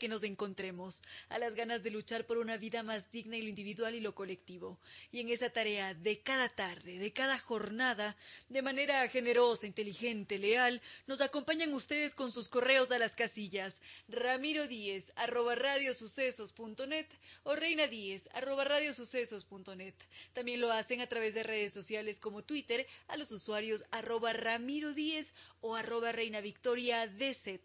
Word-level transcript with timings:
que 0.00 0.08
nos 0.08 0.24
encontremos, 0.24 1.02
a 1.28 1.38
las 1.38 1.54
ganas 1.54 1.84
de 1.84 1.92
luchar 1.92 2.26
por 2.26 2.38
una 2.38 2.56
vida 2.56 2.82
más 2.82 3.12
digna 3.12 3.36
y 3.36 3.42
lo 3.42 3.48
individual 3.48 3.94
y 3.94 4.00
lo 4.00 4.16
colectivo. 4.16 4.80
Y 5.12 5.20
en 5.20 5.28
esa 5.28 5.50
tarea 5.50 5.94
de 5.94 6.20
cada 6.22 6.48
tarde, 6.48 6.98
de 6.98 7.12
cada 7.12 7.38
jornada, 7.38 8.16
de 8.48 8.62
manera 8.62 9.06
generosa, 9.08 9.68
inteligente, 9.68 10.38
leal, 10.38 10.82
nos 11.06 11.20
acompañan 11.20 11.72
ustedes 11.74 12.16
con 12.16 12.32
sus 12.32 12.48
correos 12.48 12.90
a 12.90 12.98
las 12.98 13.14
casillas 13.14 13.80
ramiro 14.08 14.66
díez 14.66 15.12
arroba 15.16 15.54
radiosucesos.net 15.54 17.06
o 17.44 17.54
reina 17.54 17.86
díez 17.86 18.28
arroba 18.32 18.64
radiosucesos.net. 18.64 19.94
También 20.32 20.60
lo 20.60 20.72
hacen 20.72 21.00
a 21.00 21.06
través 21.06 21.34
de 21.34 21.42
redes 21.42 21.72
sociales 21.72 22.18
como 22.18 22.42
Twitter 22.42 22.86
a 23.08 23.16
los 23.18 23.30
usuarios 23.32 23.84
arroba 23.90 24.32
ramiro 24.32 24.94
díez 24.94 25.34
o 25.60 25.76
arroba 25.76 26.12
reina 26.12 26.40
victoria 26.40 27.06
dz. 27.06 27.60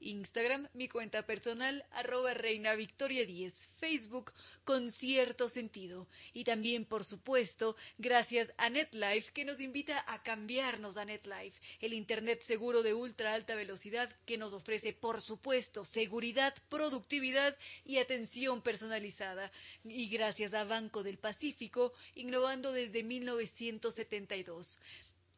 Instagram, 0.00 0.68
mi 0.74 0.88
cuenta 0.88 1.24
personal, 1.24 1.63
arroba 1.92 2.34
reina 2.34 2.74
victoria 2.74 3.24
10, 3.24 3.68
Facebook, 3.78 4.32
con 4.64 4.90
cierto 4.90 5.48
sentido. 5.48 6.06
Y 6.32 6.44
también, 6.44 6.84
por 6.84 7.04
supuesto, 7.04 7.76
gracias 7.98 8.52
a 8.58 8.68
NetLife, 8.68 9.32
que 9.32 9.44
nos 9.44 9.60
invita 9.60 10.04
a 10.06 10.22
cambiarnos 10.22 10.96
a 10.96 11.04
NetLife, 11.04 11.60
el 11.80 11.94
Internet 11.94 12.42
seguro 12.42 12.82
de 12.82 12.94
ultra 12.94 13.34
alta 13.34 13.54
velocidad 13.54 14.10
que 14.26 14.38
nos 14.38 14.52
ofrece, 14.52 14.92
por 14.92 15.22
supuesto, 15.22 15.84
seguridad, 15.84 16.54
productividad 16.68 17.56
y 17.84 17.98
atención 17.98 18.62
personalizada. 18.62 19.50
Y 19.84 20.08
gracias 20.08 20.54
a 20.54 20.64
Banco 20.64 21.02
del 21.02 21.18
Pacífico, 21.18 21.92
innovando 22.14 22.72
desde 22.72 23.02
1972 23.02 24.78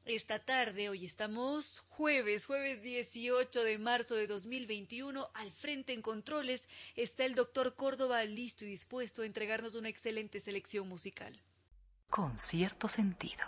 esta 0.07 0.39
tarde. 0.39 0.89
Hoy 0.89 1.05
estamos 1.05 1.81
jueves, 1.89 2.47
jueves 2.47 2.83
18 2.83 3.63
de 3.63 3.79
marzo 3.79 4.15
de 4.15 4.27
2021. 4.27 5.29
Al 5.35 5.51
frente 5.53 5.93
en 5.93 6.03
controles 6.03 6.69
está 6.95 7.25
el 7.25 7.35
doctor 7.35 7.75
Córdoba 7.75 8.25
listo 8.25 8.65
y 8.65 8.69
dispuesto 8.69 9.23
a 9.23 9.27
entregarnos 9.27 9.75
una 9.75 9.89
excelente 9.89 10.41
selección 10.41 10.89
musical. 10.89 11.39
Con 12.09 12.39
cierto 12.39 12.89
sentido. 12.89 13.45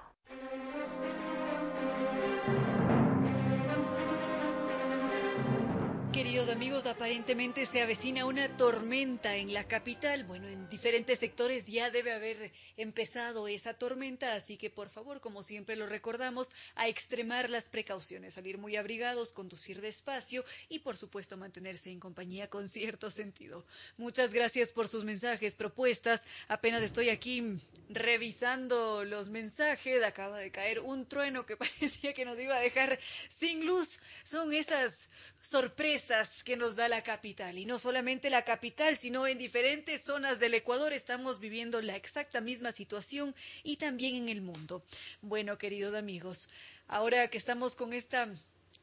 Queridos 6.18 6.48
amigos, 6.48 6.86
aparentemente 6.86 7.64
se 7.64 7.80
avecina 7.80 8.26
una 8.26 8.56
tormenta 8.56 9.36
en 9.36 9.54
la 9.54 9.62
capital. 9.68 10.24
Bueno, 10.24 10.48
en 10.48 10.68
diferentes 10.68 11.20
sectores 11.20 11.68
ya 11.68 11.92
debe 11.92 12.12
haber 12.12 12.50
empezado 12.76 13.46
esa 13.46 13.74
tormenta, 13.74 14.34
así 14.34 14.56
que 14.56 14.68
por 14.68 14.88
favor, 14.88 15.20
como 15.20 15.44
siempre 15.44 15.76
lo 15.76 15.86
recordamos, 15.86 16.50
a 16.74 16.88
extremar 16.88 17.48
las 17.48 17.68
precauciones, 17.68 18.34
salir 18.34 18.58
muy 18.58 18.74
abrigados, 18.74 19.30
conducir 19.30 19.80
despacio 19.80 20.44
y 20.68 20.80
por 20.80 20.96
supuesto 20.96 21.36
mantenerse 21.36 21.90
en 21.90 22.00
compañía 22.00 22.50
con 22.50 22.68
cierto 22.68 23.12
sentido. 23.12 23.64
Muchas 23.96 24.32
gracias 24.32 24.72
por 24.72 24.88
sus 24.88 25.04
mensajes, 25.04 25.54
propuestas. 25.54 26.26
Apenas 26.48 26.82
estoy 26.82 27.10
aquí 27.10 27.60
revisando 27.90 29.04
los 29.04 29.28
mensajes, 29.28 30.02
acaba 30.02 30.38
de 30.38 30.50
caer 30.50 30.80
un 30.80 31.06
trueno 31.06 31.46
que 31.46 31.56
parecía 31.56 32.12
que 32.12 32.24
nos 32.24 32.40
iba 32.40 32.56
a 32.56 32.60
dejar 32.60 32.98
sin 33.28 33.64
luz. 33.64 34.00
Son 34.24 34.52
esas 34.52 35.10
sorpresas 35.40 36.07
que 36.44 36.56
nos 36.56 36.76
da 36.76 36.88
la 36.88 37.02
capital. 37.02 37.58
Y 37.58 37.66
no 37.66 37.78
solamente 37.78 38.30
la 38.30 38.42
capital, 38.42 38.96
sino 38.96 39.26
en 39.26 39.38
diferentes 39.38 40.02
zonas 40.02 40.38
del 40.38 40.54
Ecuador 40.54 40.92
estamos 40.92 41.38
viviendo 41.38 41.82
la 41.82 41.96
exacta 41.96 42.40
misma 42.40 42.72
situación 42.72 43.34
y 43.62 43.76
también 43.76 44.14
en 44.16 44.28
el 44.28 44.40
mundo. 44.40 44.82
Bueno, 45.20 45.58
queridos 45.58 45.94
amigos, 45.94 46.48
ahora 46.86 47.28
que 47.28 47.38
estamos 47.38 47.74
con 47.74 47.92
esta 47.92 48.28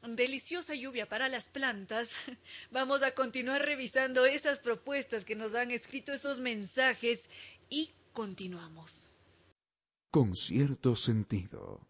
deliciosa 0.02 0.74
lluvia 0.74 1.08
para 1.08 1.28
las 1.28 1.48
plantas, 1.48 2.10
vamos 2.70 3.02
a 3.02 3.12
continuar 3.12 3.62
revisando 3.62 4.24
esas 4.24 4.60
propuestas 4.60 5.24
que 5.24 5.34
nos 5.34 5.54
han 5.54 5.70
escrito 5.72 6.12
esos 6.12 6.38
mensajes 6.38 7.28
y 7.68 7.90
continuamos. 8.12 9.10
Con 10.12 10.36
cierto 10.36 10.94
sentido. 10.94 11.80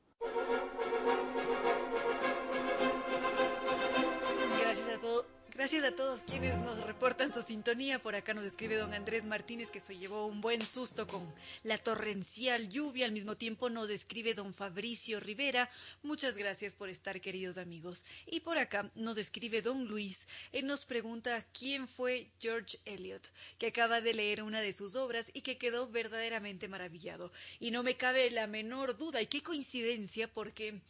Gracias 5.66 5.92
a 5.92 5.96
todos 5.96 6.22
quienes 6.22 6.56
nos 6.58 6.80
reportan 6.84 7.32
su 7.32 7.42
sintonía. 7.42 7.98
Por 7.98 8.14
acá 8.14 8.32
nos 8.32 8.44
escribe 8.44 8.76
don 8.76 8.94
Andrés 8.94 9.26
Martínez 9.26 9.72
que 9.72 9.80
se 9.80 9.96
llevó 9.96 10.26
un 10.26 10.40
buen 10.40 10.64
susto 10.64 11.08
con 11.08 11.34
la 11.64 11.76
torrencial 11.76 12.68
lluvia. 12.68 13.04
Al 13.04 13.10
mismo 13.10 13.36
tiempo 13.36 13.68
nos 13.68 13.90
escribe 13.90 14.34
don 14.34 14.54
Fabricio 14.54 15.18
Rivera. 15.18 15.68
Muchas 16.04 16.36
gracias 16.36 16.76
por 16.76 16.88
estar, 16.88 17.20
queridos 17.20 17.58
amigos. 17.58 18.04
Y 18.26 18.38
por 18.38 18.58
acá 18.58 18.92
nos 18.94 19.18
escribe 19.18 19.60
don 19.60 19.88
Luis. 19.88 20.28
Él 20.52 20.68
nos 20.68 20.84
pregunta 20.84 21.44
quién 21.52 21.88
fue 21.88 22.30
George 22.38 22.78
Eliot, 22.84 23.28
que 23.58 23.66
acaba 23.66 24.00
de 24.00 24.14
leer 24.14 24.44
una 24.44 24.60
de 24.60 24.72
sus 24.72 24.94
obras 24.94 25.32
y 25.34 25.40
que 25.40 25.58
quedó 25.58 25.88
verdaderamente 25.88 26.68
maravillado. 26.68 27.32
Y 27.58 27.72
no 27.72 27.82
me 27.82 27.96
cabe 27.96 28.30
la 28.30 28.46
menor 28.46 28.96
duda. 28.96 29.20
Y 29.20 29.26
qué 29.26 29.42
coincidencia 29.42 30.28
porque 30.32 30.80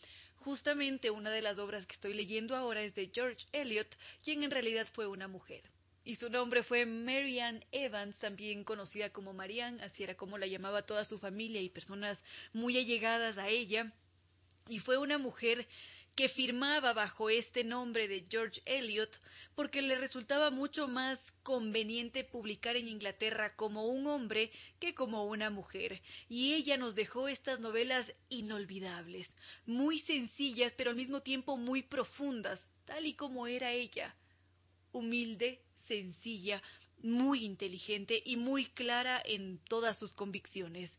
Justamente 0.46 1.10
una 1.10 1.32
de 1.32 1.42
las 1.42 1.58
obras 1.58 1.86
que 1.86 1.94
estoy 1.94 2.14
leyendo 2.14 2.54
ahora 2.54 2.80
es 2.80 2.94
de 2.94 3.10
George 3.12 3.48
Eliot, 3.50 3.98
quien 4.22 4.44
en 4.44 4.52
realidad 4.52 4.86
fue 4.92 5.08
una 5.08 5.26
mujer. 5.26 5.60
Y 6.04 6.14
su 6.14 6.30
nombre 6.30 6.62
fue 6.62 6.86
Marianne 6.86 7.66
Evans, 7.72 8.20
también 8.20 8.62
conocida 8.62 9.10
como 9.10 9.32
Marianne, 9.32 9.82
así 9.82 10.04
era 10.04 10.16
como 10.16 10.38
la 10.38 10.46
llamaba 10.46 10.86
toda 10.86 11.04
su 11.04 11.18
familia 11.18 11.60
y 11.60 11.68
personas 11.68 12.22
muy 12.52 12.78
allegadas 12.78 13.38
a 13.38 13.48
ella. 13.48 13.92
Y 14.68 14.78
fue 14.78 14.98
una 14.98 15.18
mujer 15.18 15.66
que 16.16 16.28
firmaba 16.28 16.94
bajo 16.94 17.28
este 17.28 17.62
nombre 17.62 18.08
de 18.08 18.24
George 18.26 18.62
Eliot 18.64 19.20
porque 19.54 19.82
le 19.82 19.96
resultaba 19.96 20.50
mucho 20.50 20.88
más 20.88 21.34
conveniente 21.42 22.24
publicar 22.24 22.74
en 22.76 22.88
Inglaterra 22.88 23.54
como 23.54 23.86
un 23.86 24.06
hombre 24.06 24.50
que 24.80 24.94
como 24.94 25.26
una 25.26 25.50
mujer. 25.50 26.00
Y 26.30 26.54
ella 26.54 26.78
nos 26.78 26.94
dejó 26.94 27.28
estas 27.28 27.60
novelas 27.60 28.14
inolvidables, 28.30 29.36
muy 29.66 29.98
sencillas 29.98 30.72
pero 30.74 30.90
al 30.90 30.96
mismo 30.96 31.20
tiempo 31.20 31.58
muy 31.58 31.82
profundas, 31.82 32.70
tal 32.86 33.04
y 33.04 33.12
como 33.12 33.46
era 33.46 33.72
ella. 33.72 34.16
Humilde, 34.92 35.62
sencilla, 35.74 36.62
muy 37.02 37.44
inteligente 37.44 38.22
y 38.24 38.36
muy 38.36 38.64
clara 38.64 39.22
en 39.22 39.58
todas 39.58 39.98
sus 39.98 40.14
convicciones. 40.14 40.98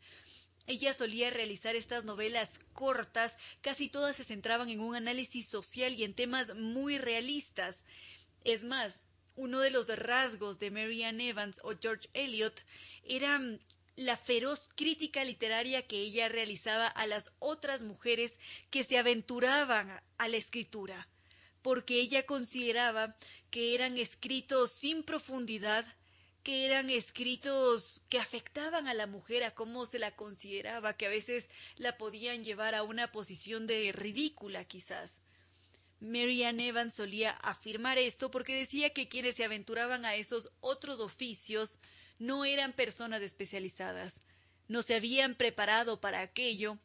Ella 0.68 0.94
solía 0.94 1.30
realizar 1.30 1.76
estas 1.78 2.04
novelas 2.04 2.60
cortas, 2.74 3.38
casi 3.62 3.88
todas 3.90 4.18
se 4.18 4.26
centraban 4.26 4.70
en 4.70 4.82
un 4.82 4.96
análisis 4.96 5.48
social 5.48 5.94
y 5.94 6.04
en 6.04 6.14
temas 6.14 6.56
muy 6.56 6.98
realistas. 6.98 7.86
Es 8.44 8.66
más, 8.66 9.02
uno 9.38 9.62
de 9.62 9.70
los 9.70 9.88
rasgos 9.88 10.60
de 10.60 10.72
Marianne 10.72 11.30
Evans 11.30 11.62
o 11.64 11.74
George 11.80 12.10
Eliot 12.14 12.66
era 13.04 13.40
la 13.96 14.18
feroz 14.18 14.70
crítica 14.76 15.24
literaria 15.24 15.88
que 15.88 16.02
ella 16.02 16.28
realizaba 16.28 16.88
a 16.88 17.08
las 17.08 17.32
otras 17.40 17.82
mujeres 17.82 18.40
que 18.70 18.84
se 18.84 18.98
aventuraban 18.98 20.02
a 20.18 20.28
la 20.28 20.38
escritura, 20.38 21.08
porque 21.62 22.00
ella 22.00 22.26
consideraba 22.26 23.16
que 23.50 23.74
eran 23.74 23.98
escritos 23.98 24.72
sin 24.72 25.04
profundidad, 25.04 25.86
que 26.48 26.66
eran 26.66 26.90
escritos 26.90 28.02
que 28.08 28.20
afectaban 28.20 28.88
a 28.88 28.94
la 28.94 29.06
mujer, 29.06 29.44
a 29.44 29.52
cómo 29.52 29.86
se 29.86 30.00
la 30.00 30.16
consideraba, 30.16 30.96
que 30.96 31.06
a 31.06 31.10
veces 31.10 31.50
la 31.76 31.98
podían 31.98 32.46
llevar 32.46 32.74
a 32.74 32.84
una 32.84 33.12
posición 33.12 33.68
de 33.68 33.92
ridícula 33.92 34.64
quizás. 34.64 35.22
Marianne 36.00 36.70
Evans 36.70 36.94
solía 36.94 37.32
afirmar 37.32 37.98
esto 37.98 38.32
porque 38.32 38.56
decía 38.56 38.94
que 38.94 39.10
quienes 39.10 39.36
se 39.36 39.44
aventuraban 39.44 40.06
a 40.06 40.16
esos 40.16 40.50
otros 40.62 41.02
oficios 41.02 41.82
no 42.18 42.46
eran 42.46 42.72
personas 42.72 43.22
especializadas, 43.24 44.22
no 44.70 44.84
se 44.84 44.96
habían 44.96 45.36
preparado 45.36 46.00
para 46.00 46.22
aquello 46.22 46.78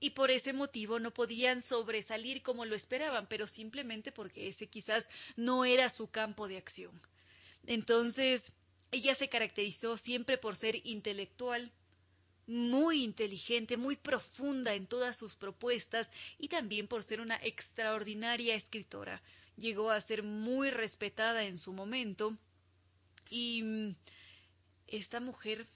y 0.00 0.10
por 0.10 0.32
ese 0.32 0.52
motivo 0.52 0.98
no 0.98 1.14
podían 1.14 1.62
sobresalir 1.62 2.42
como 2.42 2.64
lo 2.64 2.74
esperaban, 2.74 3.28
pero 3.28 3.46
simplemente 3.46 4.10
porque 4.10 4.48
ese 4.48 4.66
quizás 4.66 5.08
no 5.36 5.64
era 5.64 5.88
su 5.88 6.10
campo 6.10 6.48
de 6.48 6.56
acción. 6.56 7.00
Entonces, 7.66 8.52
ella 8.92 9.14
se 9.14 9.28
caracterizó 9.28 9.98
siempre 9.98 10.38
por 10.38 10.56
ser 10.56 10.80
intelectual, 10.86 11.72
muy 12.46 13.02
inteligente, 13.02 13.76
muy 13.76 13.96
profunda 13.96 14.74
en 14.74 14.86
todas 14.86 15.16
sus 15.16 15.34
propuestas 15.34 16.10
y 16.38 16.48
también 16.48 16.86
por 16.86 17.02
ser 17.02 17.20
una 17.20 17.36
extraordinaria 17.36 18.54
escritora. 18.54 19.20
Llegó 19.56 19.90
a 19.90 20.00
ser 20.00 20.22
muy 20.22 20.70
respetada 20.70 21.44
en 21.44 21.58
su 21.58 21.72
momento 21.72 22.36
y 23.30 23.62
mm, 23.62 23.96
esta 24.86 25.18
mujer 25.18 25.66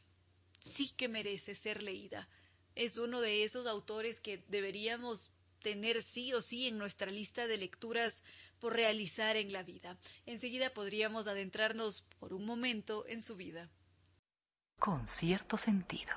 sí 0.61 0.91
que 0.97 1.09
merece 1.09 1.55
ser 1.55 1.83
leída. 1.83 2.29
Es 2.77 2.99
uno 2.99 3.21
de 3.21 3.43
esos 3.43 3.67
autores 3.67 4.21
que 4.21 4.45
deberíamos 4.49 5.31
tener 5.61 6.03
sí 6.03 6.33
o 6.35 6.41
sí 6.41 6.69
en 6.69 6.79
nuestra 6.79 7.11
lista 7.11 7.47
de 7.47 7.57
lecturas 7.57 8.23
por 8.61 8.75
realizar 8.75 9.37
en 9.37 9.53
la 9.53 9.63
vida. 9.63 9.99
Enseguida 10.27 10.73
podríamos 10.73 11.27
adentrarnos 11.27 12.05
por 12.19 12.33
un 12.33 12.47
momento 12.47 13.05
en 13.09 13.23
su 13.23 13.37
vida. 13.37 13.69
Con 14.79 15.09
cierto 15.09 15.57
sentido. 15.57 16.15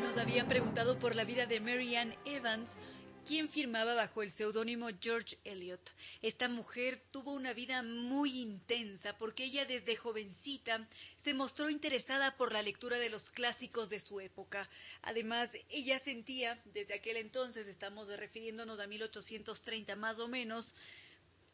Nos 0.00 0.16
habían 0.16 0.48
preguntado 0.48 0.98
por 0.98 1.14
la 1.14 1.24
vida 1.24 1.46
de 1.46 1.60
Mary 1.60 1.96
Ann 1.96 2.14
Evans 2.24 2.78
quien 3.26 3.48
firmaba 3.48 3.94
bajo 3.94 4.22
el 4.22 4.30
seudónimo 4.30 4.88
George 5.00 5.36
Eliot. 5.42 5.80
Esta 6.22 6.48
mujer 6.48 7.02
tuvo 7.10 7.32
una 7.32 7.52
vida 7.52 7.82
muy 7.82 8.40
intensa 8.40 9.18
porque 9.18 9.44
ella 9.44 9.64
desde 9.64 9.96
jovencita 9.96 10.88
se 11.16 11.34
mostró 11.34 11.68
interesada 11.68 12.36
por 12.36 12.52
la 12.52 12.62
lectura 12.62 12.98
de 12.98 13.10
los 13.10 13.30
clásicos 13.30 13.90
de 13.90 13.98
su 13.98 14.20
época. 14.20 14.70
Además, 15.02 15.50
ella 15.70 15.98
sentía, 15.98 16.62
desde 16.66 16.94
aquel 16.94 17.16
entonces, 17.16 17.66
estamos 17.66 18.08
refiriéndonos 18.16 18.78
a 18.78 18.86
1830 18.86 19.96
más 19.96 20.20
o 20.20 20.28
menos, 20.28 20.76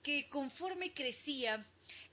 que 0.02 0.28
conforme 0.28 0.92
crecía, 0.92 1.66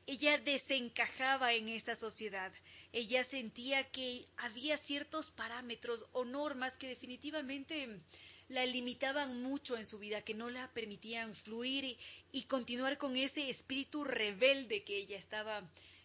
ella 0.07 0.37
desencajaba 0.37 1.53
en 1.53 1.67
esa 1.67 1.95
sociedad. 1.95 2.53
Ella 2.93 3.25
sentía 3.25 3.83
que 3.91 4.23
había 4.37 4.77
ciertos 4.77 5.31
parámetros 5.31 6.05
o 6.13 6.23
normas 6.23 6.77
que 6.77 6.87
definitivamente 6.87 7.99
la 8.49 8.65
limitaban 8.65 9.41
mucho 9.43 9.77
en 9.77 9.85
su 9.85 9.99
vida, 9.99 10.23
que 10.23 10.33
no 10.33 10.49
la 10.49 10.71
permitían 10.73 11.35
fluir 11.35 11.97
y, 12.31 12.43
continuar 12.43 12.97
con 12.97 13.15
ese 13.15 13.49
espíritu 13.49 14.03
rebelde 14.03 14.83
que 14.83 14.97
ella 14.97 15.17
estaba, 15.17 15.61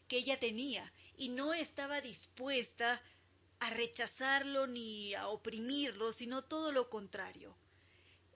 que 0.08 0.19
ella 0.19 0.38
tenía, 0.38 0.93
y 1.17 1.31
no 1.31 1.55
estaba 1.55 2.02
dispuesta 2.02 3.02
a 3.61 3.70
rechazarlo 3.70 4.67
ni 4.67 5.14
a 5.14 5.29
oprimirlo, 5.29 6.12
sino 6.12 6.44
todo 6.44 6.70
lo 6.70 6.91
contrario. 6.91 7.56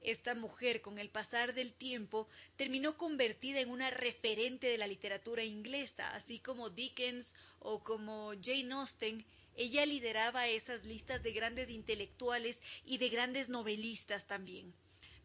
Esta 0.00 0.34
mujer, 0.34 0.81
con 0.81 0.99
el 0.99 1.10
pasar 1.10 1.52
del 1.52 1.75
tiempo, 1.75 2.28
terminó 2.56 2.96
convertida 2.96 3.60
en 3.60 3.69
una 3.69 3.90
referente 3.90 4.69
de 4.69 4.78
la 4.78 4.87
literatura 4.87 5.43
inglesa, 5.43 6.08
así 6.14 6.38
como 6.38 6.70
Dickens 6.70 7.34
o 7.58 7.82
como 7.82 8.32
Jane 8.43 8.72
Austen, 8.72 9.25
ella 9.58 9.84
lideraba 9.84 10.46
esas 10.46 10.84
listas 10.84 11.20
de 11.25 11.32
grandes 11.32 11.69
intelectuales 11.69 12.62
y 12.84 12.99
de 12.99 13.08
grandes 13.08 13.49
novelistas 13.49 14.28
también. 14.28 14.72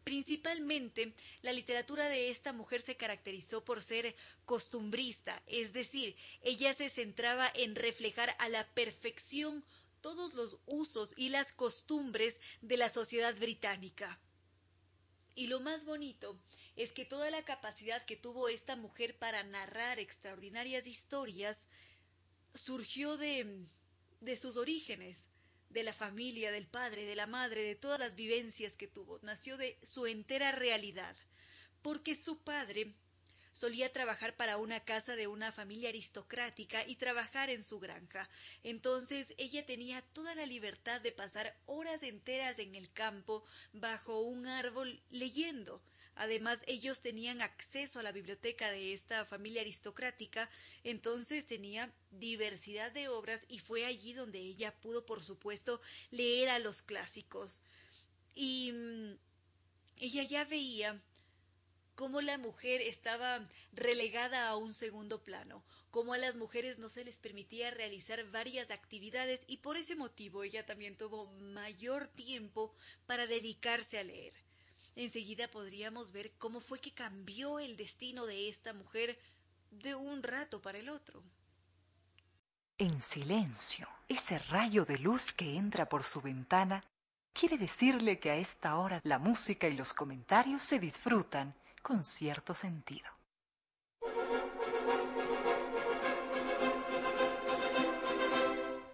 Principalmente, 0.02 1.14
la 1.40 1.52
literatura 1.52 2.08
de 2.08 2.30
esta 2.30 2.52
mujer 2.52 2.82
se 2.82 2.96
caracterizó 2.96 3.64
por 3.64 3.80
ser 3.80 4.14
costumbrista, 4.44 5.40
es 5.46 5.72
decir, 5.72 6.16
ella 6.42 6.74
se 6.74 6.90
centraba 6.90 7.50
en 7.54 7.76
reflejar 7.76 8.34
a 8.40 8.48
la 8.48 8.66
perfección 8.74 9.64
todos 10.00 10.34
los 10.34 10.58
usos 10.66 11.14
y 11.16 11.28
las 11.28 11.52
costumbres 11.52 12.40
de 12.60 12.76
la 12.76 12.88
sociedad 12.88 13.34
británica. 13.36 14.20
Y 15.36 15.46
lo 15.46 15.60
más 15.60 15.84
bonito 15.84 16.36
es 16.74 16.92
que 16.92 17.04
toda 17.04 17.30
la 17.30 17.44
capacidad 17.44 18.04
que 18.04 18.16
tuvo 18.16 18.48
esta 18.48 18.74
mujer 18.74 19.16
para 19.16 19.44
narrar 19.44 20.00
extraordinarias 20.00 20.88
historias 20.88 21.68
surgió 22.54 23.16
de, 23.16 23.64
de 24.20 24.36
sus 24.36 24.56
orígenes, 24.56 25.28
de 25.70 25.82
la 25.82 25.92
familia, 25.92 26.52
del 26.52 26.66
padre, 26.66 27.04
de 27.04 27.16
la 27.16 27.26
madre, 27.26 27.62
de 27.62 27.74
todas 27.74 27.98
las 27.98 28.14
vivencias 28.14 28.76
que 28.76 28.86
tuvo. 28.86 29.18
Nació 29.22 29.56
de 29.56 29.78
su 29.82 30.06
entera 30.06 30.52
realidad, 30.52 31.16
porque 31.82 32.14
su 32.14 32.42
padre 32.42 32.94
solía 33.54 33.92
trabajar 33.92 34.36
para 34.36 34.56
una 34.56 34.80
casa 34.80 35.16
de 35.16 35.26
una 35.26 35.52
familia 35.52 35.88
aristocrática 35.88 36.86
y 36.86 36.96
trabajar 36.96 37.50
en 37.50 37.62
su 37.62 37.78
granja. 37.78 38.28
Entonces 38.62 39.32
ella 39.38 39.64
tenía 39.64 40.02
toda 40.12 40.34
la 40.34 40.44
libertad 40.44 41.00
de 41.00 41.12
pasar 41.12 41.56
horas 41.66 42.02
enteras 42.02 42.58
en 42.58 42.74
el 42.74 42.92
campo 42.92 43.44
bajo 43.72 44.20
un 44.20 44.46
árbol 44.46 45.00
leyendo. 45.10 45.80
Además, 46.16 46.62
ellos 46.66 47.00
tenían 47.00 47.42
acceso 47.42 47.98
a 47.98 48.02
la 48.02 48.12
biblioteca 48.12 48.70
de 48.70 48.94
esta 48.94 49.24
familia 49.24 49.62
aristocrática, 49.62 50.48
entonces 50.84 51.46
tenía 51.46 51.92
diversidad 52.12 52.92
de 52.92 53.08
obras 53.08 53.44
y 53.48 53.58
fue 53.58 53.84
allí 53.84 54.12
donde 54.12 54.38
ella 54.38 54.74
pudo, 54.80 55.04
por 55.04 55.22
supuesto, 55.22 55.80
leer 56.10 56.48
a 56.50 56.58
los 56.60 56.82
clásicos. 56.82 57.62
Y 58.34 58.72
mm, 58.72 59.18
ella 59.98 60.22
ya 60.24 60.44
veía 60.44 61.02
cómo 61.94 62.20
la 62.20 62.38
mujer 62.38 62.80
estaba 62.80 63.48
relegada 63.72 64.48
a 64.48 64.56
un 64.56 64.74
segundo 64.74 65.22
plano, 65.22 65.64
cómo 65.90 66.14
a 66.14 66.18
las 66.18 66.36
mujeres 66.36 66.78
no 66.78 66.88
se 66.88 67.04
les 67.04 67.18
permitía 67.18 67.70
realizar 67.70 68.24
varias 68.30 68.70
actividades 68.70 69.40
y 69.46 69.58
por 69.58 69.76
ese 69.76 69.94
motivo 69.94 70.42
ella 70.42 70.66
también 70.66 70.96
tuvo 70.96 71.26
mayor 71.38 72.08
tiempo 72.08 72.74
para 73.06 73.26
dedicarse 73.26 73.98
a 73.98 74.04
leer. 74.04 74.34
Enseguida 74.96 75.48
podríamos 75.48 76.12
ver 76.12 76.32
cómo 76.38 76.60
fue 76.60 76.80
que 76.80 76.92
cambió 76.92 77.58
el 77.58 77.76
destino 77.76 78.26
de 78.26 78.48
esta 78.48 78.72
mujer 78.72 79.18
de 79.70 79.94
un 79.94 80.22
rato 80.22 80.62
para 80.62 80.78
el 80.78 80.88
otro. 80.88 81.22
En 82.78 83.02
silencio, 83.02 83.88
ese 84.08 84.38
rayo 84.38 84.84
de 84.84 84.98
luz 84.98 85.32
que 85.32 85.56
entra 85.56 85.88
por 85.88 86.04
su 86.04 86.20
ventana 86.20 86.82
quiere 87.32 87.58
decirle 87.58 88.18
que 88.18 88.30
a 88.30 88.36
esta 88.36 88.76
hora 88.78 89.00
la 89.04 89.18
música 89.18 89.68
y 89.68 89.74
los 89.74 89.92
comentarios 89.92 90.62
se 90.62 90.78
disfrutan 90.78 91.54
con 91.82 92.02
cierto 92.02 92.54
sentido. 92.54 93.08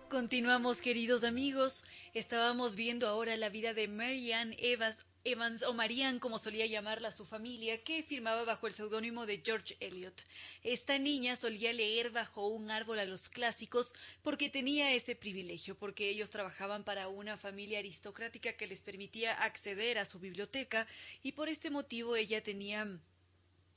Continuamos, 0.08 0.82
queridos 0.82 1.24
amigos. 1.24 1.84
Estábamos 2.12 2.76
viendo 2.76 3.08
ahora 3.08 3.36
la 3.36 3.48
vida 3.48 3.72
de 3.72 3.88
Marianne 3.88 4.56
Evans, 4.58 5.06
Evans 5.22 5.62
o 5.64 5.74
Marianne, 5.74 6.18
como 6.18 6.38
solía 6.38 6.64
llamarla 6.64 7.12
su 7.12 7.26
familia, 7.26 7.84
que 7.84 8.02
firmaba 8.02 8.44
bajo 8.44 8.66
el 8.66 8.72
seudónimo 8.72 9.26
de 9.26 9.42
George 9.44 9.76
Eliot. 9.78 10.18
Esta 10.62 10.98
niña 10.98 11.36
solía 11.36 11.74
leer 11.74 12.10
bajo 12.10 12.48
un 12.48 12.70
árbol 12.70 12.98
a 13.00 13.04
los 13.04 13.28
clásicos 13.28 13.94
porque 14.22 14.48
tenía 14.48 14.94
ese 14.94 15.14
privilegio, 15.14 15.76
porque 15.76 16.08
ellos 16.08 16.30
trabajaban 16.30 16.84
para 16.84 17.08
una 17.08 17.36
familia 17.36 17.80
aristocrática 17.80 18.54
que 18.54 18.66
les 18.66 18.80
permitía 18.80 19.34
acceder 19.34 19.98
a 19.98 20.06
su 20.06 20.18
biblioteca 20.20 20.86
y 21.22 21.32
por 21.32 21.50
este 21.50 21.68
motivo 21.68 22.16
ella 22.16 22.42
tenía 22.42 22.88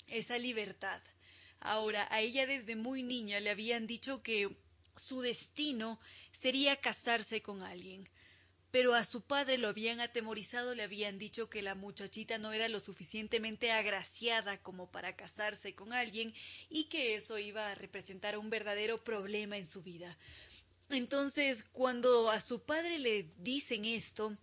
esa 0.07 0.37
libertad. 0.37 1.01
Ahora, 1.59 2.07
a 2.09 2.21
ella 2.21 2.47
desde 2.47 2.77
muy 2.77 3.03
niña 3.03 3.41
le 3.41 3.49
habían 3.49 3.85
dicho 3.85 4.23
que 4.23 4.55
su 4.95 5.19
destino 5.19 5.99
sería 6.31 6.77
casarse 6.77 7.41
con 7.41 7.63
alguien 7.63 8.07
pero 8.73 8.95
a 8.95 9.05
su 9.05 9.21
padre 9.21 9.59
lo 9.59 9.67
habían 9.67 9.99
atemorizado, 9.99 10.73
le 10.73 10.81
habían 10.81 11.19
dicho 11.19 11.47
que 11.47 11.61
la 11.61 11.75
muchachita 11.75 12.39
no 12.39 12.53
era 12.53 12.67
lo 12.69 12.79
suficientemente 12.79 13.71
agraciada 13.71 14.57
como 14.63 14.89
para 14.89 15.15
casarse 15.15 15.75
con 15.75 15.93
alguien 15.93 16.33
y 16.71 16.85
que 16.85 17.13
eso 17.13 17.37
iba 17.37 17.69
a 17.69 17.75
representar 17.75 18.35
un 18.35 18.49
verdadero 18.49 19.03
problema 19.03 19.59
en 19.59 19.67
su 19.67 19.83
vida. 19.83 20.17
Entonces, 20.89 21.63
cuando 21.71 22.31
a 22.31 22.41
su 22.41 22.63
padre 22.63 22.97
le 22.97 23.29
dicen 23.37 23.85
esto, 23.85 24.35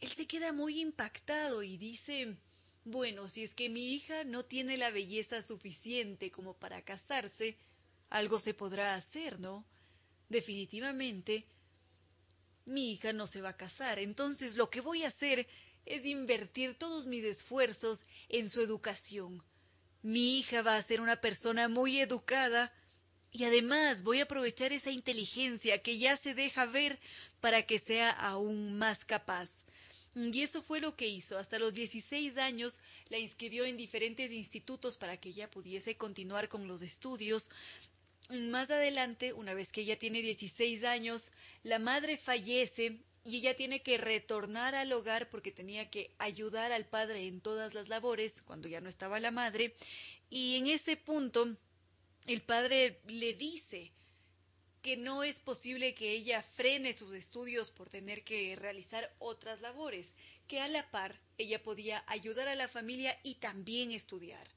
él 0.00 0.08
se 0.08 0.26
queda 0.26 0.52
muy 0.52 0.80
impactado 0.80 1.62
y 1.62 1.76
dice, 1.76 2.36
bueno, 2.84 3.28
si 3.28 3.44
es 3.44 3.54
que 3.54 3.68
mi 3.68 3.92
hija 3.92 4.24
no 4.24 4.44
tiene 4.44 4.76
la 4.76 4.90
belleza 4.90 5.42
suficiente 5.42 6.32
como 6.32 6.54
para 6.54 6.82
casarse, 6.82 7.56
algo 8.10 8.40
se 8.40 8.52
podrá 8.52 8.96
hacer, 8.96 9.38
¿no? 9.38 9.64
Definitivamente, 10.28 11.46
mi 12.68 12.92
hija 12.92 13.12
no 13.12 13.26
se 13.26 13.40
va 13.40 13.50
a 13.50 13.56
casar, 13.56 13.98
entonces 13.98 14.56
lo 14.56 14.70
que 14.70 14.80
voy 14.80 15.04
a 15.04 15.08
hacer 15.08 15.46
es 15.86 16.04
invertir 16.04 16.74
todos 16.74 17.06
mis 17.06 17.24
esfuerzos 17.24 18.04
en 18.28 18.48
su 18.48 18.60
educación. 18.60 19.42
Mi 20.02 20.38
hija 20.38 20.62
va 20.62 20.76
a 20.76 20.82
ser 20.82 21.00
una 21.00 21.20
persona 21.20 21.68
muy 21.68 21.98
educada 21.98 22.72
y 23.32 23.44
además 23.44 24.02
voy 24.02 24.20
a 24.20 24.24
aprovechar 24.24 24.72
esa 24.72 24.90
inteligencia 24.90 25.82
que 25.82 25.98
ya 25.98 26.16
se 26.16 26.34
deja 26.34 26.66
ver 26.66 26.98
para 27.40 27.62
que 27.66 27.78
sea 27.78 28.10
aún 28.10 28.78
más 28.78 29.04
capaz. 29.04 29.64
Y 30.14 30.42
eso 30.42 30.62
fue 30.62 30.80
lo 30.80 30.96
que 30.96 31.06
hizo. 31.08 31.38
Hasta 31.38 31.58
los 31.58 31.74
16 31.74 32.38
años 32.38 32.80
la 33.08 33.18
inscribió 33.18 33.64
en 33.64 33.76
diferentes 33.76 34.32
institutos 34.32 34.96
para 34.96 35.16
que 35.16 35.28
ella 35.30 35.50
pudiese 35.50 35.96
continuar 35.96 36.48
con 36.48 36.66
los 36.66 36.82
estudios 36.82 37.50
más 38.30 38.70
adelante, 38.70 39.32
una 39.32 39.54
vez 39.54 39.72
que 39.72 39.80
ella 39.82 39.98
tiene 39.98 40.22
16 40.22 40.84
años, 40.84 41.32
la 41.62 41.78
madre 41.78 42.18
fallece 42.18 43.00
y 43.24 43.36
ella 43.36 43.56
tiene 43.56 43.82
que 43.82 43.98
retornar 43.98 44.74
al 44.74 44.92
hogar 44.92 45.28
porque 45.28 45.52
tenía 45.52 45.90
que 45.90 46.14
ayudar 46.18 46.72
al 46.72 46.86
padre 46.86 47.26
en 47.26 47.40
todas 47.40 47.74
las 47.74 47.88
labores 47.88 48.42
cuando 48.42 48.68
ya 48.68 48.80
no 48.80 48.88
estaba 48.88 49.20
la 49.20 49.30
madre. 49.30 49.74
Y 50.30 50.56
en 50.56 50.66
ese 50.66 50.96
punto, 50.96 51.56
el 52.26 52.42
padre 52.42 53.00
le 53.06 53.34
dice 53.34 53.92
que 54.82 54.96
no 54.96 55.24
es 55.24 55.40
posible 55.40 55.94
que 55.94 56.12
ella 56.12 56.42
frene 56.42 56.92
sus 56.92 57.14
estudios 57.14 57.70
por 57.70 57.88
tener 57.88 58.24
que 58.24 58.54
realizar 58.56 59.14
otras 59.18 59.60
labores, 59.60 60.14
que 60.46 60.60
a 60.60 60.68
la 60.68 60.90
par 60.90 61.20
ella 61.36 61.62
podía 61.62 62.04
ayudar 62.06 62.48
a 62.48 62.54
la 62.54 62.68
familia 62.68 63.18
y 63.22 63.36
también 63.36 63.92
estudiar. 63.92 64.48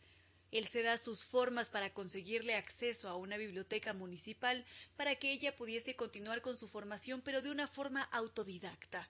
Él 0.51 0.67
se 0.67 0.83
da 0.83 0.97
sus 0.97 1.23
formas 1.23 1.69
para 1.69 1.93
conseguirle 1.93 2.55
acceso 2.55 3.07
a 3.07 3.15
una 3.15 3.37
biblioteca 3.37 3.93
municipal 3.93 4.65
para 4.97 5.15
que 5.15 5.31
ella 5.31 5.55
pudiese 5.55 5.95
continuar 5.95 6.41
con 6.41 6.57
su 6.57 6.67
formación, 6.67 7.21
pero 7.21 7.41
de 7.41 7.51
una 7.51 7.67
forma 7.67 8.03
autodidacta. 8.03 9.09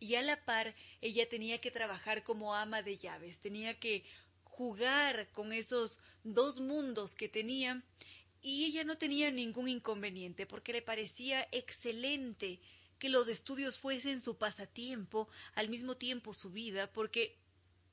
Y 0.00 0.14
a 0.14 0.22
la 0.22 0.44
par, 0.44 0.74
ella 1.00 1.28
tenía 1.28 1.58
que 1.58 1.70
trabajar 1.70 2.22
como 2.22 2.54
ama 2.54 2.82
de 2.82 2.96
llaves, 2.96 3.40
tenía 3.40 3.78
que 3.78 4.04
jugar 4.44 5.30
con 5.32 5.52
esos 5.52 6.00
dos 6.24 6.60
mundos 6.60 7.14
que 7.14 7.28
tenía 7.28 7.82
y 8.40 8.64
ella 8.64 8.84
no 8.84 8.96
tenía 8.96 9.30
ningún 9.30 9.68
inconveniente 9.68 10.46
porque 10.46 10.72
le 10.72 10.82
parecía 10.82 11.46
excelente 11.52 12.60
que 12.98 13.08
los 13.08 13.28
estudios 13.28 13.76
fuesen 13.76 14.20
su 14.20 14.36
pasatiempo, 14.36 15.28
al 15.54 15.68
mismo 15.68 15.96
tiempo 15.96 16.34
su 16.34 16.50
vida, 16.50 16.92
porque 16.92 17.36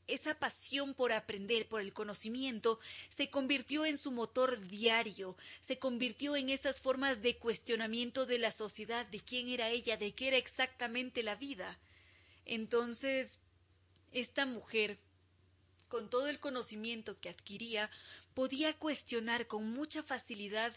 esa 0.08 0.38
pasión 0.38 0.94
por 0.94 1.12
aprender, 1.12 1.68
por 1.68 1.82
el 1.82 1.94
conocimiento, 1.94 2.80
se 3.10 3.30
convirtió 3.30 3.86
en 3.86 3.98
su 3.98 4.12
motor 4.12 4.60
diario, 4.68 5.38
se 5.62 5.80
convirtió 5.80 6.36
en 6.36 6.50
esas 6.50 6.80
formas 6.80 7.22
de 7.22 7.38
cuestionamiento 7.38 8.26
de 8.26 8.40
la 8.40 8.52
sociedad, 8.52 9.06
de 9.06 9.20
quién 9.20 9.50
era 9.50 9.70
ella, 9.70 9.98
de 9.98 10.14
qué 10.14 10.28
era 10.30 10.38
exactamente 10.38 11.24
la 11.24 11.36
vida. 11.36 11.80
Entonces, 12.46 13.40
esta 14.12 14.46
mujer, 14.46 14.98
con 15.88 16.10
todo 16.10 16.28
el 16.28 16.40
conocimiento 16.40 17.20
que 17.20 17.30
adquiría, 17.30 17.90
podía 18.34 18.78
cuestionar 18.78 19.48
con 19.48 19.70
mucha 19.72 20.04
facilidad 20.04 20.74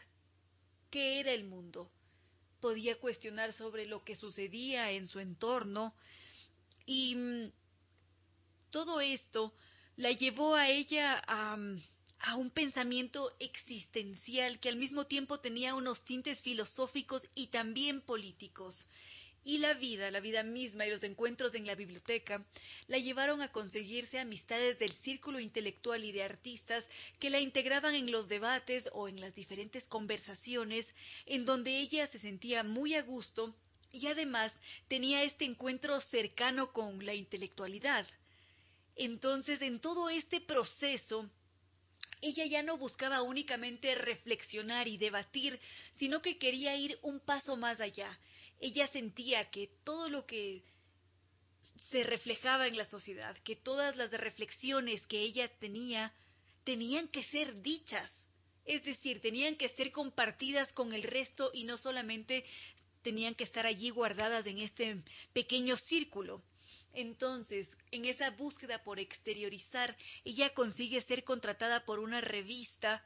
qué 0.90 1.20
era 1.20 1.32
el 1.32 1.44
mundo, 1.44 1.90
podía 2.60 2.98
cuestionar 2.98 3.52
sobre 3.52 3.86
lo 3.86 4.04
que 4.04 4.16
sucedía 4.16 4.90
en 4.92 5.06
su 5.06 5.20
entorno 5.20 5.94
y 6.86 7.14
mm, 7.16 7.52
todo 8.70 9.00
esto 9.00 9.54
la 9.96 10.12
llevó 10.12 10.54
a 10.54 10.68
ella 10.68 11.22
a, 11.26 11.58
a, 12.20 12.36
un 12.36 12.50
pensamiento 12.50 13.34
existencial 13.40 14.60
que 14.60 14.68
al 14.68 14.76
mismo 14.76 15.06
tiempo 15.06 15.40
tenía 15.40 15.74
unos 15.74 16.04
tintes 16.04 16.40
filosóficos 16.40 17.28
y 17.34 17.48
también 17.48 18.00
políticos. 18.00 18.88
Y 19.44 19.58
la 19.58 19.72
vida, 19.74 20.10
la 20.10 20.20
vida 20.20 20.42
misma 20.42 20.86
y 20.86 20.90
los 20.90 21.02
encuentros 21.04 21.54
en 21.54 21.66
la 21.66 21.74
biblioteca 21.74 22.44
la 22.86 22.98
llevaron 22.98 23.40
a 23.40 23.50
conseguirse 23.50 24.18
amistades 24.18 24.78
del 24.78 24.92
círculo 24.92 25.40
intelectual 25.40 26.04
y 26.04 26.12
de 26.12 26.22
artistas 26.22 26.90
que 27.18 27.30
la 27.30 27.40
integraban 27.40 27.94
en 27.94 28.10
los 28.10 28.28
debates 28.28 28.90
o 28.92 29.08
en 29.08 29.20
las 29.20 29.34
diferentes 29.34 29.88
conversaciones 29.88 30.94
en 31.24 31.44
donde 31.44 31.78
ella 31.78 32.06
se 32.06 32.18
sentía 32.18 32.62
muy 32.62 32.94
a 32.94 33.02
gusto 33.02 33.54
y 33.90 34.06
además 34.08 34.60
tenía 34.88 35.22
este 35.22 35.44
encuentro 35.44 36.00
cercano 36.00 36.72
con 36.72 37.04
la 37.06 37.14
intelectualidad. 37.14 38.06
Entonces, 38.98 39.62
en 39.62 39.78
todo 39.80 40.10
este 40.10 40.40
proceso, 40.40 41.30
ella 42.20 42.44
ya 42.46 42.62
no 42.64 42.76
buscaba 42.76 43.22
únicamente 43.22 43.94
reflexionar 43.94 44.88
y 44.88 44.98
debatir, 44.98 45.60
sino 45.92 46.20
que 46.20 46.36
quería 46.36 46.76
ir 46.76 46.98
un 47.02 47.20
paso 47.20 47.56
más 47.56 47.80
allá. 47.80 48.18
Ella 48.60 48.88
sentía 48.88 49.48
que 49.50 49.68
todo 49.84 50.10
lo 50.10 50.26
que 50.26 50.64
se 51.76 52.02
reflejaba 52.02 52.66
en 52.66 52.76
la 52.76 52.84
sociedad, 52.84 53.36
que 53.44 53.54
todas 53.54 53.94
las 53.94 54.12
reflexiones 54.12 55.06
que 55.06 55.20
ella 55.20 55.48
tenía 55.58 56.12
tenían 56.64 57.08
que 57.08 57.22
ser 57.22 57.62
dichas, 57.62 58.26
es 58.64 58.84
decir, 58.84 59.22
tenían 59.22 59.54
que 59.54 59.68
ser 59.68 59.92
compartidas 59.92 60.72
con 60.72 60.92
el 60.92 61.02
resto 61.04 61.50
y 61.54 61.64
no 61.64 61.78
solamente 61.78 62.44
tenían 63.02 63.34
que 63.34 63.44
estar 63.44 63.64
allí 63.64 63.90
guardadas 63.90 64.46
en 64.46 64.58
este 64.58 65.02
pequeño 65.32 65.76
círculo. 65.76 66.42
Entonces, 66.92 67.76
en 67.90 68.04
esa 68.04 68.30
búsqueda 68.30 68.82
por 68.82 68.98
exteriorizar, 68.98 69.96
ella 70.24 70.52
consigue 70.54 71.00
ser 71.00 71.24
contratada 71.24 71.84
por 71.84 71.98
una 71.98 72.20
revista 72.20 73.04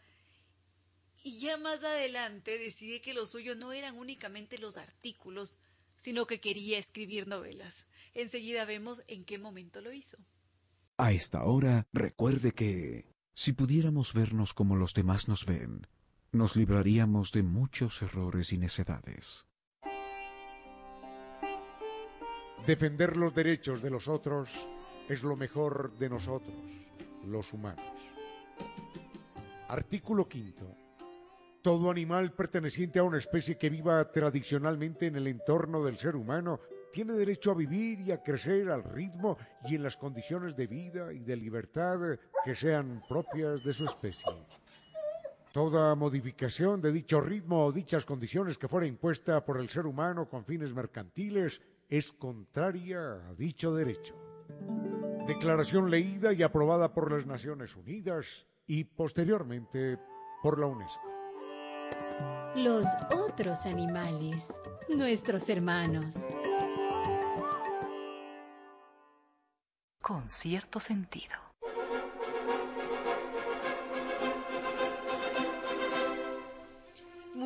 y 1.25 1.39
ya 1.39 1.57
más 1.57 1.85
adelante 1.85 2.59
decide 2.59 3.01
que 3.01 3.15
lo 3.15 3.27
suyo 3.27 3.55
no 3.55 3.73
eran 3.73 3.97
únicamente 3.97 4.59
los 4.59 4.77
artículos, 4.77 5.59
sino 5.97 6.27
que 6.27 6.41
quería 6.41 6.79
escribir 6.79 7.29
novelas. 7.29 7.87
Enseguida 8.15 8.65
vemos 8.65 9.03
en 9.07 9.25
qué 9.25 9.39
momento 9.39 9.81
lo 9.81 9.93
hizo. 9.93 10.17
A 10.97 11.13
esta 11.13 11.45
hora, 11.45 11.87
recuerde 11.93 12.53
que, 12.53 13.07
si 13.35 13.53
pudiéramos 13.53 14.13
vernos 14.13 14.53
como 14.53 14.77
los 14.77 14.95
demás 14.95 15.29
nos 15.29 15.47
ven, 15.47 15.87
nos 16.33 16.57
libraríamos 16.57 17.31
de 17.33 17.43
muchos 17.43 18.03
errores 18.03 18.53
y 18.53 18.59
necedades. 18.59 19.47
Defender 22.67 23.17
los 23.17 23.35
derechos 23.35 23.83
de 23.83 23.91
los 23.91 24.07
otros 24.07 24.49
es 25.09 25.25
lo 25.25 25.35
mejor 25.35 25.99
de 25.99 26.09
nosotros, 26.09 26.55
los 27.27 27.53
humanos. 27.53 27.85
Artículo 29.67 30.29
quinto. 30.29 30.73
Todo 31.61 31.91
animal 31.91 32.33
perteneciente 32.33 33.01
a 33.01 33.03
una 33.03 33.19
especie 33.19 33.59
que 33.59 33.69
viva 33.69 34.09
tradicionalmente 34.13 35.09
en 35.09 35.17
el 35.17 35.27
entorno 35.27 35.85
del 35.85 35.97
ser 35.97 36.15
humano 36.15 36.61
tiene 36.93 37.15
derecho 37.15 37.51
a 37.51 37.55
vivir 37.55 38.01
y 38.01 38.13
a 38.13 38.23
crecer 38.23 38.71
al 38.71 38.85
ritmo 38.85 39.39
y 39.65 39.75
en 39.75 39.83
las 39.83 39.97
condiciones 39.97 40.55
de 40.55 40.69
vida 40.69 41.13
y 41.13 41.19
de 41.19 41.35
libertad 41.35 41.99
que 42.45 42.55
sean 42.55 43.03
propias 43.09 43.65
de 43.65 43.73
su 43.73 43.87
especie. 43.87 44.33
Toda 45.53 45.97
modificación 45.97 46.81
de 46.81 46.93
dicho 46.93 47.21
ritmo 47.21 47.67
o 47.67 47.73
dichas 47.73 48.05
condiciones 48.05 48.57
que 48.57 48.69
fuera 48.69 48.87
impuesta 48.87 49.45
por 49.45 49.59
el 49.59 49.69
ser 49.69 49.85
humano 49.85 50.29
con 50.29 50.45
fines 50.45 50.73
mercantiles 50.73 51.61
es 51.93 52.11
contraria 52.11 52.99
a 53.29 53.35
dicho 53.35 53.75
derecho. 53.75 54.15
Declaración 55.27 55.91
leída 55.91 56.33
y 56.33 56.43
aprobada 56.43 56.95
por 56.95 57.13
las 57.13 57.27
Naciones 57.27 57.77
Unidas 57.77 58.27
y 58.67 58.85
posteriormente 58.85 59.99
por 60.43 60.59
la 60.59 60.69
UNESCO. 60.69 61.03
Los 62.57 62.87
otros 63.15 63.67
animales, 63.67 64.59
nuestros 64.89 65.47
hermanos. 65.51 66.17
Con 70.01 70.31
cierto 70.31 70.81
sentido. 70.81 71.52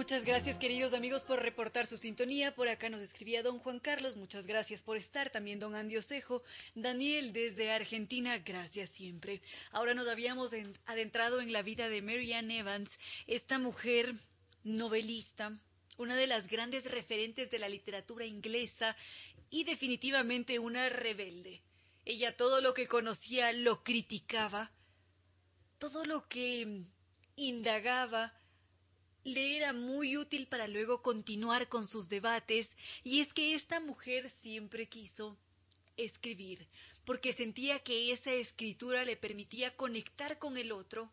Muchas 0.06 0.25
gracias 0.25 0.56
queridos 0.56 0.94
amigos 0.94 1.25
por 1.25 1.42
reportar 1.42 1.88
su 1.88 1.98
sintonía. 1.98 2.54
Por 2.54 2.68
acá 2.68 2.88
nos 2.88 3.02
escribía 3.02 3.42
don 3.42 3.58
Juan 3.58 3.80
Carlos, 3.80 4.14
muchas 4.14 4.46
gracias 4.46 4.80
por 4.80 4.96
estar. 4.96 5.30
También 5.30 5.58
don 5.58 5.75
Andy 5.75 5.96
Osejo. 5.96 6.44
Daniel 6.76 7.32
desde 7.32 7.72
Argentina, 7.72 8.38
gracias 8.38 8.90
siempre. 8.90 9.42
Ahora 9.72 9.94
nos 9.94 10.06
habíamos 10.06 10.52
adentrado 10.84 11.40
en 11.40 11.52
la 11.52 11.62
vida 11.62 11.88
de 11.88 12.02
Mary 12.02 12.34
Ann 12.34 12.52
Evans, 12.52 13.00
esta 13.26 13.58
mujer 13.58 14.14
novelista, 14.62 15.58
una 15.96 16.14
de 16.14 16.28
las 16.28 16.46
grandes 16.46 16.88
referentes 16.88 17.50
de 17.50 17.58
la 17.58 17.68
literatura 17.68 18.25
inglesa 18.25 18.96
y 19.50 19.64
definitivamente 19.64 20.60
una 20.60 20.88
rebelde. 20.88 21.64
Ella 22.04 22.36
todo 22.36 22.60
lo 22.60 22.75
que 22.75 22.86
conocía 22.86 23.52
lo 23.52 23.82
criticaba, 23.82 24.70
todo 25.78 26.04
lo 26.04 26.22
que 26.22 26.84
indagaba 27.34 28.32
le 29.26 29.56
era 29.56 29.73
muy 29.73 30.16
útil 30.16 30.47
para 30.47 30.68
luego 30.68 31.02
continuar 31.02 31.68
con 31.68 31.85
sus 31.85 32.09
debates, 32.09 32.76
y 33.02 33.21
es 33.21 33.33
que 33.33 33.56
esta 33.56 33.80
mujer 33.80 34.30
siempre 34.30 34.88
quiso 34.88 35.37
escribir, 35.97 36.68
porque 37.04 37.33
sentía 37.33 37.80
que 37.80 38.12
esa 38.12 38.33
escritura 38.33 39.04
le 39.04 39.16
permitía 39.16 39.75
conectar 39.75 40.38
con 40.38 40.56
el 40.56 40.71
otro, 40.71 41.11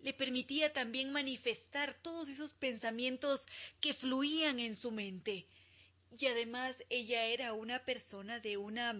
le 0.00 0.12
permitía 0.12 0.72
también 0.72 1.10
manifestar 1.10 1.94
todos 1.94 2.28
esos 2.28 2.52
pensamientos 2.52 3.48
que 3.80 3.94
fluían 3.94 4.60
en 4.60 4.76
su 4.76 4.92
mente. 4.92 5.48
Y 6.16 6.26
además 6.26 6.84
ella 6.88 7.26
era 7.26 7.52
una 7.52 7.84
persona 7.84 8.38
de 8.38 8.58
una 8.58 8.96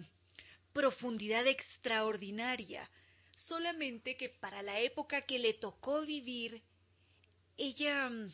profundidad 0.72 1.46
extraordinaria, 1.46 2.90
solamente 3.36 4.16
que 4.16 4.28
para 4.28 4.62
la 4.62 4.80
época 4.80 5.20
que 5.20 5.38
le 5.38 5.54
tocó 5.54 6.04
vivir, 6.04 6.64
ella 7.56 8.08
mm, 8.08 8.32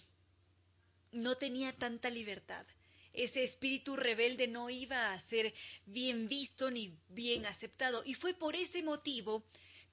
no 1.12 1.36
tenía 1.36 1.72
tanta 1.72 2.10
libertad. 2.10 2.66
Ese 3.12 3.42
espíritu 3.42 3.96
rebelde 3.96 4.46
no 4.46 4.70
iba 4.70 5.12
a 5.12 5.20
ser 5.20 5.52
bien 5.84 6.28
visto 6.28 6.70
ni 6.70 6.96
bien 7.08 7.44
aceptado. 7.46 8.02
Y 8.04 8.14
fue 8.14 8.34
por 8.34 8.54
ese 8.54 8.82
motivo 8.82 9.44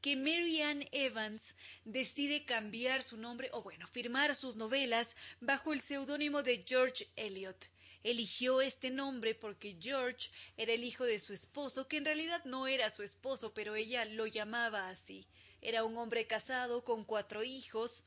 que 0.01 0.15
Mary 0.15 0.61
Ann 0.61 0.87
Evans 0.91 1.55
decide 1.83 2.45
cambiar 2.45 3.01
su 3.01 3.17
nombre, 3.17 3.49
o 3.53 3.63
bueno, 3.63 3.87
firmar 3.87 4.35
sus 4.35 4.55
novelas 4.55 5.15
bajo 5.39 5.73
el 5.73 5.81
seudónimo 5.81 6.43
de 6.43 6.63
George 6.65 7.09
Eliot. 7.15 7.69
Eligió 8.03 8.61
este 8.61 8.91
nombre 8.91 9.33
porque 9.33 9.75
George 9.81 10.29
era 10.55 10.73
el 10.73 10.83
hijo 10.83 11.03
de 11.03 11.19
su 11.19 11.33
esposo, 11.33 11.87
que 11.87 11.97
en 11.97 12.05
realidad 12.05 12.45
no 12.45 12.67
era 12.67 12.91
su 12.91 13.01
esposo, 13.01 13.53
pero 13.53 13.75
ella 13.75 14.05
lo 14.05 14.27
llamaba 14.27 14.89
así. 14.89 15.27
Era 15.61 15.83
un 15.83 15.97
hombre 15.97 16.27
casado 16.27 16.83
con 16.83 17.03
cuatro 17.03 17.43
hijos, 17.43 18.05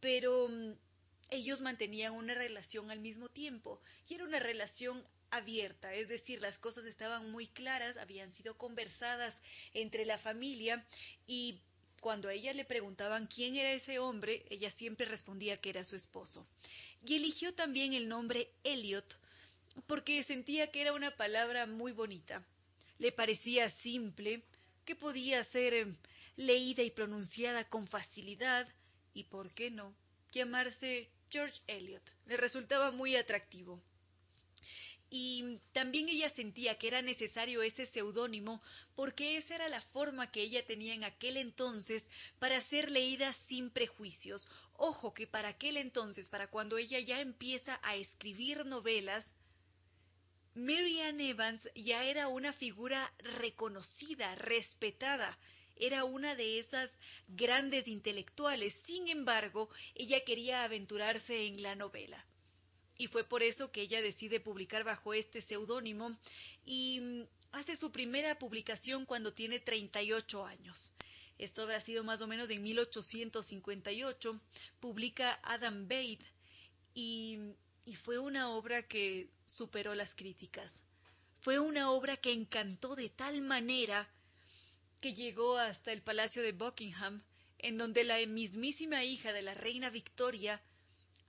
pero 0.00 0.48
mm, 0.48 0.72
ellos 1.30 1.60
mantenían 1.60 2.14
una 2.14 2.34
relación 2.34 2.90
al 2.90 3.00
mismo 3.00 3.28
tiempo 3.28 3.80
y 4.08 4.14
era 4.14 4.24
una 4.24 4.40
relación 4.40 5.02
abierta, 5.30 5.94
es 5.94 6.08
decir, 6.08 6.40
las 6.40 6.58
cosas 6.58 6.84
estaban 6.86 7.30
muy 7.30 7.46
claras, 7.46 7.96
habían 7.96 8.30
sido 8.32 8.56
conversadas 8.58 9.40
entre 9.74 10.04
la 10.04 10.18
familia 10.18 10.84
y 11.26 11.60
cuando 12.00 12.28
a 12.28 12.32
ella 12.32 12.52
le 12.52 12.64
preguntaban 12.64 13.26
quién 13.26 13.56
era 13.56 13.70
ese 13.70 13.98
hombre, 13.98 14.44
ella 14.48 14.70
siempre 14.70 15.06
respondía 15.06 15.58
que 15.58 15.70
era 15.70 15.84
su 15.84 15.96
esposo. 15.96 16.46
Y 17.04 17.14
eligió 17.14 17.54
también 17.54 17.92
el 17.92 18.08
nombre 18.08 18.50
Elliot 18.64 19.20
porque 19.86 20.22
sentía 20.24 20.70
que 20.70 20.80
era 20.80 20.92
una 20.92 21.16
palabra 21.16 21.66
muy 21.66 21.92
bonita. 21.92 22.44
Le 22.98 23.12
parecía 23.12 23.70
simple, 23.70 24.42
que 24.84 24.96
podía 24.96 25.42
ser 25.44 25.74
eh, 25.74 25.86
leída 26.36 26.82
y 26.82 26.90
pronunciada 26.90 27.64
con 27.64 27.86
facilidad, 27.86 28.68
y 29.20 29.24
por 29.24 29.52
qué 29.52 29.70
no, 29.70 29.94
llamarse 30.32 31.10
George 31.30 31.60
Eliot. 31.66 32.02
Le 32.26 32.36
resultaba 32.36 32.90
muy 32.90 33.16
atractivo 33.16 33.82
y 35.10 35.58
también 35.72 36.08
ella 36.08 36.28
sentía 36.28 36.78
que 36.78 36.86
era 36.86 37.02
necesario 37.02 37.62
ese 37.62 37.84
seudónimo 37.84 38.62
porque 38.94 39.36
esa 39.36 39.56
era 39.56 39.68
la 39.68 39.80
forma 39.80 40.30
que 40.30 40.40
ella 40.40 40.64
tenía 40.64 40.94
en 40.94 41.02
aquel 41.02 41.36
entonces 41.36 42.10
para 42.38 42.60
ser 42.60 42.90
leída 42.90 43.32
sin 43.32 43.70
prejuicios. 43.70 44.48
Ojo 44.74 45.12
que 45.12 45.26
para 45.26 45.48
aquel 45.48 45.76
entonces, 45.76 46.28
para 46.28 46.46
cuando 46.46 46.78
ella 46.78 47.00
ya 47.00 47.20
empieza 47.20 47.80
a 47.82 47.96
escribir 47.96 48.64
novelas, 48.64 49.34
Mary 50.54 51.00
Ann 51.00 51.20
Evans 51.20 51.68
ya 51.74 52.04
era 52.04 52.28
una 52.28 52.52
figura 52.52 53.12
reconocida, 53.18 54.34
respetada, 54.36 55.36
era 55.80 56.04
una 56.04 56.34
de 56.34 56.58
esas 56.58 57.00
grandes 57.28 57.88
intelectuales. 57.88 58.74
Sin 58.74 59.08
embargo, 59.08 59.68
ella 59.94 60.24
quería 60.24 60.64
aventurarse 60.64 61.46
en 61.46 61.62
la 61.62 61.74
novela 61.74 62.24
y 63.00 63.06
fue 63.06 63.24
por 63.24 63.42
eso 63.42 63.72
que 63.72 63.80
ella 63.80 64.02
decide 64.02 64.40
publicar 64.40 64.84
bajo 64.84 65.14
este 65.14 65.40
seudónimo 65.40 66.14
y 66.66 67.00
mm, 67.00 67.22
hace 67.52 67.74
su 67.74 67.92
primera 67.92 68.38
publicación 68.38 69.06
cuando 69.06 69.32
tiene 69.32 69.58
38 69.58 70.44
años. 70.44 70.92
Esto 71.38 71.62
habrá 71.62 71.80
sido 71.80 72.04
más 72.04 72.20
o 72.20 72.26
menos 72.26 72.50
en 72.50 72.62
1858. 72.62 74.38
Publica 74.80 75.40
Adam 75.42 75.88
Bate 75.88 76.26
y, 76.92 77.38
y 77.86 77.94
fue 77.94 78.18
una 78.18 78.50
obra 78.50 78.82
que 78.82 79.30
superó 79.46 79.94
las 79.94 80.14
críticas. 80.14 80.84
Fue 81.38 81.58
una 81.58 81.92
obra 81.92 82.18
que 82.18 82.34
encantó 82.34 82.96
de 82.96 83.08
tal 83.08 83.40
manera 83.40 84.06
que 85.00 85.14
llegó 85.14 85.56
hasta 85.56 85.92
el 85.92 86.02
Palacio 86.02 86.42
de 86.42 86.52
Buckingham, 86.52 87.22
en 87.58 87.78
donde 87.78 88.04
la 88.04 88.18
mismísima 88.26 89.04
hija 89.04 89.32
de 89.32 89.42
la 89.42 89.54
reina 89.54 89.90
Victoria 89.90 90.62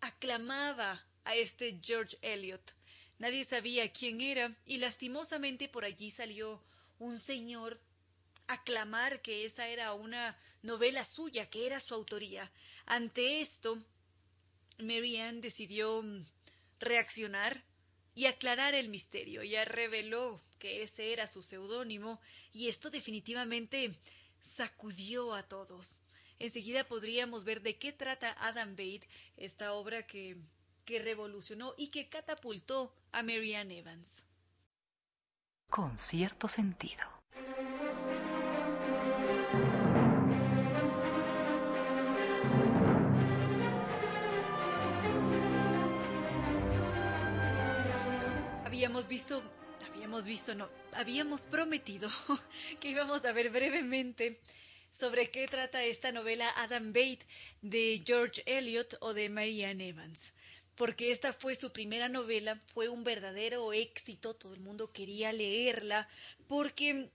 aclamaba 0.02 1.06
a 1.24 1.36
este 1.36 1.80
George 1.82 2.18
Eliot. 2.22 2.76
Nadie 3.20 3.46
sabía 3.46 3.92
quién 3.92 4.20
era 4.20 4.56
y 4.66 4.78
lastimosamente 4.78 5.70
por 5.70 5.86
allí 5.86 6.12
salió 6.12 6.62
un 7.00 7.20
señor 7.20 7.80
a 8.48 8.64
clamar 8.64 9.22
que 9.22 9.46
esa 9.46 9.68
era 9.68 9.94
una 9.94 10.38
novela 10.64 11.06
suya, 11.06 11.50
que 11.50 11.66
era 11.66 11.80
su 11.80 11.94
autoría. 11.94 12.52
Ante 12.86 13.42
esto, 13.42 13.82
Mary 14.80 15.18
Ann 15.18 15.40
decidió 15.42 16.04
reaccionar 16.80 17.64
y 18.16 18.26
aclarar 18.26 18.74
el 18.74 18.90
misterio. 18.90 19.42
Ella 19.42 19.66
reveló 19.66 20.42
que 20.60 20.84
ese 20.84 21.14
era 21.14 21.28
su 21.28 21.44
seudónimo 21.44 22.20
y 22.54 22.68
esto 22.68 22.90
definitivamente 22.90 23.92
sacudió 24.42 25.34
a 25.34 25.44
todos. 25.44 26.00
Enseguida 26.40 26.84
podríamos 26.84 27.44
ver 27.44 27.62
de 27.62 27.78
qué 27.78 27.94
trata 27.94 28.36
Adam 28.40 28.72
Bate, 28.72 29.08
esta 29.38 29.74
obra 29.74 30.06
que 30.06 30.38
que 30.86 31.00
revolucionó 31.00 31.74
y 31.78 31.88
que 31.90 32.10
catapultó 32.10 32.94
a 33.12 33.24
Marianne 33.24 33.80
Evans. 33.80 34.24
Con 35.70 35.98
cierto 35.98 36.48
sentido. 36.48 37.04
Habíamos 49.02 49.10
visto, 49.10 49.44
habíamos 49.88 50.26
visto, 50.26 50.54
no, 50.54 50.70
habíamos 50.92 51.48
prometido 51.48 52.08
que 52.80 52.90
íbamos 52.90 53.26
a 53.26 53.32
ver 53.32 53.50
brevemente 53.50 54.40
sobre 54.92 55.32
qué 55.32 55.48
trata 55.48 55.84
esta 55.84 56.12
novela 56.12 56.48
Adam 56.58 56.94
Bate 56.94 57.26
de 57.64 58.04
George 58.06 58.44
Eliot 58.46 58.98
o 59.00 59.16
de 59.16 59.28
Marianne 59.30 59.88
Evans 59.88 60.34
porque 60.76 61.12
esta 61.12 61.34
fue 61.34 61.56
su 61.56 61.72
primera 61.72 62.10
novela, 62.10 62.62
fue 62.76 62.90
un 62.90 63.04
verdadero 63.04 63.74
éxito, 63.74 64.36
todo 64.36 64.54
el 64.54 64.60
mundo 64.60 64.92
quería 64.92 65.34
leerla, 65.34 66.08
porque 66.48 67.10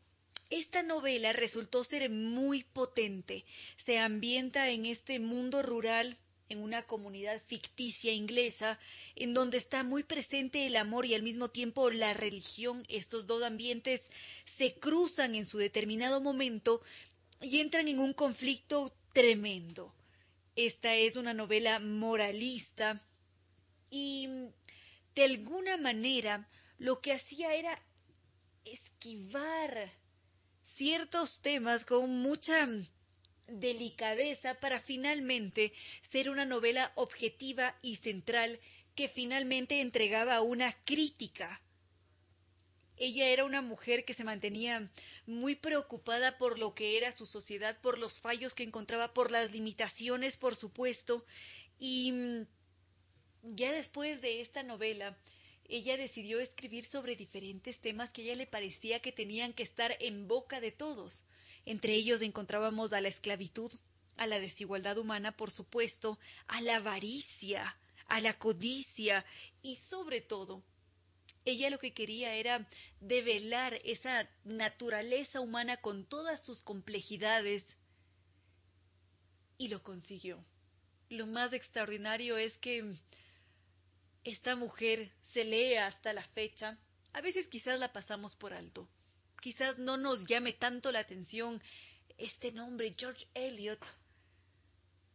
esta 0.51 0.83
novela 0.83 1.33
resultó 1.33 1.85
ser 1.85 2.11
muy 2.11 2.65
potente. 2.65 3.45
Se 3.77 3.99
ambienta 3.99 4.71
en 4.71 4.87
este 4.87 5.21
mundo 5.21 5.63
rural, 5.63 6.19
en 6.49 6.63
una 6.63 6.87
comunidad 6.87 7.43
ficticia 7.47 8.13
inglesa, 8.13 8.79
en 9.15 9.35
donde 9.35 9.59
está 9.59 9.83
muy 9.83 10.03
presente 10.03 10.67
el 10.67 10.77
amor 10.77 11.07
y 11.07 11.15
al 11.15 11.23
mismo 11.23 11.49
tiempo 11.49 11.91
la 11.91 12.15
religión. 12.15 12.85
Estos 12.89 13.27
dos 13.27 13.43
ambientes 13.43 14.11
se 14.45 14.75
cruzan 14.75 15.35
en 15.35 15.47
su 15.47 15.59
determinado 15.59 16.21
momento 16.21 16.81
y 17.41 17.61
entran 17.61 17.89
en 17.89 18.01
un 18.01 18.13
conflicto 18.13 18.95
tremendo. 19.13 19.95
Esta 20.55 20.95
es 20.95 21.17
una 21.17 21.35
novela 21.35 21.81
moralista, 21.81 23.03
y 23.91 24.29
de 25.15 25.25
alguna 25.25 25.77
manera 25.77 26.49
lo 26.79 27.01
que 27.01 27.13
hacía 27.13 27.55
era 27.55 27.81
esquivar 28.65 29.91
ciertos 30.63 31.41
temas 31.41 31.85
con 31.85 32.11
mucha 32.21 32.69
delicadeza 33.49 34.55
para 34.55 34.81
finalmente 34.81 35.73
ser 36.03 36.31
una 36.31 36.45
novela 36.45 36.93
objetiva 36.95 37.77
y 37.83 37.97
central 37.97 38.61
que 38.95 39.09
finalmente 39.09 39.81
entregaba 39.81 40.41
una 40.41 40.73
crítica. 40.85 41.61
Ella 42.97 43.29
era 43.29 43.45
una 43.45 43.61
mujer 43.61 44.07
que 44.07 44.15
se 44.15 44.25
mantenía 44.25 44.91
muy 45.27 45.55
preocupada 45.55 46.39
por 46.39 46.59
lo 46.59 46.75
que 46.75 46.97
era 46.97 47.13
su 47.13 47.27
sociedad, 47.27 47.79
por 47.81 47.99
los 47.99 48.21
fallos 48.21 48.55
que 48.55 48.63
encontraba, 48.63 49.13
por 49.13 49.31
las 49.31 49.53
limitaciones, 49.53 50.39
por 50.39 50.57
supuesto, 50.57 51.25
y 51.79 52.15
ya 53.43 53.73
después 53.73 54.23
de 54.23 54.41
esta 54.41 54.63
novela, 54.63 55.17
ella 55.69 55.97
decidió 55.97 56.41
escribir 56.41 56.85
sobre 56.85 57.17
diferentes 57.17 57.81
temas 57.81 58.13
que 58.13 58.23
a 58.23 58.25
ella 58.25 58.37
le 58.37 58.47
parecía 58.47 59.01
que 59.01 59.13
tenían 59.13 59.53
que 59.53 59.63
estar 59.63 59.95
en 60.01 60.27
boca 60.27 60.61
de 60.61 60.73
todos. 60.73 61.25
Entre 61.67 61.95
ellos 61.95 62.23
encontrábamos 62.23 62.93
a 62.93 63.01
la 63.01 63.09
esclavitud, 63.09 63.73
a 64.17 64.27
la 64.27 64.41
desigualdad 64.41 64.97
humana, 64.99 65.37
por 65.37 65.51
supuesto, 65.51 66.19
a 66.47 66.61
la 66.63 66.77
avaricia, 66.77 67.77
a 68.07 68.21
la 68.21 68.33
codicia 68.39 69.27
y 69.63 69.77
sobre 69.77 70.21
todo, 70.21 70.63
ella 71.45 71.71
lo 71.71 71.79
que 71.79 71.93
quería 71.93 72.35
era 72.35 72.69
develar 73.01 73.81
esa 73.85 74.29
naturaleza 74.45 75.41
humana 75.41 75.77
con 75.77 76.05
todas 76.05 76.41
sus 76.41 76.63
complejidades 76.63 77.77
y 79.59 79.69
lo 79.69 79.83
consiguió. 79.83 80.45
Lo 81.09 81.27
más 81.27 81.53
extraordinario 81.53 82.37
es 82.37 82.59
que 82.59 82.95
esta 84.25 84.57
mujer 84.57 85.13
se 85.23 85.45
lee 85.45 85.75
hasta 85.75 86.13
la 86.13 86.23
fecha, 86.23 86.79
a 87.13 87.21
veces 87.21 87.49
quizás 87.49 87.79
la 87.79 87.93
pasamos 87.93 88.35
por 88.35 88.53
alto. 88.53 88.89
Quizás 89.41 89.79
no 89.79 89.97
nos 89.97 90.27
llame 90.27 90.53
tanto 90.53 90.93
la 90.93 91.01
atención 91.01 91.63
este 92.19 92.53
nombre, 92.53 92.95
George 92.97 93.27
Eliot, 93.35 93.81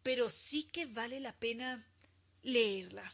pero 0.03 0.29
sí 0.29 0.63
que 0.63 0.85
vale 0.85 1.19
la 1.19 1.33
pena 1.33 1.85
leerla. 2.43 3.13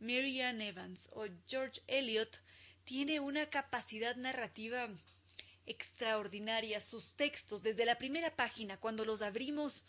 Mary 0.00 0.40
Evans 0.40 1.10
o 1.12 1.26
George 1.48 1.82
Eliot 1.86 2.42
tiene 2.84 3.20
una 3.20 3.46
capacidad 3.46 4.16
narrativa 4.16 4.88
extraordinaria. 5.66 6.80
Sus 6.80 7.14
textos, 7.14 7.62
desde 7.62 7.84
la 7.84 7.98
primera 7.98 8.34
página, 8.34 8.78
cuando 8.78 9.04
los 9.04 9.22
abrimos, 9.22 9.84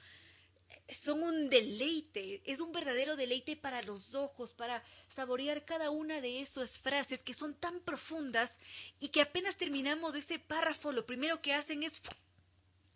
son 0.93 1.23
un 1.23 1.49
deleite, 1.49 2.41
es 2.45 2.60
un 2.60 2.71
verdadero 2.71 3.15
deleite 3.15 3.56
para 3.56 3.82
los 3.82 4.15
ojos, 4.15 4.54
para 4.54 4.84
saborear 5.08 5.65
cada 5.65 5.91
una 5.91 6.21
de 6.21 6.41
esas 6.41 6.78
frases 6.78 7.21
que 7.21 7.34
son 7.34 7.54
tan 7.56 7.80
profundas 7.82 8.60
y 8.99 9.10
que 9.10 9.21
apenas 9.21 9.58
terminamos 9.58 10.15
ese 10.15 10.39
párrafo, 10.39 10.91
lo 10.91 11.06
primero 11.06 11.41
que 11.41 11.54
hacen 11.54 11.84
es 11.84 12.02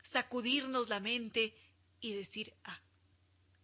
sacudirnos 0.04 0.90
la 0.90 1.00
mente 1.00 1.54
y 2.02 2.14
decir, 2.14 2.54
ah, 2.64 2.82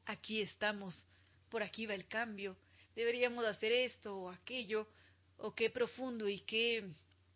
aquí 0.05 0.41
estamos, 0.41 1.07
por 1.49 1.63
aquí 1.63 1.85
va 1.85 1.95
el 1.95 2.07
cambio, 2.07 2.57
deberíamos 2.95 3.45
hacer 3.45 3.71
esto 3.71 4.15
o 4.15 4.29
aquello, 4.29 4.87
o 5.37 5.55
qué 5.55 5.69
profundo 5.69 6.27
y 6.27 6.39
qué 6.41 6.87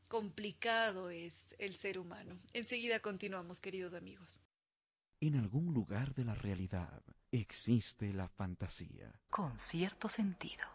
complicado 0.10 1.10
es 1.10 1.56
el 1.58 1.74
ser 1.74 1.98
humano. 1.98 2.38
Enseguida 2.54 3.00
continuamos, 3.00 3.60
queridos 3.60 3.94
amigos. 3.94 4.42
En 5.26 5.38
algún 5.38 5.74
lugar 5.74 6.14
de 6.16 6.26
la 6.26 6.36
realidad 6.36 7.02
existe 7.32 8.12
la 8.12 8.28
fantasía. 8.28 9.10
Con 9.30 9.58
cierto 9.58 10.10
sentido. 10.10 10.66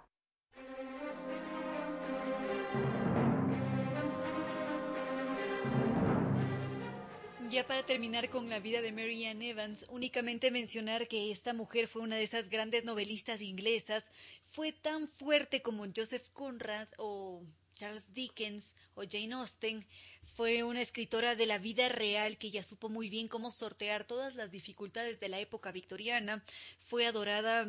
Ya 7.50 7.66
para 7.66 7.84
terminar 7.84 8.30
con 8.30 8.48
la 8.48 8.58
vida 8.58 8.80
de 8.80 8.90
Mary 8.90 9.26
Ann 9.26 9.42
Evans, 9.42 9.84
únicamente 9.90 10.50
mencionar 10.50 11.08
que 11.08 11.30
esta 11.30 11.52
mujer 11.52 11.86
fue 11.86 12.00
una 12.00 12.16
de 12.16 12.22
esas 12.22 12.48
grandes 12.48 12.86
novelistas 12.86 13.42
inglesas, 13.42 14.10
fue 14.46 14.72
tan 14.72 15.08
fuerte 15.08 15.60
como 15.60 15.84
Joseph 15.94 16.26
Conrad 16.32 16.88
o 16.96 17.42
Charles 17.78 18.12
Dickens 18.12 18.74
o 18.96 19.04
Jane 19.08 19.34
Austen, 19.34 19.86
fue 20.34 20.64
una 20.64 20.82
escritora 20.82 21.36
de 21.36 21.46
la 21.46 21.58
vida 21.58 21.88
real 21.88 22.36
que 22.36 22.50
ya 22.50 22.64
supo 22.64 22.88
muy 22.88 23.08
bien 23.08 23.28
cómo 23.28 23.52
sortear 23.52 24.04
todas 24.04 24.34
las 24.34 24.50
dificultades 24.50 25.20
de 25.20 25.28
la 25.28 25.38
época 25.38 25.70
victoriana, 25.70 26.44
fue 26.80 27.06
adorada 27.06 27.66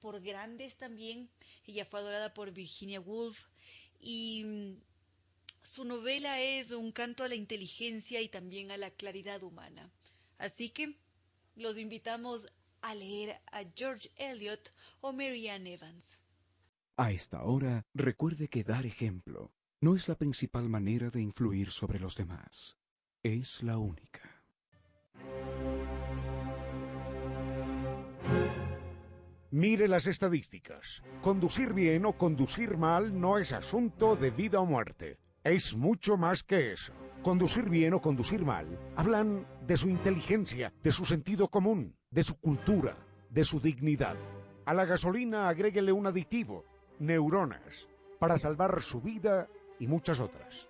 por 0.00 0.20
grandes 0.20 0.76
también, 0.76 1.30
ella 1.64 1.84
fue 1.84 2.00
adorada 2.00 2.34
por 2.34 2.50
Virginia 2.50 3.00
Woolf 3.00 3.38
y 4.00 4.74
su 5.62 5.84
novela 5.84 6.40
es 6.40 6.72
un 6.72 6.90
canto 6.90 7.22
a 7.22 7.28
la 7.28 7.36
inteligencia 7.36 8.20
y 8.20 8.28
también 8.28 8.72
a 8.72 8.76
la 8.78 8.90
claridad 8.90 9.44
humana. 9.44 9.92
Así 10.38 10.70
que 10.70 10.96
los 11.54 11.78
invitamos 11.78 12.48
a 12.80 12.96
leer 12.96 13.40
a 13.52 13.62
George 13.76 14.10
Eliot 14.16 14.72
o 15.02 15.12
Mary 15.12 15.48
Ann 15.48 15.68
Evans. 15.68 16.19
A 17.02 17.12
esta 17.12 17.44
hora, 17.44 17.86
recuerde 17.94 18.48
que 18.48 18.62
dar 18.62 18.84
ejemplo 18.84 19.54
no 19.80 19.96
es 19.96 20.06
la 20.06 20.16
principal 20.16 20.68
manera 20.68 21.08
de 21.08 21.22
influir 21.22 21.70
sobre 21.70 21.98
los 21.98 22.14
demás, 22.14 22.76
es 23.22 23.62
la 23.62 23.78
única. 23.78 24.20
Mire 29.50 29.88
las 29.88 30.06
estadísticas. 30.06 31.02
Conducir 31.22 31.72
bien 31.72 32.04
o 32.04 32.18
conducir 32.18 32.76
mal 32.76 33.18
no 33.18 33.38
es 33.38 33.54
asunto 33.54 34.14
de 34.14 34.30
vida 34.30 34.60
o 34.60 34.66
muerte. 34.66 35.16
Es 35.42 35.74
mucho 35.74 36.18
más 36.18 36.42
que 36.42 36.72
eso. 36.72 36.92
Conducir 37.22 37.70
bien 37.70 37.94
o 37.94 38.02
conducir 38.02 38.44
mal 38.44 38.78
hablan 38.94 39.46
de 39.66 39.78
su 39.78 39.88
inteligencia, 39.88 40.70
de 40.82 40.92
su 40.92 41.06
sentido 41.06 41.48
común, 41.48 41.96
de 42.10 42.24
su 42.24 42.38
cultura, 42.38 42.98
de 43.30 43.44
su 43.44 43.58
dignidad. 43.58 44.18
A 44.66 44.74
la 44.74 44.84
gasolina 44.84 45.48
agréguele 45.48 45.92
un 45.92 46.06
aditivo, 46.06 46.66
neuronas, 47.00 47.88
para 48.18 48.38
salvar 48.38 48.80
su 48.82 49.00
vida 49.00 49.48
y 49.78 49.86
muchas 49.86 50.20
otras. 50.20 50.68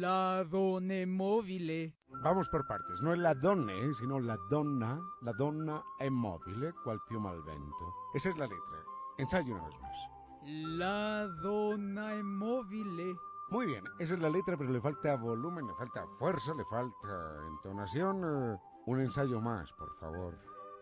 La 0.00 0.44
donna 0.44 1.06
mobile. 1.06 1.94
Vamos 2.22 2.48
por 2.48 2.66
partes, 2.66 3.00
no 3.02 3.12
es 3.12 3.18
la 3.20 3.34
donne, 3.34 3.94
sino 3.94 4.18
la 4.18 4.36
donna, 4.50 5.00
la 5.22 5.32
donna 5.32 5.82
è 5.98 6.08
mobile, 6.08 6.72
cual 6.82 7.00
più 7.08 7.20
mal 7.20 7.40
vento. 7.42 7.94
Esa 8.14 8.30
es 8.30 8.36
la 8.38 8.46
letra. 8.46 8.82
Ensayo 9.18 9.54
una 9.54 9.64
vez 9.64 9.78
más. 9.80 10.17
La 10.50 11.24
è 11.24 12.22
mobile. 12.22 13.16
Muy 13.50 13.66
bien, 13.66 13.84
esa 13.98 14.14
es 14.14 14.20
la 14.20 14.30
letra, 14.30 14.56
pero 14.56 14.70
le 14.70 14.80
falta 14.80 15.14
volumen, 15.16 15.66
le 15.66 15.74
falta 15.74 16.06
fuerza, 16.18 16.54
le 16.54 16.64
falta 16.64 17.36
entonación. 17.48 18.22
eh, 18.24 18.58
un 18.86 19.00
ensayo 19.00 19.42
más, 19.42 19.70
por 19.74 19.94
favor. 19.98 20.34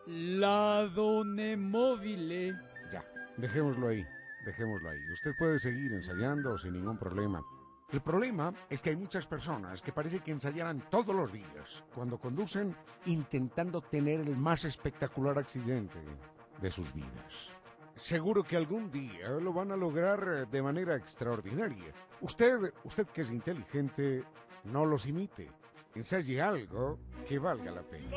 La 0.06 0.88
donna 0.94 1.56
mobile. 1.56 2.54
Ya, 2.92 3.04
dejémoslo 3.38 3.88
ahí, 3.88 4.06
dejémoslo 4.44 4.88
ahí. 4.88 5.00
Usted 5.12 5.32
puede 5.36 5.58
seguir 5.58 5.92
ensayando 5.92 6.56
sin 6.56 6.74
ningún 6.74 6.96
problema. 6.96 7.42
El 7.90 8.00
problema 8.02 8.52
es 8.70 8.80
que 8.82 8.90
hay 8.90 8.96
muchas 8.96 9.26
personas 9.26 9.82
que 9.82 9.92
parece 9.92 10.20
que 10.20 10.30
ensayaran 10.30 10.80
todos 10.90 11.14
los 11.14 11.32
días 11.32 11.82
cuando 11.92 12.18
conducen 12.18 12.76
intentando 13.04 13.80
tener 13.80 14.20
el 14.20 14.36
más 14.36 14.64
espectacular 14.64 15.36
accidente 15.38 15.98
de 16.60 16.70
sus 16.70 16.92
vidas. 16.94 17.55
Seguro 17.96 18.44
que 18.44 18.56
algún 18.56 18.90
día 18.90 19.28
lo 19.28 19.52
van 19.52 19.72
a 19.72 19.76
lograr 19.76 20.20
eh, 20.28 20.46
de 20.46 20.62
manera 20.62 20.96
extraordinaria. 20.96 21.92
Usted, 22.20 22.72
usted 22.84 23.06
que 23.06 23.22
es 23.22 23.30
inteligente, 23.30 24.24
no 24.64 24.84
los 24.84 25.06
imite. 25.06 25.50
Ensaye 25.94 26.40
algo 26.42 26.98
que 27.26 27.38
valga 27.38 27.70
la 27.70 27.82
pena. 27.82 28.10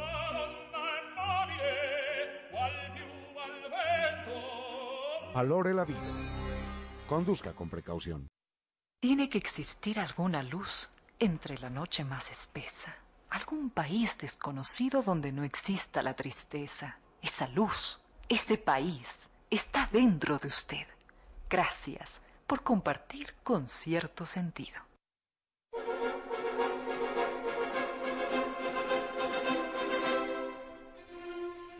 Valore 5.33 5.73
la 5.73 5.85
vida. 5.85 5.99
Conduzca 7.07 7.53
con 7.53 7.69
precaución. 7.69 8.27
Tiene 8.99 9.29
que 9.29 9.37
existir 9.37 9.97
alguna 9.97 10.43
luz 10.43 10.89
entre 11.19 11.57
la 11.57 11.69
noche 11.69 12.03
más 12.03 12.31
espesa, 12.31 12.93
algún 13.29 13.69
país 13.69 14.17
desconocido 14.17 15.03
donde 15.03 15.31
no 15.31 15.43
exista 15.43 16.01
la 16.01 16.15
tristeza. 16.15 16.97
Esa 17.21 17.47
luz, 17.47 18.01
ese 18.27 18.57
país, 18.57 19.28
está 19.49 19.89
dentro 19.91 20.37
de 20.37 20.47
usted. 20.47 20.85
Gracias 21.49 22.21
por 22.45 22.63
compartir 22.63 23.33
con 23.43 23.67
cierto 23.67 24.25
sentido. 24.25 24.79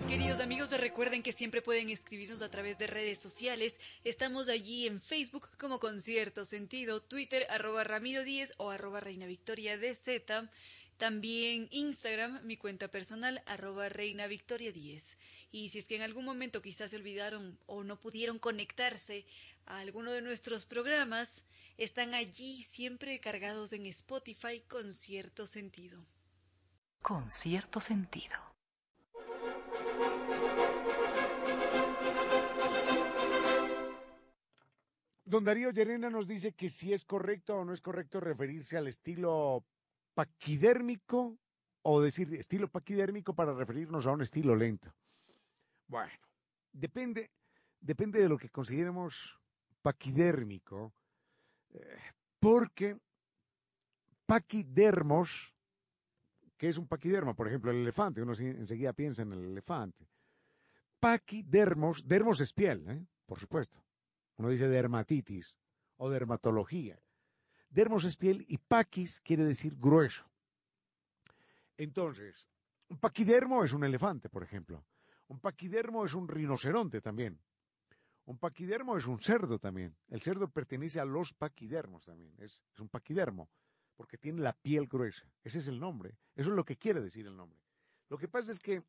Queridos 0.08 0.40
amigos, 0.40 0.72
recuerden 0.72 1.22
que 1.22 1.32
siempre 1.32 1.62
pueden 1.62 1.92
escribirnos 1.92 2.42
a 2.42 2.50
través 2.50 2.80
de 2.80 2.88
redes 2.88 3.20
sociales. 3.20 3.80
Estamos 4.04 4.50
allí 4.50 4.88
en 4.88 5.00
Facebook 5.00 5.48
como 5.60 5.80
Concierto 5.80 6.46
Sentido, 6.46 7.00
Twitter 7.00 7.46
arroba 7.52 7.84
Ramiro 7.84 8.24
10 8.24 8.54
o 8.58 8.72
arroba 8.72 9.00
Reina 9.00 9.28
Victoria 9.28 9.78
DZ. 9.78 10.50
También 10.98 11.70
Instagram, 11.72 12.42
mi 12.44 12.58
cuenta 12.58 12.90
personal, 12.90 13.42
arroba 13.46 13.88
Reina 13.88 14.26
Victoria 14.26 14.72
10. 14.72 15.18
Y 15.52 15.70
si 15.70 15.80
es 15.80 15.86
que 15.86 15.96
en 15.96 16.04
algún 16.04 16.26
momento 16.26 16.62
quizás 16.62 16.92
se 16.92 16.98
olvidaron 16.98 17.58
o 17.66 17.84
no 17.84 18.00
pudieron 18.00 18.38
conectarse 18.38 19.26
a 19.66 19.80
alguno 19.80 20.12
de 20.12 20.22
nuestros 20.22 20.66
programas, 20.66 21.44
están 21.78 22.14
allí 22.14 22.64
siempre 22.64 23.20
cargados 23.20 23.74
en 23.74 23.86
Spotify 23.88 24.62
con 24.68 24.94
cierto 24.94 25.48
sentido. 25.48 26.00
Con 27.02 27.32
cierto 27.32 27.80
sentido. 27.80 28.36
Don 35.26 35.44
Darío 35.44 35.72
Llerena 35.72 36.10
nos 36.10 36.28
dice 36.28 36.54
que 36.54 36.70
si 36.70 36.92
es 36.92 37.06
correcto 37.06 37.56
o 37.56 37.64
no 37.64 37.72
es 37.72 37.82
correcto 37.82 38.20
referirse 38.20 38.78
al 38.78 38.88
estilo 38.88 39.64
paquidérmico 40.16 41.38
o 41.84 42.02
decir 42.02 42.34
estilo 42.34 42.68
paquidérmico 42.68 43.36
para 43.36 43.54
referirnos 43.54 44.08
a 44.08 44.12
un 44.12 44.22
estilo 44.24 44.56
lento. 44.56 44.92
Bueno, 45.90 46.14
depende, 46.72 47.32
depende 47.82 48.22
de 48.22 48.30
lo 48.30 48.38
que 48.38 48.50
consideremos 48.50 49.40
paquidérmico, 49.82 50.94
eh, 51.72 51.98
porque 52.40 52.96
paquidermos, 54.28 55.56
que 56.58 56.70
es 56.70 56.78
un 56.78 56.88
paquidermo, 56.88 57.36
por 57.36 57.48
ejemplo, 57.48 57.72
el 57.72 57.78
elefante, 57.78 58.22
uno 58.22 58.34
enseguida 58.38 58.94
piensa 58.94 59.24
en 59.24 59.34
el 59.34 59.44
elefante. 59.46 60.08
Paquidermos, 61.00 62.08
dermos 62.08 62.40
es 62.40 62.54
piel, 62.54 62.88
¿eh? 62.88 63.04
por 63.26 63.40
supuesto. 63.40 63.84
Uno 64.38 64.50
dice 64.50 64.68
dermatitis 64.68 65.58
o 65.98 66.08
dermatología. 66.10 67.02
Dermos 67.68 68.06
es 68.06 68.16
piel 68.16 68.46
y 68.48 68.60
paquis 68.60 69.22
quiere 69.22 69.44
decir 69.44 69.76
grueso. 69.76 70.24
Entonces, 71.78 72.48
un 72.90 73.00
paquidermo 73.00 73.64
es 73.64 73.74
un 73.74 73.84
elefante, 73.84 74.30
por 74.30 74.44
ejemplo. 74.44 74.86
Un 75.30 75.40
paquidermo 75.40 76.06
es 76.06 76.14
un 76.14 76.28
rinoceronte 76.28 77.02
también. 77.02 77.40
Un 78.26 78.38
paquidermo 78.38 78.98
es 78.98 79.06
un 79.06 79.20
cerdo 79.20 79.60
también. 79.60 79.96
El 80.10 80.22
cerdo 80.22 80.50
pertenece 80.50 81.00
a 81.00 81.06
los 81.06 81.34
paquidermos 81.34 82.06
también. 82.06 82.34
Es, 82.40 82.62
un 82.80 82.90
paquidermo 82.90 83.50
porque 83.96 84.18
tiene 84.18 84.42
la 84.42 84.54
piel 84.54 84.88
gruesa. 84.88 85.32
Ese 85.44 85.60
es 85.60 85.68
el 85.68 85.80
nombre. 85.80 86.18
Eso 86.36 86.50
es 86.50 86.56
lo 86.56 86.64
que 86.64 86.78
quiere 86.78 87.02
decir 87.02 87.28
el 87.28 87.36
nombre. 87.36 87.60
Lo 88.10 88.18
que 88.18 88.28
pasa 88.28 88.52
es 88.52 88.60
que 88.60 88.84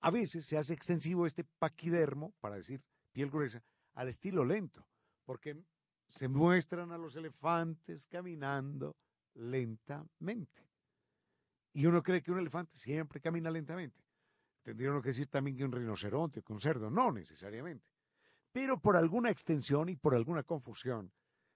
a 0.00 0.10
veces 0.10 0.46
se 0.46 0.56
hace 0.56 0.72
extensivo 0.74 1.26
este 1.26 1.44
paquidermo, 1.44 2.32
para 2.40 2.56
decir 2.56 2.80
piel 3.12 3.30
gruesa, 3.30 3.62
al 3.94 4.08
estilo 4.08 4.44
lento, 4.44 4.86
porque 5.24 5.56
se 6.08 6.28
muestran 6.28 6.92
a 6.92 6.98
los 6.98 7.16
elefantes 7.16 8.06
caminando 8.06 8.96
lentamente. 9.34 10.62
Y 11.72 11.84
uno 11.86 12.02
cree 12.02 12.22
que 12.22 12.30
un 12.30 12.38
elefante 12.38 12.76
siempre 12.76 13.20
camina 13.20 13.50
lentamente. 13.50 14.05
Tendría 14.66 14.90
uno 14.90 15.00
que 15.00 15.10
decir 15.10 15.28
también 15.28 15.56
que 15.56 15.64
un 15.64 15.70
rinoceronte, 15.70 16.42
que 16.42 16.52
un 16.52 16.60
cerdo, 16.60 16.90
no 16.90 17.12
necesariamente. 17.12 17.86
Pero 18.50 18.80
por 18.80 18.96
alguna 18.96 19.30
extensión 19.30 19.88
y 19.88 19.94
por 19.94 20.16
alguna 20.16 20.42
confusión, 20.42 21.12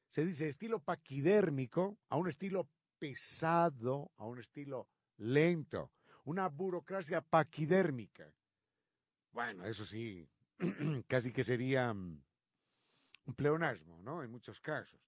se 0.08 0.24
dice 0.24 0.46
estilo 0.46 0.78
paquidérmico 0.78 1.98
a 2.08 2.16
un 2.16 2.28
estilo 2.28 2.68
pesado, 3.00 4.12
a 4.16 4.26
un 4.26 4.38
estilo 4.38 4.86
lento, 5.16 5.90
una 6.24 6.48
burocracia 6.48 7.20
paquidérmica. 7.20 8.32
Bueno, 9.32 9.64
eso 9.64 9.84
sí, 9.84 10.28
casi 11.08 11.32
que 11.32 11.42
sería 11.42 11.92
mm, 11.92 12.22
un 13.24 13.34
pleonasmo, 13.34 14.00
¿no? 14.02 14.22
En 14.22 14.30
muchos 14.30 14.60
casos. 14.60 15.00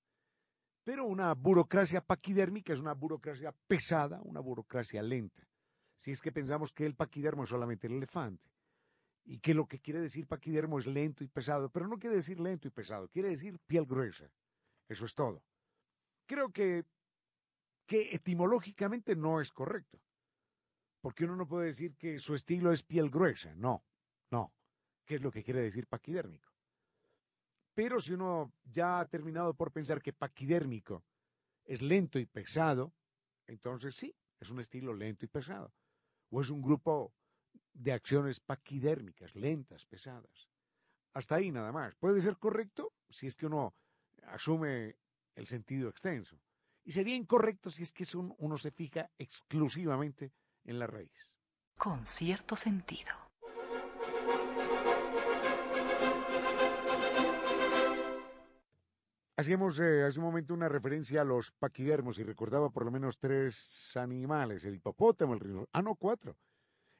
Pero 0.82 1.04
una 1.04 1.32
burocracia 1.34 2.00
paquidérmica 2.00 2.72
es 2.72 2.80
una 2.80 2.94
burocracia 2.94 3.54
pesada, 3.68 4.20
una 4.24 4.40
burocracia 4.40 5.02
lenta. 5.02 5.46
Si 5.96 6.11
es 6.11 6.20
que 6.20 6.33
pensamos 6.33 6.72
que 6.72 6.87
el 6.87 6.94
paquidermo 6.94 7.44
es 7.44 7.50
solamente 7.50 7.87
el 7.87 7.94
elefante 7.94 8.50
y 9.24 9.38
que 9.38 9.55
lo 9.55 9.66
que 9.66 9.81
quiere 9.81 10.00
decir 10.00 10.26
paquidermo 10.26 10.78
es 10.78 10.87
lento 10.87 11.22
y 11.22 11.28
pesado, 11.28 11.70
pero 11.70 11.87
no 11.87 11.98
quiere 11.98 12.16
decir 12.16 12.40
lento 12.40 12.68
y 12.68 12.70
pesado, 12.70 13.09
quiere 13.09 13.28
decir 13.28 13.59
piel 13.66 13.87
gruesa. 13.87 14.31
Eso 14.88 15.07
es 15.07 15.14
todo. 15.14 15.44
Creo 16.26 16.50
que, 16.50 16.85
que 17.87 18.14
etimológicamente 18.14 19.14
no 19.14 19.40
es 19.40 19.52
correcto, 19.52 20.00
porque 21.00 21.24
uno 21.24 21.37
no 21.37 21.46
puede 21.46 21.66
decir 21.66 21.96
que 21.96 22.18
su 22.18 22.35
estilo 22.35 22.72
es 22.72 22.83
piel 22.83 23.11
gruesa, 23.11 23.55
no, 23.55 23.85
no. 24.31 24.52
¿Qué 25.05 25.16
es 25.16 25.22
lo 25.22 25.31
que 25.31 25.42
quiere 25.42 25.61
decir 25.61 25.87
paquidérmico? 25.87 26.52
Pero 27.74 28.00
si 28.00 28.12
uno 28.12 28.52
ya 28.64 29.00
ha 29.00 29.09
terminado 29.09 29.55
por 29.55 29.72
pensar 29.72 30.02
que 30.02 30.12
paquidérmico 30.12 31.05
es 31.64 31.81
lento 31.81 32.18
y 32.18 32.26
pesado, 32.26 32.92
entonces 33.46 33.96
sí, 33.96 34.14
es 34.40 34.50
un 34.50 34.61
estilo 34.61 34.92
lento 34.92 35.24
y 35.24 35.28
pesado. 35.28 35.72
O 36.33 36.40
es 36.40 36.51
un 36.51 36.62
grupo 36.62 37.12
de 37.75 37.92
acciones 37.92 38.40
paquidérmicas, 38.40 39.35
lentas, 39.35 39.85
pesadas. 39.85 40.49
Hasta 41.12 41.35
ahí 41.37 41.51
nada 41.53 41.73
más. 41.73 41.95
Puede 41.97 42.21
ser 42.21 42.38
correcto 42.38 42.92
si 43.09 43.27
es 43.27 43.37
que 43.37 43.47
uno 43.47 43.75
asume 44.29 44.97
el 45.35 45.47
sentido 45.47 45.90
extenso. 45.90 46.40
Y 46.85 46.92
sería 46.92 47.14
incorrecto 47.14 47.71
si 47.71 47.83
es 47.83 47.92
que 47.92 48.07
uno 48.16 48.57
se 48.57 48.71
fija 48.71 49.11
exclusivamente 49.18 50.33
en 50.64 50.79
la 50.79 50.87
raíz. 50.87 51.37
Con 51.77 52.07
cierto 52.07 52.57
sentido. 52.57 53.32
Hacíamos 59.42 59.81
eh, 59.81 60.05
hace 60.05 60.20
un 60.20 60.26
momento 60.26 60.55
una 60.55 60.68
referencia 60.68 61.20
a 61.20 61.24
los 61.24 61.50
paquidermos 61.50 62.16
y 62.16 62.22
recordaba 62.22 62.70
por 62.70 62.85
lo 62.85 62.92
menos 62.92 63.18
tres 63.18 63.96
animales, 63.96 64.64
el 64.64 64.76
hipopótamo, 64.76 65.35
el 65.35 65.40
rinoceronte, 65.40 65.70
ah 65.72 65.83
no, 65.83 65.96
cuatro, 65.96 66.37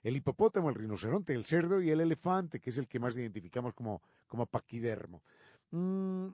el 0.03 0.17
hipopótamo, 0.17 0.69
el 0.69 0.75
rinoceronte, 0.75 1.35
el 1.35 1.45
cerdo 1.45 1.81
y 1.81 1.91
el 1.91 2.01
elefante, 2.01 2.59
que 2.59 2.71
es 2.71 2.79
el 2.79 2.89
que 2.89 2.99
más 2.99 3.17
identificamos 3.17 3.75
como, 3.75 4.03
como 4.27 4.47
paquidermo. 4.47 5.23
Mm, 5.71 6.31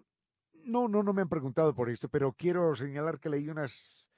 no, 0.64 0.88
no, 0.88 1.02
no 1.02 1.12
me 1.12 1.20
han 1.20 1.28
preguntado 1.28 1.74
por 1.74 1.90
esto, 1.90 2.08
pero 2.08 2.32
quiero 2.32 2.74
señalar 2.74 3.20
que 3.20 3.28
leí 3.28 3.50
unas 3.50 4.08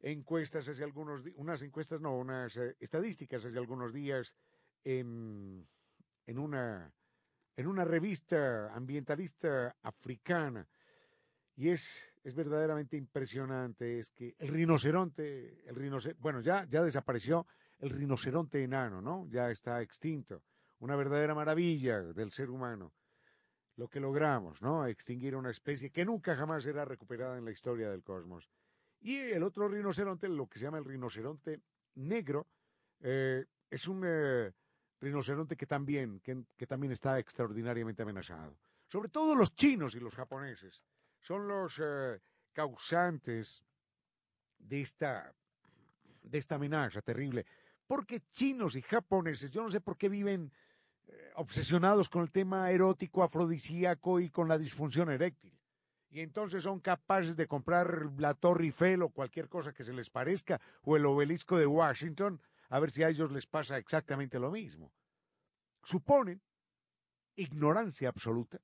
encuestas 0.00 0.68
hace 0.68 0.82
algunos 0.82 1.22
unas 1.36 1.62
encuestas, 1.62 2.00
no, 2.00 2.16
unas 2.16 2.56
eh, 2.56 2.74
estadísticas 2.80 3.44
hace 3.44 3.58
algunos 3.58 3.92
días 3.92 4.34
en, 4.82 5.68
en, 6.26 6.38
una, 6.40 6.92
en 7.54 7.68
una 7.68 7.84
revista 7.84 8.74
ambientalista 8.74 9.76
africana 9.82 10.66
y 11.58 11.70
es, 11.70 12.08
es 12.22 12.36
verdaderamente 12.36 12.96
impresionante, 12.96 13.98
es 13.98 14.12
que 14.12 14.36
el 14.38 14.46
rinoceronte, 14.46 15.68
el 15.68 15.74
rinoceronte, 15.74 16.22
bueno, 16.22 16.40
ya, 16.40 16.64
ya 16.68 16.84
desapareció 16.84 17.48
el 17.80 17.90
rinoceronte 17.90 18.62
enano, 18.62 19.02
¿no? 19.02 19.26
Ya 19.28 19.50
está 19.50 19.82
extinto. 19.82 20.44
Una 20.78 20.94
verdadera 20.94 21.34
maravilla 21.34 22.00
del 22.00 22.30
ser 22.30 22.50
humano. 22.50 22.92
Lo 23.74 23.88
que 23.88 23.98
logramos, 23.98 24.62
¿no? 24.62 24.86
Extinguir 24.86 25.34
una 25.34 25.50
especie 25.50 25.90
que 25.90 26.04
nunca 26.04 26.36
jamás 26.36 26.62
será 26.62 26.84
recuperada 26.84 27.36
en 27.36 27.44
la 27.44 27.50
historia 27.50 27.90
del 27.90 28.04
cosmos. 28.04 28.48
Y 29.00 29.16
el 29.16 29.42
otro 29.42 29.66
rinoceronte, 29.68 30.28
lo 30.28 30.46
que 30.46 30.60
se 30.60 30.66
llama 30.66 30.78
el 30.78 30.84
rinoceronte 30.84 31.60
negro, 31.96 32.46
eh, 33.00 33.44
es 33.68 33.88
un 33.88 34.04
eh, 34.06 34.52
rinoceronte 35.00 35.56
que 35.56 35.66
también, 35.66 36.20
que 36.20 36.66
también 36.68 36.92
está 36.92 37.18
extraordinariamente 37.18 38.04
amenazado. 38.04 38.56
Sobre 38.86 39.08
todo 39.08 39.34
los 39.34 39.56
chinos 39.56 39.96
y 39.96 40.00
los 40.00 40.14
japoneses 40.14 40.84
son 41.20 41.48
los 41.48 41.80
eh, 41.82 42.20
causantes 42.52 43.62
de 44.58 44.80
esta, 44.80 45.32
de 46.22 46.38
esta 46.38 46.56
amenaza 46.56 47.02
terrible. 47.02 47.46
Porque 47.86 48.22
chinos 48.30 48.76
y 48.76 48.82
japoneses, 48.82 49.50
yo 49.50 49.62
no 49.62 49.70
sé 49.70 49.80
por 49.80 49.96
qué 49.96 50.08
viven 50.08 50.52
eh, 51.06 51.32
obsesionados 51.36 52.08
con 52.08 52.22
el 52.22 52.30
tema 52.30 52.70
erótico, 52.70 53.22
afrodisíaco 53.22 54.20
y 54.20 54.30
con 54.30 54.48
la 54.48 54.58
disfunción 54.58 55.10
eréctil. 55.10 55.58
Y 56.10 56.20
entonces 56.20 56.62
son 56.62 56.80
capaces 56.80 57.36
de 57.36 57.46
comprar 57.46 58.10
la 58.18 58.34
Torre 58.34 58.64
Eiffel 58.64 59.02
o 59.02 59.10
cualquier 59.10 59.48
cosa 59.48 59.72
que 59.72 59.84
se 59.84 59.92
les 59.92 60.10
parezca, 60.10 60.60
o 60.82 60.96
el 60.96 61.06
obelisco 61.06 61.58
de 61.58 61.66
Washington, 61.66 62.40
a 62.70 62.80
ver 62.80 62.90
si 62.90 63.02
a 63.02 63.08
ellos 63.08 63.30
les 63.30 63.46
pasa 63.46 63.76
exactamente 63.76 64.38
lo 64.38 64.50
mismo. 64.50 64.92
Suponen 65.84 66.42
ignorancia 67.36 68.08
absoluta 68.08 68.58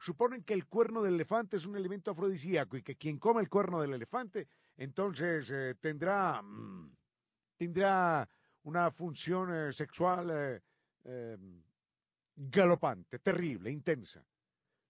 suponen 0.00 0.42
que 0.42 0.54
el 0.54 0.66
cuerno 0.66 1.02
del 1.02 1.14
elefante 1.14 1.56
es 1.56 1.66
un 1.66 1.76
elemento 1.76 2.10
afrodisíaco 2.10 2.76
y 2.76 2.82
que 2.82 2.96
quien 2.96 3.18
come 3.18 3.42
el 3.42 3.48
cuerno 3.48 3.80
del 3.80 3.92
elefante 3.92 4.48
entonces 4.80 5.50
eh, 5.50 5.74
tendrá, 5.78 6.40
mm, 6.40 6.96
tendrá 7.58 8.26
una 8.62 8.90
función 8.90 9.54
eh, 9.54 9.72
sexual 9.72 10.30
eh, 10.30 10.62
em, 11.04 11.62
galopante, 12.34 13.18
terrible, 13.18 13.70
intensa. 13.70 14.24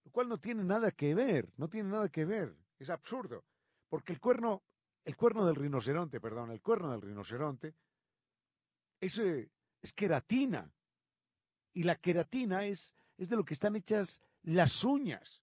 Lo 0.05 0.13
cual 0.13 0.29
no 0.29 0.39
tiene 0.39 0.63
nada 0.63 0.93
que 0.93 1.13
ver, 1.13 1.53
no 1.57 1.69
tiene 1.69 1.89
nada 1.91 2.09
que 2.09 2.25
ver, 2.25 2.57
es 2.79 2.89
absurdo, 2.89 3.45
porque 3.89 4.13
el 4.13 4.21
cuerno, 4.21 4.63
el 5.05 5.17
cuerno 5.17 5.45
del 5.45 5.57
rinoceronte, 5.57 6.21
perdón, 6.21 6.53
el 6.53 6.63
cuerno 6.63 6.93
del 6.93 7.03
rinoceronte 7.03 7.75
es, 9.01 9.19
es 9.19 9.93
queratina. 9.93 10.73
Y 11.73 11.83
la 11.83 11.97
queratina 11.97 12.65
es, 12.65 12.95
es 13.19 13.29
de 13.29 13.37
lo 13.37 13.45
que 13.45 13.55
están 13.55 13.77
hechas 13.77 14.21
las 14.43 14.85
uñas 14.85 15.43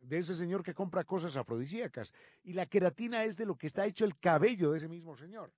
de 0.00 0.18
ese 0.18 0.34
señor 0.34 0.62
que 0.62 0.74
compra 0.74 1.04
cosas 1.04 1.36
afrodisíacas. 1.36 2.12
Y 2.42 2.52
la 2.52 2.66
queratina 2.66 3.24
es 3.24 3.36
de 3.36 3.46
lo 3.46 3.56
que 3.56 3.66
está 3.66 3.86
hecho 3.86 4.04
el 4.04 4.18
cabello 4.18 4.70
de 4.70 4.78
ese 4.78 4.88
mismo 4.88 5.16
señor. 5.16 5.52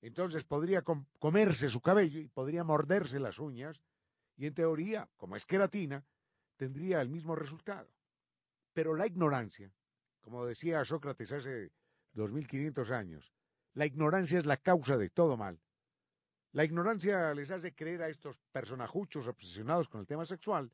Entonces 0.00 0.44
podría 0.44 0.82
comerse 1.18 1.68
su 1.68 1.80
cabello 1.80 2.20
y 2.20 2.28
podría 2.28 2.62
morderse 2.62 3.18
las 3.18 3.38
uñas 3.38 3.80
y 4.36 4.46
en 4.46 4.54
teoría, 4.54 5.08
como 5.16 5.36
es 5.36 5.46
queratina, 5.46 6.04
tendría 6.56 7.00
el 7.00 7.08
mismo 7.08 7.34
resultado. 7.34 7.88
Pero 8.72 8.94
la 8.94 9.06
ignorancia, 9.06 9.72
como 10.20 10.44
decía 10.44 10.84
Sócrates 10.84 11.32
hace 11.32 11.70
2500 12.12 12.90
años, 12.90 13.32
la 13.72 13.86
ignorancia 13.86 14.38
es 14.38 14.46
la 14.46 14.56
causa 14.56 14.96
de 14.96 15.10
todo 15.10 15.36
mal. 15.36 15.60
La 16.52 16.64
ignorancia 16.64 17.34
les 17.34 17.50
hace 17.50 17.74
creer 17.74 18.02
a 18.02 18.08
estos 18.08 18.38
personajuchos 18.52 19.26
obsesionados 19.26 19.88
con 19.88 20.00
el 20.00 20.06
tema 20.06 20.24
sexual 20.24 20.70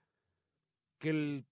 que 1.01 1.11
el, 1.11 1.47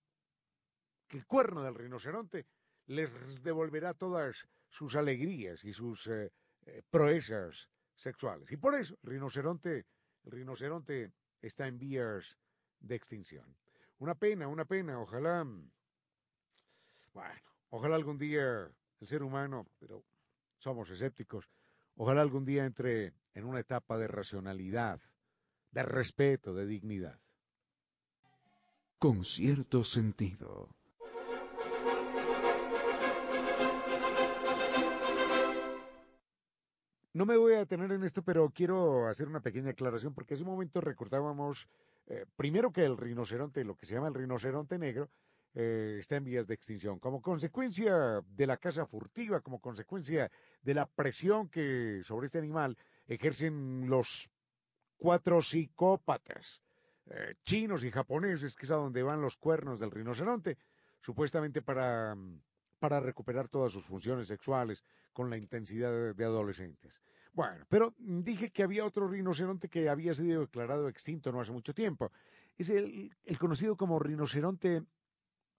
cuerno 1.26 1.62
del 1.62 1.74
rinoceronte 1.74 2.46
les 2.86 3.42
devolverá 3.42 3.94
todas 3.94 4.46
sus 4.68 4.94
alegrías 4.94 5.64
y 5.64 5.72
sus 5.72 6.06
eh, 6.06 6.30
eh, 6.66 6.82
proezas 6.90 7.68
sexuales. 7.96 8.52
Y 8.52 8.58
por 8.58 8.74
eso 8.74 8.96
el 9.02 9.10
rinoceronte, 9.10 9.86
el 10.24 10.30
rinoceronte 10.30 11.12
está 11.40 11.66
en 11.66 11.78
vías 11.78 12.36
de 12.78 12.94
extinción. 12.94 13.56
Una 13.98 14.14
pena, 14.14 14.46
una 14.48 14.66
pena. 14.66 15.00
Ojalá, 15.00 15.44
bueno, 17.14 17.40
ojalá 17.70 17.96
algún 17.96 18.18
día 18.18 18.70
el 19.00 19.06
ser 19.06 19.22
humano, 19.22 19.66
pero 19.78 20.04
somos 20.58 20.90
escépticos, 20.90 21.48
ojalá 21.96 22.20
algún 22.20 22.44
día 22.44 22.66
entre 22.66 23.14
en 23.32 23.44
una 23.44 23.60
etapa 23.60 23.96
de 23.96 24.08
racionalidad, 24.08 25.00
de 25.70 25.82
respeto, 25.82 26.54
de 26.54 26.66
dignidad 26.66 27.18
con 28.98 29.24
cierto 29.24 29.84
sentido. 29.84 30.68
No 37.12 37.26
me 37.26 37.36
voy 37.36 37.54
a 37.54 37.58
detener 37.58 37.90
en 37.92 38.04
esto, 38.04 38.22
pero 38.22 38.50
quiero 38.50 39.08
hacer 39.08 39.28
una 39.28 39.40
pequeña 39.40 39.70
aclaración 39.70 40.14
porque 40.14 40.34
hace 40.34 40.42
un 40.42 40.50
momento 40.50 40.80
recordábamos 40.80 41.68
eh, 42.06 42.26
primero 42.36 42.72
que 42.72 42.84
el 42.84 42.96
rinoceronte, 42.96 43.64
lo 43.64 43.76
que 43.76 43.86
se 43.86 43.94
llama 43.94 44.08
el 44.08 44.14
rinoceronte 44.14 44.78
negro, 44.78 45.10
eh, 45.54 45.96
está 45.98 46.16
en 46.16 46.24
vías 46.24 46.46
de 46.46 46.54
extinción. 46.54 46.98
Como 46.98 47.22
consecuencia 47.22 48.22
de 48.26 48.46
la 48.46 48.56
caza 48.56 48.86
furtiva, 48.86 49.40
como 49.40 49.60
consecuencia 49.60 50.30
de 50.62 50.74
la 50.74 50.86
presión 50.86 51.48
que 51.48 52.00
sobre 52.04 52.26
este 52.26 52.38
animal 52.38 52.76
ejercen 53.06 53.88
los 53.88 54.30
cuatro 54.96 55.40
psicópatas 55.40 56.62
eh, 57.10 57.34
chinos 57.44 57.84
y 57.84 57.90
japoneses, 57.90 58.54
que 58.54 58.66
es 58.66 58.70
a 58.70 58.76
donde 58.76 59.02
van 59.02 59.22
los 59.22 59.36
cuernos 59.36 59.78
del 59.78 59.90
rinoceronte, 59.90 60.58
supuestamente 61.00 61.62
para, 61.62 62.14
recuperar 63.00 63.48
todas 63.48 63.72
sus 63.72 63.84
funciones 63.84 64.28
sexuales 64.28 64.84
con 65.12 65.30
la 65.30 65.38
intensidad 65.38 66.14
de, 66.14 66.24
adolescentes. 66.24 67.00
Bueno, 67.32 67.64
pero 67.68 67.94
dije 67.98 68.50
que 68.50 68.62
había 68.62 68.84
otro 68.84 69.08
rinoceronte 69.08 69.68
que 69.68 69.88
había 69.88 70.12
sido 70.12 70.42
declarado 70.42 70.88
extinto 70.88 71.32
no 71.32 71.40
hace 71.40 71.52
mucho 71.52 71.72
tiempo. 71.72 72.12
Es 72.56 72.68
el, 72.68 73.10
conocido 73.38 73.76
como 73.76 73.98
rinoceronte 73.98 74.82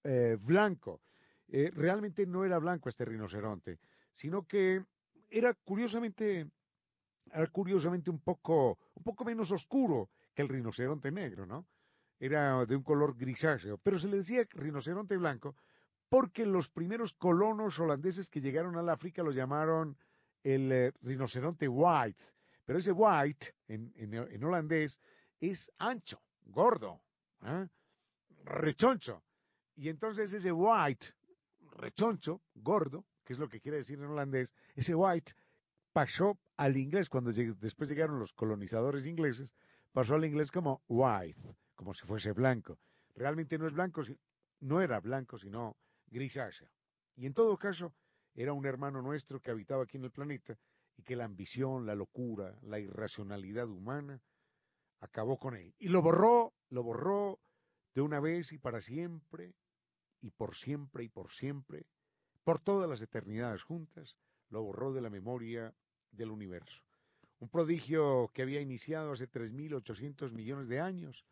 eh, 0.04 0.38
blanco. 0.46 1.02
Eh, 1.48 1.72
realmente 1.74 2.28
no 2.28 2.46
era 2.46 2.60
blanco 2.60 2.90
este 2.90 3.06
rinoceronte, 3.06 3.80
sino 4.12 4.46
que 4.46 4.84
era 5.30 5.54
curiosamente, 5.54 6.48
era 7.32 7.48
curiosamente 7.48 8.12
un 8.12 8.20
poco, 8.20 8.78
un 8.94 9.04
poco 9.04 9.26
menos 9.26 9.52
oscuro 9.52 10.10
el 10.42 10.50
rinoceronte 10.50 11.12
negro, 11.12 11.46
¿no? 11.46 11.68
Era 12.20 12.66
de 12.66 12.76
un 12.76 12.84
color 12.84 13.16
grisáceo, 13.16 13.78
pero 13.78 13.98
se 13.98 14.08
le 14.08 14.18
decía 14.18 14.46
rinoceronte 14.52 15.16
blanco 15.18 15.56
porque 16.10 16.46
los 16.46 16.70
primeros 16.70 17.14
colonos 17.14 17.80
holandeses 17.80 18.30
que 18.30 18.42
llegaron 18.42 18.76
al 18.78 18.90
África 18.90 19.24
lo 19.24 19.32
llamaron 19.32 19.96
el 20.44 20.72
eh, 20.72 20.92
rinoceronte 21.02 21.68
white, 21.68 22.22
pero 22.66 22.80
ese 22.80 22.92
white 22.92 23.54
en, 23.68 24.44
holandés 24.44 25.00
es 25.40 25.72
ancho, 25.78 26.22
gordo, 26.46 27.02
¿eh? 27.44 27.68
rechoncho. 28.44 29.24
Y 29.76 29.90
entonces 29.90 30.34
ese 30.34 30.52
white, 30.52 31.14
rechoncho, 31.78 32.42
gordo, 32.56 33.06
que 33.24 33.34
es 33.34 33.40
lo 33.40 33.48
que 33.48 33.62
quiere 33.62 33.78
decir 33.78 34.00
en 34.00 34.06
holandés, 34.06 34.54
ese 34.76 34.96
white 34.96 35.34
pasó 35.94 36.40
al 36.58 36.76
inglés 36.76 37.08
cuando 37.10 37.32
después 37.32 37.90
llegaron 37.90 38.20
los 38.20 38.34
colonizadores 38.34 39.06
ingleses, 39.06 39.54
pasó 39.92 40.16
al 40.16 40.26
inglés 40.26 40.52
como 40.52 40.82
white, 40.88 41.42
como 41.76 41.94
si 41.94 42.06
fuese 42.06 42.32
blanco. 42.34 42.80
Realmente 43.16 43.58
no 43.58 43.68
es 43.68 43.74
blanco, 43.74 44.02
no 44.62 44.82
era 44.82 45.00
blanco, 45.00 45.38
sino 45.38 45.78
grisáceo. 46.08 46.70
Y 47.16 47.26
en 47.26 47.34
todo 47.34 47.58
caso, 47.58 47.94
era 48.34 48.54
un 48.54 48.66
hermano 48.66 49.02
nuestro 49.02 49.42
que 49.42 49.52
habitaba 49.52 49.84
aquí 49.84 49.98
en 49.98 50.06
el 50.06 50.12
planeta 50.12 50.58
y 50.96 51.04
que 51.04 51.16
la 51.16 51.26
ambición, 51.26 51.86
la 51.86 51.96
locura, 51.96 52.58
la 52.62 52.80
irracionalidad 52.80 53.68
humana 53.68 54.22
acabó 55.00 55.38
con 55.38 55.56
él. 55.56 55.74
Y 55.80 55.90
lo 55.90 56.02
borró, 56.02 56.54
lo 56.70 56.84
borró 56.84 57.40
de 57.94 58.02
una 58.02 58.20
vez 58.20 58.52
y 58.52 58.58
para 58.58 58.82
siempre, 58.82 59.54
y 60.22 60.32
por 60.32 60.56
siempre 60.56 61.04
y 61.04 61.10
por 61.10 61.32
siempre, 61.32 61.86
por 62.44 62.60
todas 62.60 62.90
las 62.90 63.02
eternidades 63.02 63.64
juntas, 63.64 64.18
lo 64.50 64.64
borró 64.64 64.94
de 64.94 65.02
la 65.02 65.10
memoria 65.10 65.74
del 66.12 66.32
universo. 66.32 66.84
Un 67.40 67.48
prodigio 67.48 68.30
que 68.34 68.42
había 68.42 68.60
iniciado 68.60 69.14
hace 69.14 69.30
3.800 69.30 70.32
millones 70.34 70.68
de 70.68 70.82
años, 70.82 71.26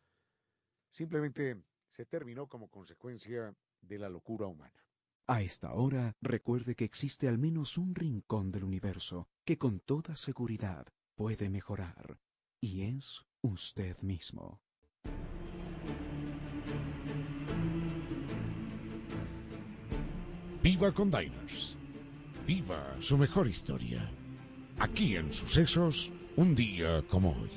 simplemente 0.89 1.61
se 1.89 2.05
terminó 2.05 2.47
como 2.47 2.69
consecuencia 2.69 3.53
de 3.81 3.99
la 3.99 4.07
locura 4.07 4.47
humana. 4.47 4.85
A 5.27 5.41
esta 5.41 5.73
hora, 5.73 6.15
recuerde 6.21 6.75
que 6.75 6.85
existe 6.85 7.27
al 7.27 7.37
menos 7.37 7.77
un 7.77 7.93
rincón 7.93 8.51
del 8.51 8.63
universo 8.63 9.27
que 9.43 9.57
con 9.57 9.81
toda 9.81 10.15
seguridad 10.15 10.87
puede 11.15 11.49
mejorar, 11.49 12.17
y 12.61 12.83
es 12.83 13.25
usted 13.41 13.97
mismo. 14.01 14.61
Viva 20.63 20.93
con 20.93 21.11
Diners. 21.11 21.75
Viva 22.45 22.95
su 23.01 23.17
mejor 23.17 23.47
historia. 23.47 24.09
Aquí 24.79 25.15
en 25.15 25.33
Sucesos, 25.33 26.13
un 26.35 26.55
día 26.55 27.03
como 27.09 27.31
hoy. 27.31 27.49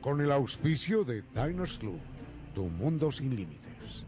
Con 0.00 0.20
el 0.20 0.32
auspicio 0.32 1.04
de 1.04 1.22
Diners 1.32 1.78
Club, 1.78 2.00
tu 2.56 2.64
mundo 2.64 3.12
sin 3.12 3.36
límites. 3.36 4.04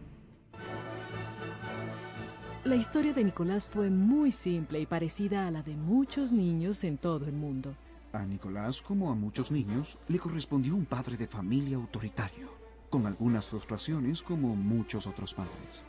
La 2.64 2.74
historia 2.74 3.12
de 3.12 3.22
Nicolás 3.22 3.68
fue 3.68 3.90
muy 3.90 4.32
simple 4.32 4.80
y 4.80 4.86
parecida 4.86 5.46
a 5.46 5.52
la 5.52 5.62
de 5.62 5.76
muchos 5.76 6.32
niños 6.32 6.82
en 6.82 6.98
todo 6.98 7.26
el 7.26 7.32
mundo. 7.32 7.76
A 8.12 8.26
Nicolás, 8.26 8.82
como 8.82 9.12
a 9.12 9.14
muchos 9.14 9.52
niños, 9.52 9.96
le 10.08 10.18
correspondió 10.18 10.74
un 10.74 10.84
padre 10.84 11.16
de 11.16 11.28
familia 11.28 11.76
autoritario, 11.76 12.48
con 12.90 13.06
algunas 13.06 13.50
frustraciones 13.50 14.20
como 14.20 14.56
muchos 14.56 15.06
otros 15.06 15.32
padres. 15.32 15.84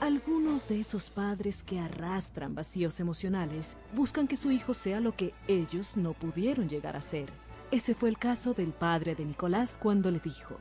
Algunos 0.00 0.68
de 0.68 0.80
esos 0.80 1.10
padres 1.10 1.62
que 1.62 1.78
arrastran 1.78 2.54
vacíos 2.54 3.00
emocionales 3.00 3.76
buscan 3.94 4.26
que 4.26 4.36
su 4.36 4.50
hijo 4.50 4.74
sea 4.74 5.00
lo 5.00 5.16
que 5.16 5.34
ellos 5.48 5.96
no 5.96 6.12
pudieron 6.12 6.68
llegar 6.68 6.96
a 6.96 7.00
ser. 7.00 7.32
Ese 7.70 7.94
fue 7.94 8.08
el 8.08 8.18
caso 8.18 8.54
del 8.54 8.72
padre 8.72 9.14
de 9.14 9.24
Nicolás 9.24 9.78
cuando 9.82 10.10
le 10.10 10.20
dijo, 10.20 10.58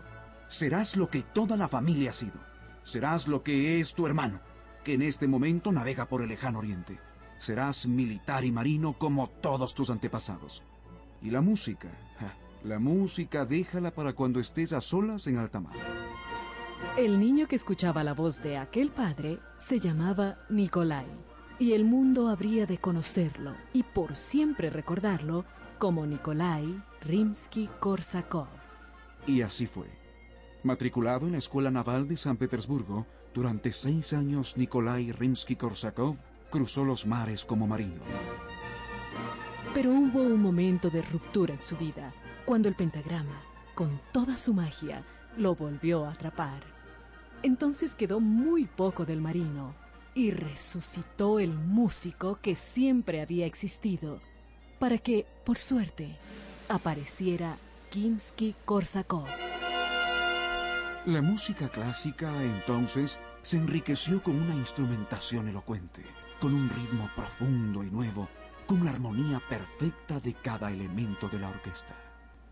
Serás 0.48 0.96
lo 0.96 1.10
que 1.10 1.22
toda 1.22 1.58
la 1.58 1.68
familia 1.68 2.12
ha 2.12 2.14
sido. 2.14 2.40
Serás 2.84 3.28
lo 3.28 3.44
que 3.44 3.80
es 3.80 3.94
tu 3.94 4.06
hermano 4.06 4.40
que 4.84 4.94
en 4.94 5.02
este 5.02 5.28
momento 5.28 5.72
navega 5.72 6.08
por 6.08 6.22
el 6.22 6.30
lejano 6.30 6.60
oriente. 6.60 7.00
Serás 7.38 7.88
militar 7.88 8.44
y 8.44 8.52
marino 8.52 8.94
como 8.98 9.28
todos 9.28 9.74
tus 9.74 9.90
antepasados. 9.90 10.64
Y 11.22 11.30
la 11.30 11.42
música, 11.42 11.90
la 12.64 12.80
música 12.80 13.46
déjala 13.46 13.92
para 13.92 14.14
cuando 14.14 14.40
estés 14.40 14.74
a 14.74 14.82
solas 14.82 15.28
en 15.28 15.38
alta 15.38 15.60
mar. 15.60 15.76
El 16.98 17.20
niño 17.20 17.48
que 17.48 17.56
escuchaba 17.56 18.04
la 18.04 18.14
voz 18.14 18.44
de 18.44 18.58
aquel 18.58 18.92
padre 18.92 19.40
se 19.58 19.80
llamaba 19.80 20.38
Nikolai, 20.50 21.08
y 21.58 21.74
el 21.74 21.86
mundo 21.86 22.30
habría 22.30 22.66
de 22.66 22.78
conocerlo 22.78 23.56
y 23.74 23.82
por 23.82 24.16
siempre 24.16 24.70
recordarlo 24.70 25.44
como 25.80 26.06
Nikolai 26.06 26.84
Rimsky-Korsakov. 27.02 28.48
Y 29.26 29.42
así 29.42 29.66
fue. 29.66 29.88
Matriculado 30.62 31.26
en 31.26 31.34
la 31.34 31.40
Escuela 31.40 31.72
Naval 31.72 32.08
de 32.08 32.16
San 32.16 32.38
Petersburgo, 32.38 33.08
durante 33.34 33.74
seis 33.74 34.14
años 34.14 34.56
Nikolai 34.56 35.12
Rimsky-Korsakov 35.12 36.18
cruzó 36.52 36.86
los 36.86 37.08
mares 37.08 37.44
como 37.44 37.66
marino. 37.66 38.04
Pero 39.74 39.92
hubo 39.92 40.22
un 40.22 40.40
momento 40.40 40.92
de 40.92 41.02
ruptura 41.02 41.54
en 41.54 41.60
su 41.60 41.76
vida, 41.76 42.14
cuando 42.46 42.70
el 42.70 42.76
pentagrama, 42.76 43.42
con 43.74 44.00
toda 44.12 44.38
su 44.38 44.54
magia, 44.54 45.04
lo 45.38 45.56
volvió 45.56 46.06
a 46.06 46.12
atrapar. 46.12 46.73
Entonces 47.44 47.94
quedó 47.94 48.22
muy 48.22 48.66
poco 48.66 49.06
del 49.06 49.20
marino 49.20 49.76
y 50.16 50.32
resucitó 50.32 51.40
el 51.40 51.54
músico 51.54 52.40
que 52.42 52.56
siempre 52.56 53.22
había 53.22 53.46
existido, 53.46 54.22
para 54.80 54.98
que, 54.98 55.26
por 55.44 55.58
suerte, 55.58 56.18
apareciera 56.70 57.58
Kimsky-Korsakov. 57.92 59.26
La 61.06 61.22
música 61.22 61.68
clásica 61.68 62.32
entonces 62.42 63.20
se 63.42 63.58
enriqueció 63.58 64.24
con 64.24 64.42
una 64.42 64.56
instrumentación 64.56 65.50
elocuente, 65.50 66.02
con 66.40 66.54
un 66.54 66.70
ritmo 66.70 67.10
profundo 67.14 67.84
y 67.84 67.92
nuevo, 67.92 68.30
con 68.68 68.86
la 68.86 68.92
armonía 68.92 69.42
perfecta 69.50 70.22
de 70.22 70.34
cada 70.34 70.72
elemento 70.72 71.28
de 71.28 71.40
la 71.40 71.50
orquesta. 71.50 71.94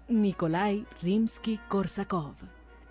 Nikolai 0.10 0.86
Rimsky-Korsakov, 1.02 2.36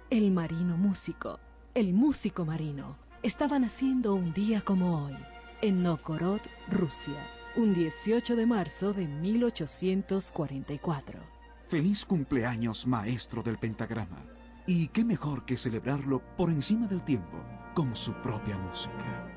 el 0.08 0.30
marino 0.30 0.78
músico, 0.78 1.38
el 1.74 1.92
músico 1.92 2.44
marino, 2.44 2.96
estaba 3.22 3.60
naciendo 3.60 4.14
un 4.14 4.32
día 4.32 4.60
como 4.60 5.04
hoy, 5.04 5.14
en 5.62 5.84
Novgorod, 5.84 6.40
Rusia, 6.68 7.24
un 7.56 7.74
18 7.74 8.34
de 8.34 8.46
marzo 8.46 8.92
de 8.92 9.06
1844. 9.06 11.20
Feliz 11.68 12.04
cumpleaños, 12.04 12.88
maestro 12.88 13.44
del 13.44 13.58
pentagrama. 13.58 14.24
Y 14.66 14.88
qué 14.88 15.04
mejor 15.04 15.44
que 15.44 15.56
celebrarlo 15.56 16.20
por 16.36 16.50
encima 16.50 16.88
del 16.88 17.04
tiempo, 17.04 17.38
con 17.74 17.94
su 17.94 18.14
propia 18.14 18.58
música. 18.58 19.28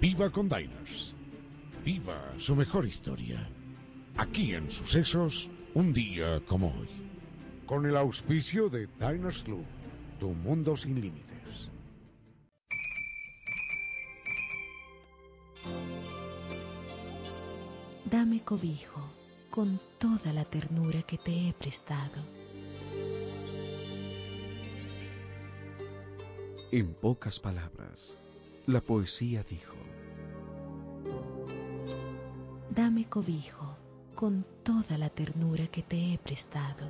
Viva 0.00 0.30
con 0.30 0.48
Diners. 0.48 1.19
Viva 1.92 2.34
su 2.38 2.54
mejor 2.54 2.86
historia. 2.86 3.50
Aquí 4.16 4.54
en 4.54 4.70
Sucesos, 4.70 5.50
un 5.74 5.92
día 5.92 6.40
como 6.46 6.68
hoy. 6.68 6.88
Con 7.66 7.84
el 7.84 7.96
auspicio 7.96 8.68
de 8.68 8.86
Diners 9.00 9.42
Club, 9.42 9.64
tu 10.20 10.28
mundo 10.28 10.76
sin 10.76 11.00
límites. 11.00 11.68
Dame 18.04 18.40
cobijo 18.44 19.02
con 19.50 19.80
toda 19.98 20.32
la 20.32 20.44
ternura 20.44 21.02
que 21.02 21.18
te 21.18 21.48
he 21.48 21.52
prestado. 21.54 22.20
En 26.70 26.94
pocas 26.94 27.40
palabras, 27.40 28.16
la 28.68 28.80
poesía 28.80 29.42
dijo, 29.42 29.74
Dame 32.70 33.04
cobijo 33.08 33.76
con 34.14 34.46
toda 34.62 34.96
la 34.96 35.10
ternura 35.10 35.66
que 35.66 35.82
te 35.82 36.14
he 36.14 36.18
prestado. 36.18 36.88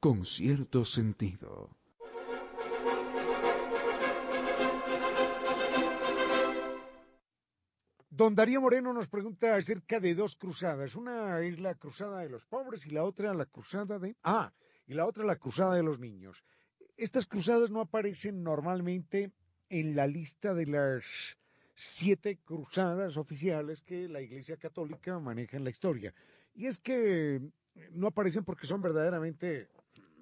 con 0.00 0.24
cierto 0.24 0.84
sentido. 0.84 1.70
Don 8.22 8.36
Darío 8.36 8.60
Moreno 8.60 8.92
nos 8.92 9.08
pregunta 9.08 9.56
acerca 9.56 9.98
de 9.98 10.14
dos 10.14 10.36
cruzadas. 10.36 10.94
Una 10.94 11.40
es 11.40 11.58
la 11.58 11.74
cruzada 11.74 12.20
de 12.20 12.28
los 12.28 12.44
pobres 12.44 12.86
y 12.86 12.90
la 12.90 13.02
otra 13.02 13.34
la 13.34 13.46
cruzada 13.46 13.98
de... 13.98 14.14
Ah, 14.22 14.52
y 14.86 14.94
la 14.94 15.06
otra 15.06 15.24
la 15.24 15.34
cruzada 15.34 15.74
de 15.74 15.82
los 15.82 15.98
niños. 15.98 16.44
Estas 16.96 17.26
cruzadas 17.26 17.72
no 17.72 17.80
aparecen 17.80 18.44
normalmente 18.44 19.32
en 19.70 19.96
la 19.96 20.06
lista 20.06 20.54
de 20.54 20.66
las 20.66 21.04
siete 21.74 22.38
cruzadas 22.44 23.16
oficiales 23.16 23.82
que 23.82 24.08
la 24.08 24.20
Iglesia 24.20 24.56
Católica 24.56 25.18
maneja 25.18 25.56
en 25.56 25.64
la 25.64 25.70
historia. 25.70 26.14
Y 26.54 26.66
es 26.66 26.78
que 26.78 27.40
no 27.90 28.06
aparecen 28.06 28.44
porque 28.44 28.68
son 28.68 28.82
verdaderamente, 28.82 29.68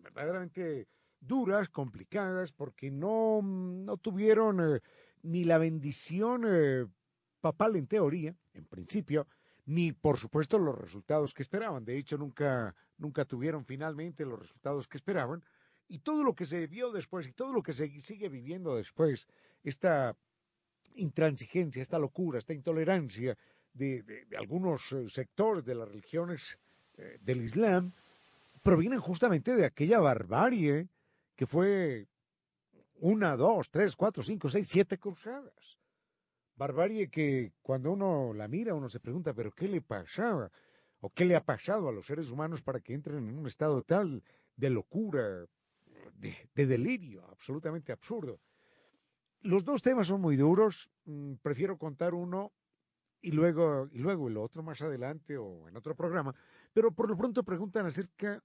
verdaderamente 0.02 0.88
duras, 1.20 1.68
complicadas, 1.68 2.50
porque 2.52 2.90
no, 2.90 3.42
no 3.42 3.98
tuvieron 3.98 4.76
eh, 4.76 4.80
ni 5.22 5.44
la 5.44 5.58
bendición 5.58 6.44
eh, 6.48 6.86
papal 7.40 7.76
en 7.76 7.86
teoría, 7.86 8.34
en 8.54 8.66
principio, 8.66 9.26
ni 9.66 9.92
por 9.92 10.16
supuesto 10.18 10.58
los 10.58 10.76
resultados 10.76 11.34
que 11.34 11.42
esperaban. 11.42 11.84
De 11.84 11.96
hecho, 11.96 12.18
nunca, 12.18 12.74
nunca 12.98 13.24
tuvieron 13.24 13.64
finalmente 13.64 14.24
los 14.24 14.38
resultados 14.38 14.88
que 14.88 14.96
esperaban. 14.96 15.44
Y 15.88 16.00
todo 16.00 16.22
lo 16.22 16.34
que 16.34 16.44
se 16.44 16.66
vio 16.66 16.92
después 16.92 17.26
y 17.28 17.32
todo 17.32 17.52
lo 17.52 17.62
que 17.62 17.72
se 17.72 17.88
sigue 18.00 18.28
viviendo 18.28 18.76
después, 18.76 19.26
esta 19.64 20.16
intransigencia, 20.94 21.82
esta 21.82 21.98
locura, 21.98 22.38
esta 22.38 22.54
intolerancia 22.54 23.36
de, 23.72 24.26
algunos 24.38 24.92
eh, 24.92 25.08
sectores 25.08 25.64
de 25.64 25.74
las 25.74 25.88
religiones 25.88 26.58
eh, 26.96 27.18
del 27.20 27.42
Islam, 27.42 27.92
provienen 28.62 29.00
justamente 29.00 29.54
de 29.54 29.64
aquella 29.64 30.00
barbarie 30.00 30.88
que 31.34 31.46
fue 31.46 32.06
una, 32.96 33.36
dos, 33.36 33.70
tres, 33.70 33.96
cuatro, 33.96 34.22
cinco, 34.22 34.48
seis, 34.48 34.68
siete 34.68 34.98
cruzadas 34.98 35.79
barbarie 36.60 37.08
que 37.08 37.54
cuando 37.62 37.90
uno 37.90 38.34
la 38.34 38.46
mira 38.46 38.74
uno 38.74 38.90
se 38.90 39.00
pregunta, 39.00 39.32
pero 39.32 39.50
¿qué 39.50 39.66
le 39.66 39.80
pasaba? 39.80 40.52
¿O 41.00 41.08
qué 41.08 41.24
le 41.24 41.34
ha 41.34 41.42
pasado 41.42 41.88
a 41.88 41.92
los 41.92 42.04
seres 42.04 42.28
humanos 42.28 42.60
para 42.60 42.80
que 42.80 42.92
entren 42.92 43.26
en 43.26 43.38
un 43.38 43.46
estado 43.46 43.80
tal 43.80 44.22
de 44.56 44.68
locura, 44.68 45.46
de, 46.16 46.66
delirio, 46.66 47.24
absolutamente 47.30 47.92
absurdo? 47.92 48.40
Los 49.40 49.64
dos 49.64 49.80
temas 49.80 50.08
son 50.08 50.20
muy 50.20 50.36
duros, 50.36 50.90
mm, 51.06 51.36
prefiero 51.40 51.78
contar 51.78 52.12
uno 52.12 52.52
y 53.22 53.30
luego, 53.30 53.88
y 53.90 53.98
luego 53.98 54.28
el 54.28 54.36
otro 54.36 54.62
más 54.62 54.82
adelante 54.82 55.38
o 55.38 55.66
en 55.66 55.78
otro 55.78 55.96
programa, 55.96 56.34
pero 56.74 56.92
por 56.92 57.08
lo 57.08 57.16
pronto 57.16 57.42
preguntan 57.42 57.86
acerca 57.86 58.44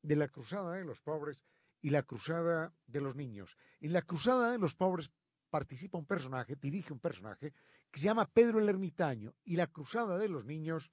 de 0.00 0.16
la 0.16 0.28
cruzada 0.28 0.76
de 0.76 0.84
los 0.86 1.02
pobres 1.02 1.44
y 1.82 1.90
la 1.90 2.04
cruzada 2.04 2.72
de 2.86 3.02
los 3.02 3.16
niños. 3.16 3.58
En 3.80 3.92
la 3.92 4.00
cruzada 4.00 4.50
de 4.50 4.58
los 4.58 4.74
pobres 4.74 5.10
participa 5.50 5.98
un 5.98 6.06
personaje, 6.06 6.56
dirige 6.56 6.92
un 6.92 7.00
personaje 7.00 7.52
que 7.90 8.00
se 8.00 8.06
llama 8.06 8.30
Pedro 8.30 8.60
el 8.60 8.68
Ermitaño 8.68 9.34
y 9.44 9.56
la 9.56 9.66
Cruzada 9.66 10.16
de 10.16 10.28
los 10.28 10.44
Niños, 10.44 10.90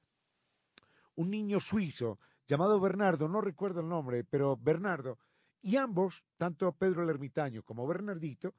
un 1.16 1.30
niño 1.30 1.60
suizo 1.60 2.20
llamado 2.48 2.80
Bernardo, 2.80 3.28
no 3.28 3.42
recuerdo 3.42 3.82
el 3.82 3.90
nombre, 3.90 4.24
pero 4.24 4.58
Bernardo, 4.58 5.20
y 5.62 5.76
ambos, 5.76 6.24
tanto 6.38 6.72
Pedro 6.72 7.04
el 7.04 7.10
Ermitaño 7.10 7.64
como 7.64 7.88
Bernardito, 7.88 8.54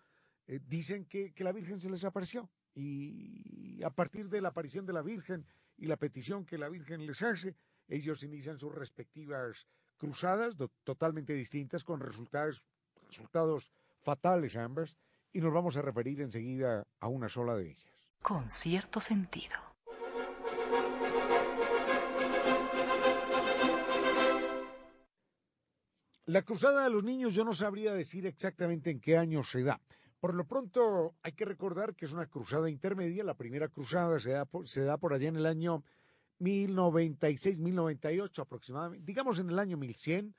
eh, 0.46 0.60
dicen 0.66 1.04
que, 1.06 1.32
que, 1.32 1.44
la 1.44 1.52
Virgen 1.52 1.80
se 1.80 1.90
les 1.90 2.04
apareció. 2.04 2.50
Y 2.74 3.82
a 3.82 3.90
partir 3.90 4.28
de 4.28 4.40
la 4.40 4.48
aparición 4.48 4.86
de 4.86 4.92
la 4.92 5.02
Virgen 5.02 5.46
y 5.76 5.86
la 5.86 5.96
petición 5.96 6.44
que 6.44 6.58
la 6.58 6.68
Virgen 6.68 7.06
les 7.06 7.22
hace, 7.22 7.56
ellos 7.88 8.22
inician 8.22 8.58
sus 8.58 8.74
respectivas 8.74 9.66
cruzadas 9.96 10.56
totalmente 10.84 11.32
distintas 11.34 11.82
con 11.82 12.00
resultados, 12.00 12.64
resultados 13.08 13.70
fatales 14.00 14.56
ambas 14.56 14.96
y 15.32 15.40
nos 15.40 15.52
vamos 15.52 15.76
a 15.76 15.82
referir 15.82 16.20
enseguida 16.20 16.86
a 17.00 17.08
una 17.08 17.28
sola 17.28 17.56
de 17.56 17.70
ellas. 17.70 17.92
Con 18.22 18.50
cierto 18.50 19.00
sentido. 19.00 19.56
La 26.26 26.42
cruzada 26.42 26.84
de 26.84 26.90
los 26.90 27.02
niños 27.02 27.32
yo 27.32 27.42
no 27.42 27.54
sabría 27.54 27.94
decir 27.94 28.26
exactamente 28.26 28.90
en 28.90 29.00
qué 29.00 29.16
año 29.16 29.42
se 29.42 29.62
da. 29.62 29.80
Por 30.20 30.34
lo 30.34 30.44
pronto 30.46 31.14
hay 31.22 31.32
que 31.32 31.46
recordar 31.46 31.94
que 31.94 32.04
es 32.04 32.12
una 32.12 32.26
cruzada 32.26 32.68
intermedia. 32.68 33.24
La 33.24 33.32
primera 33.32 33.68
cruzada 33.68 34.18
se 34.20 34.32
da 34.32 34.44
por, 34.44 34.68
se 34.68 34.82
da 34.82 34.98
por 34.98 35.14
allá 35.14 35.28
en 35.28 35.36
el 35.36 35.46
año 35.46 35.84
1096, 36.40 37.58
1098 37.58 38.42
aproximadamente, 38.42 39.06
digamos 39.06 39.38
en 39.38 39.48
el 39.48 39.58
año 39.58 39.76
1100, 39.78 40.34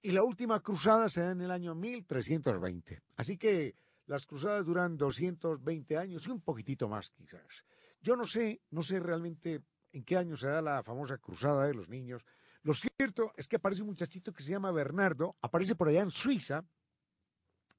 y 0.00 0.12
la 0.12 0.22
última 0.22 0.60
cruzada 0.60 1.08
se 1.08 1.20
da 1.20 1.32
en 1.32 1.42
el 1.42 1.50
año 1.50 1.74
1320. 1.74 3.02
Así 3.16 3.36
que 3.36 3.74
las 4.08 4.26
cruzadas 4.26 4.64
duran 4.64 4.96
220 4.96 5.96
años 5.96 6.26
y 6.26 6.30
un 6.30 6.40
poquitito 6.40 6.88
más 6.88 7.10
quizás. 7.10 7.64
Yo 8.00 8.16
no 8.16 8.24
sé, 8.24 8.62
no 8.70 8.82
sé 8.82 9.00
realmente 9.00 9.62
en 9.92 10.02
qué 10.02 10.16
año 10.16 10.36
se 10.36 10.48
da 10.48 10.62
la 10.62 10.82
famosa 10.82 11.18
cruzada 11.18 11.66
de 11.66 11.74
los 11.74 11.88
niños. 11.88 12.24
Lo 12.62 12.72
cierto 12.72 13.32
es 13.36 13.46
que 13.46 13.56
aparece 13.56 13.82
un 13.82 13.88
muchachito 13.88 14.32
que 14.32 14.42
se 14.42 14.50
llama 14.50 14.72
Bernardo, 14.72 15.36
aparece 15.42 15.74
por 15.74 15.88
allá 15.88 16.00
en 16.02 16.10
Suiza, 16.10 16.64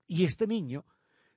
y 0.05 0.23
este 0.23 0.45
niño 0.45 0.85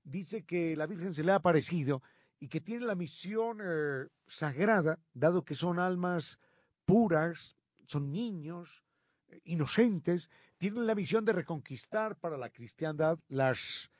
dice 0.05 0.45
que 0.45 0.77
la 0.77 0.87
Virgen 0.87 1.15
se 1.15 1.25
le 1.25 1.33
ha 1.33 1.37
aparecido 1.37 2.03
y 2.39 2.49
que 2.49 2.61
tiene 2.61 2.85
la 2.85 2.95
misión 2.95 3.61
eh, 3.63 4.09
sagrada, 4.27 4.99
dado 5.15 5.45
que 5.45 5.55
son 5.55 5.79
almas 5.79 6.39
puras, 6.85 7.57
son 7.87 8.11
niños, 8.11 8.85
eh, 9.29 9.41
inocentes, 9.45 10.29
tienen 10.59 10.87
la 10.87 10.95
misión 10.95 11.25
de 11.25 11.33
reconquistar 11.33 12.17
para 12.17 12.37
la 12.37 12.51
cristiandad 12.51 13.19
las 13.29 13.91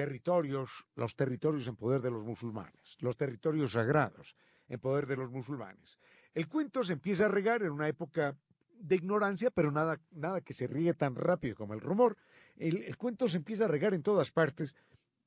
territorios, 0.00 0.70
los 0.94 1.14
territorios 1.14 1.66
en 1.66 1.76
poder 1.76 2.00
de 2.00 2.10
los 2.10 2.24
musulmanes, 2.24 2.96
los 3.00 3.18
territorios 3.18 3.72
sagrados 3.72 4.34
en 4.66 4.80
poder 4.80 5.06
de 5.06 5.16
los 5.16 5.30
musulmanes. 5.30 5.98
El 6.32 6.48
cuento 6.48 6.82
se 6.82 6.94
empieza 6.94 7.26
a 7.26 7.28
regar 7.28 7.62
en 7.62 7.70
una 7.70 7.86
época 7.86 8.34
de 8.78 8.96
ignorancia, 8.96 9.50
pero 9.50 9.70
nada, 9.70 10.00
nada 10.10 10.40
que 10.40 10.54
se 10.54 10.66
ríe 10.66 10.94
tan 10.94 11.16
rápido 11.16 11.54
como 11.54 11.74
el 11.74 11.80
rumor. 11.80 12.16
El, 12.56 12.96
cuento 12.96 13.28
se 13.28 13.36
empieza 13.36 13.66
a 13.66 13.68
regar 13.68 13.92
en 13.92 14.02
todas 14.02 14.32
partes 14.32 14.74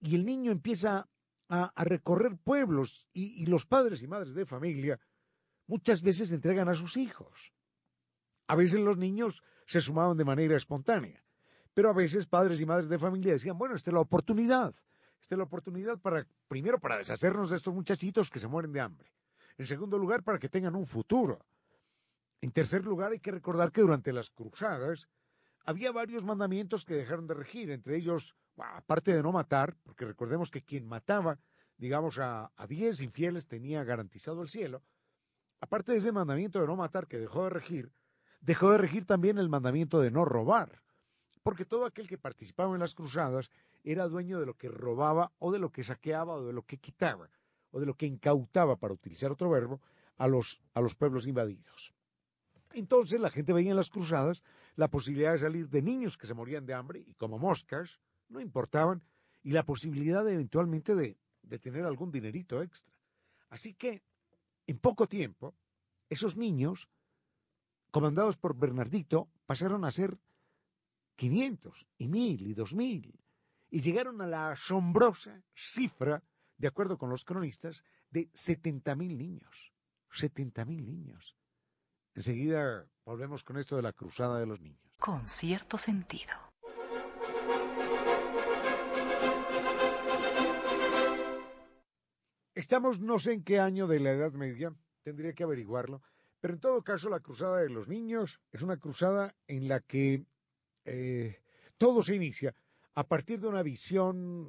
y 0.01 0.15
el 0.15 0.25
niño 0.25 0.51
empieza 0.51 1.07
a, 1.49 1.83
recorrer 1.83 2.35
pueblos 2.43 3.07
y, 3.13 3.43
y 3.43 3.45
los 3.45 3.67
padres 3.67 4.01
y 4.01 4.07
madres 4.07 4.33
de 4.33 4.47
familia 4.47 4.99
muchas 5.67 6.01
veces 6.01 6.31
entregan 6.31 6.67
a 6.67 6.73
sus 6.73 6.97
hijos. 6.97 7.53
A 8.47 8.55
veces 8.55 8.79
los 8.79 8.97
niños 8.97 9.43
se 9.67 9.81
sumaban 9.81 10.17
de 10.17 10.25
manera 10.25 10.57
espontánea. 10.57 11.22
Pero 11.73 11.89
a 11.89 11.93
veces 11.93 12.27
padres 12.27 12.61
y 12.61 12.65
madres 12.65 12.89
de 12.89 12.99
familia 12.99 13.33
decían, 13.33 13.57
bueno, 13.57 13.75
esta 13.75 13.89
es 13.89 13.93
la 13.93 13.99
oportunidad. 13.99 14.73
Esta 15.21 15.35
es 15.35 15.37
la 15.37 15.45
oportunidad 15.45 15.99
para, 15.99 16.27
primero, 16.47 16.79
para 16.79 16.97
deshacernos 16.97 17.49
de 17.49 17.55
estos 17.55 17.73
muchachitos 17.73 18.29
que 18.29 18.39
se 18.39 18.47
mueren 18.47 18.71
de 18.71 18.81
hambre. 18.81 19.11
En 19.57 19.65
segundo 19.65 19.97
lugar, 19.97 20.23
para 20.23 20.37
que 20.37 20.49
tengan 20.49 20.75
un 20.75 20.85
futuro. 20.85 21.45
En 22.41 22.51
tercer 22.51 22.85
lugar, 22.85 23.11
hay 23.11 23.19
que 23.19 23.31
recordar 23.31 23.71
que 23.71 23.81
durante 23.81 24.11
las 24.11 24.29
cruzadas 24.29 25.07
había 25.65 25.91
varios 25.91 26.25
mandamientos 26.25 26.83
que 26.83 26.93
dejaron 26.93 27.25
de 27.25 27.35
regir, 27.35 27.71
entre 27.71 27.95
ellos, 27.95 28.35
aparte 28.57 29.13
de 29.13 29.23
no 29.23 29.31
matar, 29.31 29.75
porque 29.83 30.05
recordemos 30.05 30.51
que 30.51 30.61
quien 30.61 30.85
mataba, 30.85 31.39
digamos, 31.77 32.19
a, 32.19 32.51
a 32.55 32.67
diez 32.67 32.99
infieles 32.99 33.47
tenía 33.47 33.83
garantizado 33.83 34.41
el 34.41 34.49
cielo, 34.49 34.83
aparte 35.61 35.93
de 35.93 35.99
ese 35.99 36.11
mandamiento 36.11 36.59
de 36.59 36.67
no 36.67 36.75
matar 36.75 37.07
que 37.07 37.17
dejó 37.17 37.45
de 37.45 37.51
regir, 37.51 37.91
dejó 38.41 38.71
de 38.71 38.77
regir 38.77 39.05
también 39.05 39.37
el 39.37 39.47
mandamiento 39.47 40.01
de 40.01 40.11
no 40.11 40.25
robar 40.25 40.83
porque 41.43 41.65
todo 41.65 41.85
aquel 41.85 42.07
que 42.07 42.17
participaba 42.17 42.73
en 42.73 42.79
las 42.79 42.95
cruzadas 42.95 43.51
era 43.83 44.07
dueño 44.07 44.39
de 44.39 44.45
lo 44.45 44.55
que 44.55 44.69
robaba 44.69 45.31
o 45.39 45.51
de 45.51 45.59
lo 45.59 45.71
que 45.71 45.83
saqueaba 45.83 46.35
o 46.35 46.45
de 46.45 46.53
lo 46.53 46.63
que 46.63 46.77
quitaba 46.77 47.29
o 47.73 47.79
de 47.79 47.85
lo 47.87 47.95
que 47.95 48.05
incautaba, 48.05 48.77
para 48.77 48.93
utilizar 48.93 49.31
otro 49.31 49.49
verbo, 49.49 49.81
a 50.17 50.27
los, 50.27 50.61
a 50.75 50.79
los 50.79 50.93
pueblos 50.95 51.25
invadidos. 51.25 51.93
Entonces 52.71 53.19
la 53.19 53.31
gente 53.31 53.51
veía 53.51 53.71
en 53.71 53.77
las 53.77 53.89
cruzadas 53.89 54.43
la 54.75 54.89
posibilidad 54.89 55.31
de 55.31 55.39
salir 55.39 55.69
de 55.69 55.81
niños 55.81 56.17
que 56.17 56.27
se 56.27 56.35
morían 56.35 56.67
de 56.67 56.75
hambre 56.75 57.03
y 57.05 57.15
como 57.15 57.39
moscas, 57.39 57.99
no 58.29 58.39
importaban, 58.39 59.01
y 59.41 59.51
la 59.51 59.63
posibilidad 59.63 60.23
de, 60.23 60.33
eventualmente 60.33 60.95
de, 60.95 61.17
de 61.41 61.59
tener 61.59 61.83
algún 61.85 62.11
dinerito 62.11 62.61
extra. 62.61 62.95
Así 63.49 63.73
que, 63.73 64.03
en 64.67 64.77
poco 64.77 65.07
tiempo, 65.07 65.55
esos 66.09 66.37
niños, 66.37 66.87
comandados 67.91 68.37
por 68.37 68.55
Bernardito, 68.55 69.29
pasaron 69.45 69.83
a 69.83 69.91
ser 69.91 70.17
500 71.15 71.87
y 71.97 72.07
1000 72.07 72.47
y 72.47 72.53
2000 72.53 73.19
y 73.69 73.81
llegaron 73.81 74.21
a 74.21 74.27
la 74.27 74.51
asombrosa 74.51 75.41
cifra, 75.55 76.23
de 76.57 76.67
acuerdo 76.67 76.97
con 76.97 77.09
los 77.09 77.25
cronistas, 77.25 77.83
de 78.11 78.29
70.000 78.33 78.95
niños. 79.17 79.73
70.000 80.11 80.85
niños. 80.85 81.35
Enseguida 82.13 82.87
volvemos 83.03 83.43
con 83.43 83.57
esto 83.57 83.75
de 83.75 83.81
la 83.81 83.93
cruzada 83.93 84.39
de 84.39 84.45
los 84.45 84.61
niños. 84.61 84.95
Con 84.99 85.27
cierto 85.27 85.79
sentido. 85.79 86.33
Estamos 92.53 92.99
no 92.99 93.17
sé 93.17 93.33
en 93.33 93.43
qué 93.43 93.59
año 93.59 93.87
de 93.87 93.99
la 93.99 94.11
Edad 94.11 94.33
Media, 94.33 94.71
tendría 95.01 95.33
que 95.33 95.43
averiguarlo, 95.43 96.03
pero 96.39 96.53
en 96.53 96.59
todo 96.59 96.83
caso 96.83 97.09
la 97.09 97.19
cruzada 97.19 97.57
de 97.57 97.69
los 97.69 97.87
niños 97.87 98.39
es 98.51 98.61
una 98.61 98.77
cruzada 98.77 99.35
en 99.47 99.67
la 99.67 99.79
que 99.79 100.27
eh, 100.85 101.39
todo 101.77 102.01
se 102.01 102.15
inicia 102.15 102.55
a 102.95 103.07
partir 103.07 103.39
de 103.39 103.47
una 103.47 103.63
visión 103.63 104.47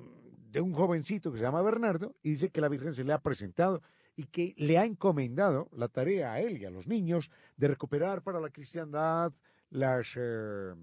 de 0.51 0.61
un 0.61 0.73
jovencito 0.73 1.33
que 1.33 1.39
se 1.39 1.45
llama 1.45 1.63
Bernardo 1.63 2.15
y 2.23 2.31
dice 2.31 2.51
que 2.51 2.61
la 2.61 2.69
Virgen 2.69 2.93
se 2.93 3.05
le 3.05 3.13
ha 3.13 3.19
presentado 3.19 3.83
y 4.17 4.27
que 4.27 4.55
le 4.57 4.79
ha 4.79 4.85
encomendado 4.85 5.69
la 5.73 5.89
tarea 5.89 6.33
a 6.33 6.41
él 6.41 6.59
y 6.59 6.65
a 6.65 6.71
los 6.71 6.87
niños 6.87 7.31
de 7.57 7.69
recuperar 7.69 8.23
para 8.23 8.41
la 8.41 8.51
cristiandad 8.51 9.33
las, 9.71 10.13
eh, 10.17 10.75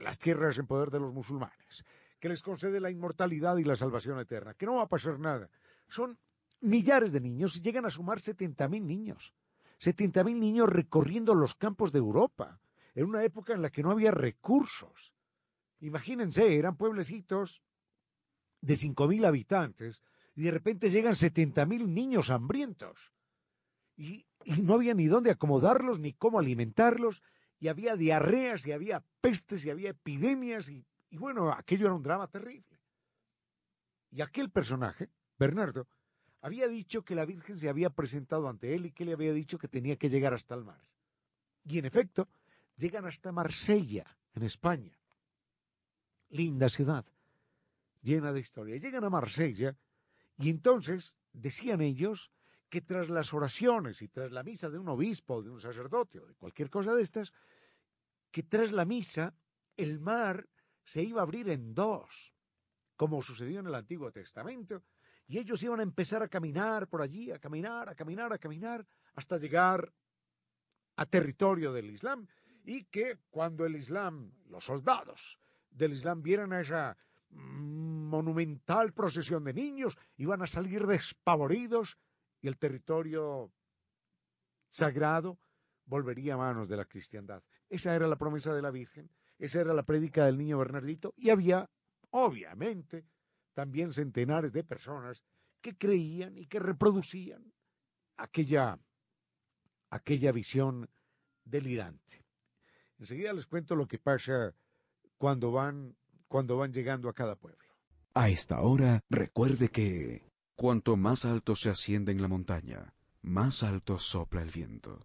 las 0.00 0.18
tierras 0.18 0.58
en 0.58 0.66
poder 0.66 0.90
de 0.90 0.98
los 0.98 1.12
musulmanes, 1.12 1.84
que 2.18 2.28
les 2.28 2.42
concede 2.42 2.80
la 2.80 2.90
inmortalidad 2.90 3.56
y 3.58 3.64
la 3.64 3.76
salvación 3.76 4.18
eterna, 4.18 4.54
que 4.54 4.66
no 4.66 4.76
va 4.76 4.82
a 4.82 4.88
pasar 4.88 5.20
nada. 5.20 5.48
Son 5.88 6.18
millares 6.60 7.12
de 7.12 7.20
niños 7.20 7.56
y 7.56 7.62
llegan 7.62 7.84
a 7.84 7.90
sumar 7.90 8.18
70.000 8.18 8.82
niños. 8.82 9.32
70.000 9.80 10.38
niños 10.38 10.68
recorriendo 10.68 11.34
los 11.34 11.54
campos 11.54 11.92
de 11.92 11.98
Europa, 11.98 12.60
en 12.94 13.06
una 13.06 13.24
época 13.24 13.54
en 13.54 13.62
la 13.62 13.70
que 13.70 13.82
no 13.82 13.90
había 13.90 14.10
recursos. 14.10 15.14
Imagínense, 15.80 16.56
eran 16.58 16.76
pueblecitos 16.76 17.62
de 18.60 18.74
5.000 18.74 19.26
habitantes 19.26 20.02
y 20.34 20.42
de 20.42 20.50
repente 20.50 20.90
llegan 20.90 21.14
70.000 21.14 21.88
niños 21.88 22.30
hambrientos. 22.30 23.12
Y, 23.96 24.26
no 24.62 24.74
había 24.74 24.94
ni 24.94 25.06
dónde 25.06 25.30
acomodarlos, 25.30 26.00
ni 26.00 26.14
cómo 26.14 26.40
alimentarlos, 26.40 27.22
y 27.60 27.68
había 27.68 27.94
diarreas, 27.94 28.66
y 28.66 28.72
había 28.72 29.04
pestes, 29.20 29.64
y 29.64 29.70
había 29.70 29.90
epidemias, 29.90 30.68
y 30.68 30.84
bueno, 31.12 31.52
aquello 31.52 31.86
era 31.86 31.94
un 31.94 32.02
drama 32.02 32.26
terrible. 32.26 32.80
Y 34.10 34.20
aquel 34.20 34.50
personaje, 34.50 35.10
Bernardo, 35.38 35.86
había 36.40 36.68
dicho 36.68 37.04
que 37.04 37.14
la 37.14 37.24
Virgen 37.24 37.58
se 37.58 37.68
había 37.68 37.90
presentado 37.90 38.48
ante 38.48 38.74
él 38.74 38.86
y 38.86 38.92
que 38.92 39.04
le 39.04 39.12
había 39.12 39.32
dicho 39.32 39.58
que 39.58 39.68
tenía 39.68 39.96
que 39.96 40.08
llegar 40.08 40.34
hasta 40.34 40.54
el 40.54 40.64
mar. 40.64 40.82
Y 41.64 41.78
en 41.78 41.86
efecto, 41.86 42.28
llegan 42.76 43.06
hasta 43.06 43.32
Marsella, 43.32 44.04
en 44.34 44.42
España. 44.42 44.98
Linda 46.30 46.68
ciudad, 46.68 47.04
llena 48.00 48.32
de 48.32 48.40
historia. 48.40 48.76
Llegan 48.76 49.04
a 49.04 49.10
Marsella 49.10 49.76
y 50.38 50.50
entonces 50.50 51.14
decían 51.32 51.80
ellos 51.80 52.30
que 52.68 52.80
tras 52.80 53.10
las 53.10 53.34
oraciones 53.34 54.00
y 54.00 54.08
tras 54.08 54.32
la 54.32 54.42
misa 54.42 54.70
de 54.70 54.78
un 54.78 54.88
obispo, 54.88 55.42
de 55.42 55.50
un 55.50 55.60
sacerdote 55.60 56.20
o 56.20 56.26
de 56.26 56.34
cualquier 56.34 56.70
cosa 56.70 56.94
de 56.94 57.02
estas, 57.02 57.32
que 58.30 58.42
tras 58.42 58.72
la 58.72 58.86
misa 58.86 59.34
el 59.76 60.00
mar 60.00 60.48
se 60.86 61.02
iba 61.02 61.20
a 61.20 61.24
abrir 61.24 61.50
en 61.50 61.74
dos, 61.74 62.34
como 62.96 63.22
sucedió 63.22 63.60
en 63.60 63.66
el 63.66 63.74
Antiguo 63.74 64.10
Testamento, 64.10 64.82
y 65.26 65.38
ellos 65.38 65.62
iban 65.62 65.80
a 65.80 65.82
empezar 65.82 66.22
a 66.22 66.28
caminar 66.28 66.88
por 66.88 67.02
allí, 67.02 67.30
a 67.30 67.38
caminar, 67.38 67.88
a 67.88 67.94
caminar, 67.94 68.32
a 68.32 68.38
caminar, 68.38 68.86
hasta 69.14 69.36
llegar 69.36 69.92
a 70.96 71.06
territorio 71.06 71.72
del 71.72 71.90
Islam, 71.90 72.26
y 72.64 72.84
que 72.84 73.18
cuando 73.30 73.66
el 73.66 73.76
Islam, 73.76 74.32
los 74.48 74.64
soldados 74.64 75.38
del 75.70 75.92
Islam 75.92 76.22
vieran 76.22 76.52
a 76.52 76.60
esa 76.60 76.96
monumental 77.30 78.92
procesión 78.92 79.44
de 79.44 79.54
niños, 79.54 79.96
iban 80.16 80.42
a 80.42 80.46
salir 80.46 80.86
despavoridos 80.86 81.98
y 82.40 82.48
el 82.48 82.58
territorio 82.58 83.50
sagrado 84.68 85.38
volvería 85.86 86.34
a 86.34 86.38
manos 86.38 86.68
de 86.68 86.76
la 86.76 86.84
cristiandad. 86.84 87.42
Esa 87.68 87.94
era 87.94 88.06
la 88.06 88.16
promesa 88.16 88.54
de 88.54 88.62
la 88.62 88.70
Virgen, 88.70 89.10
esa 89.38 89.60
era 89.60 89.74
la 89.74 89.82
prédica 89.82 90.26
del 90.26 90.38
niño 90.38 90.58
Bernardito, 90.58 91.14
y 91.16 91.30
había, 91.30 91.68
obviamente, 92.10 93.04
también 93.54 93.92
centenares 93.92 94.52
de 94.52 94.64
personas 94.64 95.22
que 95.60 95.76
creían 95.76 96.36
y 96.36 96.46
que 96.46 96.58
reproducían 96.58 97.52
aquella, 98.16 98.78
aquella 99.90 100.32
visión 100.32 100.88
delirante. 101.44 102.21
Enseguida 103.02 103.32
les 103.32 103.46
cuento 103.46 103.74
lo 103.74 103.88
que 103.88 103.98
pasa 103.98 104.54
cuando 105.18 105.50
van 105.50 105.96
cuando 106.28 106.56
van 106.56 106.72
llegando 106.72 107.08
a 107.08 107.12
cada 107.12 107.34
pueblo. 107.34 107.68
A 108.14 108.28
esta 108.28 108.60
hora, 108.60 109.00
recuerde 109.10 109.70
que 109.70 110.22
cuanto 110.54 110.96
más 110.96 111.24
alto 111.24 111.56
se 111.56 111.68
asciende 111.68 112.12
en 112.12 112.22
la 112.22 112.28
montaña, 112.28 112.94
más 113.20 113.64
alto 113.64 113.98
sopla 113.98 114.40
el 114.40 114.50
viento. 114.50 115.04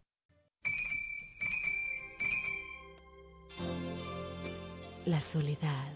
La 5.07 5.19
soledad 5.19 5.91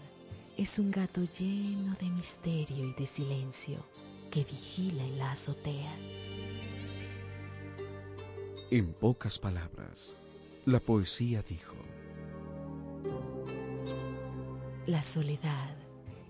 es 0.58 0.80
un 0.80 0.90
gato 0.90 1.22
lleno 1.22 1.94
de 2.00 2.10
misterio 2.10 2.84
y 2.84 2.94
de 2.94 3.06
silencio 3.06 3.86
que 4.32 4.42
vigila 4.42 5.04
en 5.04 5.18
la 5.18 5.30
azotea. 5.30 5.94
En 8.72 8.92
pocas 8.92 9.38
palabras, 9.38 10.16
la 10.64 10.78
poesía 10.78 11.42
dijo, 11.42 11.74
La 14.86 15.02
soledad 15.02 15.76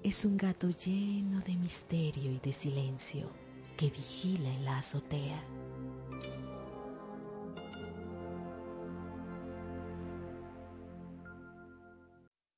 es 0.03 0.24
un 0.24 0.37
gato 0.37 0.70
lleno 0.70 1.41
de 1.41 1.55
misterio 1.57 2.33
y 2.33 2.39
de 2.39 2.53
silencio 2.53 3.30
que 3.76 3.91
vigila 3.91 4.49
en 4.49 4.64
la 4.64 4.78
azotea. 4.78 5.45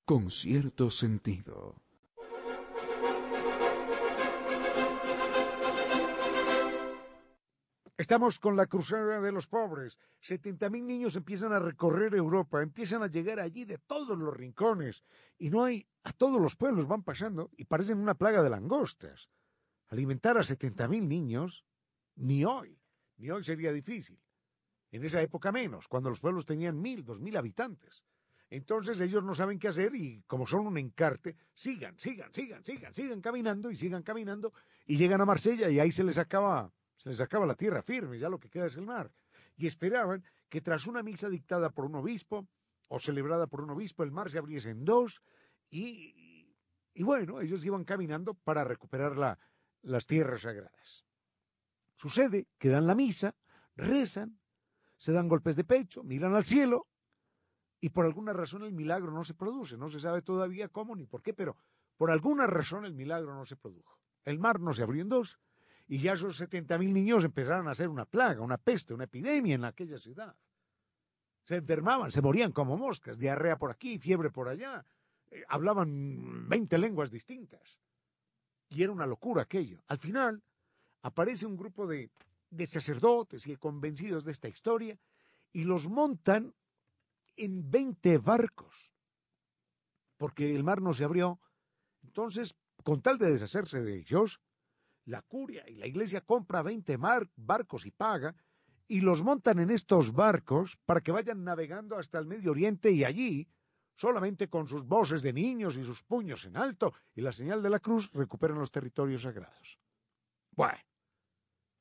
Con 0.05 0.31
cierto 0.31 0.91
sentido. 0.91 1.75
Estamos 7.97 8.41
con 8.41 8.57
la 8.57 8.67
cruzada 8.67 9.21
de 9.21 9.31
los 9.31 9.47
pobres. 9.47 9.99
70.000 10.21 10.83
niños 10.83 11.15
empiezan 11.15 11.53
a 11.53 11.61
recorrer 11.61 12.15
Europa, 12.15 12.61
empiezan 12.61 13.05
a 13.05 13.07
llegar 13.07 13.39
allí 13.39 13.65
de 13.65 13.79
todos 13.79 14.19
los 14.19 14.37
rincones. 14.37 15.05
Y 15.39 15.51
no 15.51 15.63
hay, 15.63 15.87
a 16.03 16.13
todos 16.13 16.41
los 16.41 16.57
pueblos 16.57 16.89
van 16.89 17.05
pasando 17.05 17.53
y 17.57 17.67
parecen 17.67 17.99
una 17.99 18.17
plaga 18.17 18.43
de 18.43 18.51
langostas. 18.51 19.29
Alimentar 19.87 20.37
a 20.37 20.41
70.000 20.41 21.07
niños, 21.07 21.65
ni 22.17 22.45
hoy, 22.45 22.81
ni 23.17 23.31
hoy 23.31 23.45
sería 23.45 23.73
difícil. 23.73 24.21
En 24.91 25.05
esa 25.05 25.23
época 25.23 25.53
menos, 25.53 25.87
cuando 25.87 26.11
los 26.11 26.19
pueblos 26.19 26.47
tenían 26.47 26.81
mil, 26.81 27.05
dos 27.05 27.21
mil 27.21 27.37
habitantes. 27.37 28.03
Entonces 28.51 29.01
ellos 29.01 29.23
no 29.23 29.35
saben 29.35 29.61
qué 29.61 29.69
hacer 29.69 29.95
y 29.95 30.23
como 30.27 30.47
son 30.47 30.67
un 30.67 30.79
encarte, 30.79 31.37
sigan, 31.55 31.99
sigan, 31.99 32.33
sigan, 32.35 32.65
sigan, 32.65 32.93
sigan 32.93 33.21
caminando 33.21 33.71
y 33.71 33.77
sigan 33.77 34.03
caminando 34.03 34.53
y 34.85 34.97
llegan 34.97 35.21
a 35.21 35.25
Marsella 35.25 35.71
y 35.71 35.79
ahí 35.79 35.93
se 35.93 36.05
les 36.05 36.19
acaba 36.19 36.73
se 36.97 37.09
les 37.09 37.21
acaba 37.21 37.47
la 37.47 37.55
tierra 37.55 37.83
firme, 37.83 38.19
ya 38.19 38.29
lo 38.29 38.39
que 38.39 38.51
queda 38.51 38.67
es 38.67 38.77
el 38.77 38.87
mar. 38.87 39.13
Y 39.57 39.67
esperaban 39.67 40.25
que 40.49 40.61
tras 40.61 40.87
una 40.87 41.03
misa 41.03 41.29
dictada 41.29 41.71
por 41.71 41.85
un 41.85 41.97
obispo 41.97 42.49
o 42.89 42.99
celebrada 42.99 43.47
por 43.47 43.61
un 43.61 43.71
obispo, 43.71 44.03
el 44.03 44.13
mar 44.13 44.31
se 44.31 44.39
abriese 44.39 44.71
en 44.71 44.85
dos 44.85 45.23
y, 45.71 46.55
y 46.95 47.03
bueno, 47.03 47.41
ellos 47.41 47.65
iban 47.65 47.85
caminando 47.85 48.35
para 48.35 48.65
recuperar 48.65 49.19
la, 49.19 49.39
las 49.83 50.07
tierras 50.07 50.43
sagradas. 50.43 51.05
Sucede 51.97 52.49
que 52.59 52.69
dan 52.69 52.87
la 52.87 52.95
misa, 52.95 53.35
rezan, 53.77 54.39
se 54.97 55.13
dan 55.13 55.29
golpes 55.29 55.57
de 55.57 55.65
pecho, 55.65 56.03
miran 56.03 56.35
al 56.35 56.45
cielo 56.45 56.87
y 57.81 57.91
por 57.91 58.07
alguna 58.07 58.33
razón 58.33 58.65
el 58.65 58.73
milagro 58.73 59.13
no 59.13 59.25
se 59.25 59.35
produce. 59.35 59.77
No 59.77 59.89
se 59.89 60.01
sabe 60.01 60.23
todavía 60.23 60.69
cómo 60.69 60.97
ni 60.97 61.07
por 61.07 61.23
qué, 61.23 61.35
pero 61.35 61.57
por 61.97 62.11
alguna 62.11 62.47
razón 62.47 62.85
el 62.85 62.95
milagro 62.95 63.35
no 63.35 63.45
se 63.45 63.57
produjo. 63.57 63.99
El 64.25 64.39
mar 64.39 64.61
no 64.61 64.73
se 64.73 64.83
abrió 64.83 65.03
en 65.03 65.09
dos 65.09 65.39
y 65.87 65.99
ya 65.99 66.15
esos 66.15 66.41
70.000 66.41 66.93
niños 66.93 67.25
empezaron 67.25 67.69
a 67.69 67.75
ser 67.75 67.89
una 67.89 68.07
plaga, 68.07 68.41
una 68.41 68.57
peste, 68.59 68.95
una 68.95 69.05
epidemia 69.05 69.55
en 69.55 69.65
aquella 69.65 69.99
ciudad. 69.99 70.35
Se 71.45 71.57
enfermaban, 71.57 72.11
se 72.11 72.23
morían 72.23 72.53
como 72.53 72.77
moscas, 72.77 73.19
diarrea 73.19 73.59
por 73.59 73.71
aquí, 73.71 73.99
fiebre 73.99 74.31
por 74.31 74.49
allá, 74.49 74.85
eh, 75.31 75.45
hablaban 75.49 76.49
20 76.49 76.79
lenguas 76.79 77.11
distintas. 77.11 77.79
Y 78.71 78.83
era 78.83 78.93
una 78.93 79.07
locura 79.07 79.43
aquello. 79.43 79.83
Al 79.89 79.99
final 79.99 80.43
aparece 81.03 81.45
un 81.45 81.57
grupo 81.57 81.87
de, 81.87 82.11
de 82.51 82.67
sacerdotes 82.67 83.47
y 83.47 83.57
convencidos 83.57 84.25
de 84.25 84.33
esta 84.33 84.49
historia 84.49 84.99
y 85.53 85.65
los 85.65 85.89
montan 85.89 86.55
en 87.37 87.71
20 87.71 88.19
barcos, 88.19 88.93
porque 90.17 90.55
el 90.55 90.65
mar 90.65 90.81
no 90.81 90.95
se 90.95 91.05
abrió. 91.05 91.39
Entonces, 92.03 92.57
con 92.83 93.03
tal 93.03 93.19
de 93.19 93.31
deshacerse 93.31 93.83
de 93.83 93.97
ellos, 93.97 94.41
la 95.07 95.23
curia 95.23 95.69
y 95.69 95.75
la 95.75 95.87
iglesia 95.87 96.21
compra 96.23 96.63
20 96.63 96.97
barcos 97.37 97.87
y 97.87 97.91
paga, 97.91 98.35
y 98.87 99.01
los 99.01 99.23
montan 99.23 99.59
en 99.59 99.71
estos 99.71 100.13
barcos 100.13 100.79
para 100.85 101.01
que 101.01 101.13
vayan 101.13 101.45
navegando 101.45 101.97
hasta 101.97 102.19
el 102.19 102.27
Medio 102.27 102.51
Oriente 102.51 102.91
y 102.91 103.05
allí, 103.05 103.49
solamente 103.97 104.49
con 104.49 104.69
sus 104.69 104.85
voces 104.85 105.23
de 105.23 105.33
niños 105.33 105.77
y 105.77 105.85
sus 105.85 106.03
puños 106.03 106.45
en 106.45 106.57
alto 106.57 106.93
y 107.15 107.23
la 107.23 107.33
señal 107.33 107.63
de 107.63 107.71
la 107.71 107.81
cruz, 107.81 108.11
recuperan 108.13 108.59
los 108.59 108.71
territorios 108.71 109.23
sagrados. 109.23 109.79
Bueno, 110.51 110.79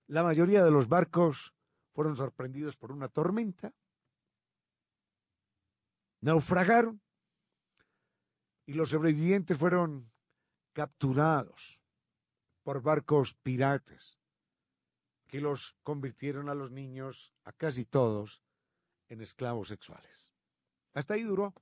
la 0.08 0.24
mayoría 0.24 0.64
de 0.64 0.72
los 0.72 0.88
barcos 0.88 1.54
fueron 1.92 2.16
sorprendidos 2.16 2.78
por 2.78 2.92
una 2.92 3.10
tormenta, 3.10 3.74
naufragaron 6.22 7.02
y 8.66 8.74
los 8.74 8.90
sobrevivientes 8.90 9.58
fueron 9.58 10.10
capturados 10.72 11.83
por 12.64 12.82
barcos 12.82 13.36
piratas 13.36 14.20
que 15.28 15.42
los 15.42 15.76
convirtieron 15.84 16.50
a 16.50 16.56
los 16.56 16.72
niños, 16.72 17.34
a 17.44 17.52
casi 17.52 17.86
todos, 17.86 18.44
en 19.10 19.22
esclavos 19.22 19.68
sexuales. 19.68 20.34
Hasta 20.94 21.16
ahí 21.16 21.24
duró, 21.24 21.54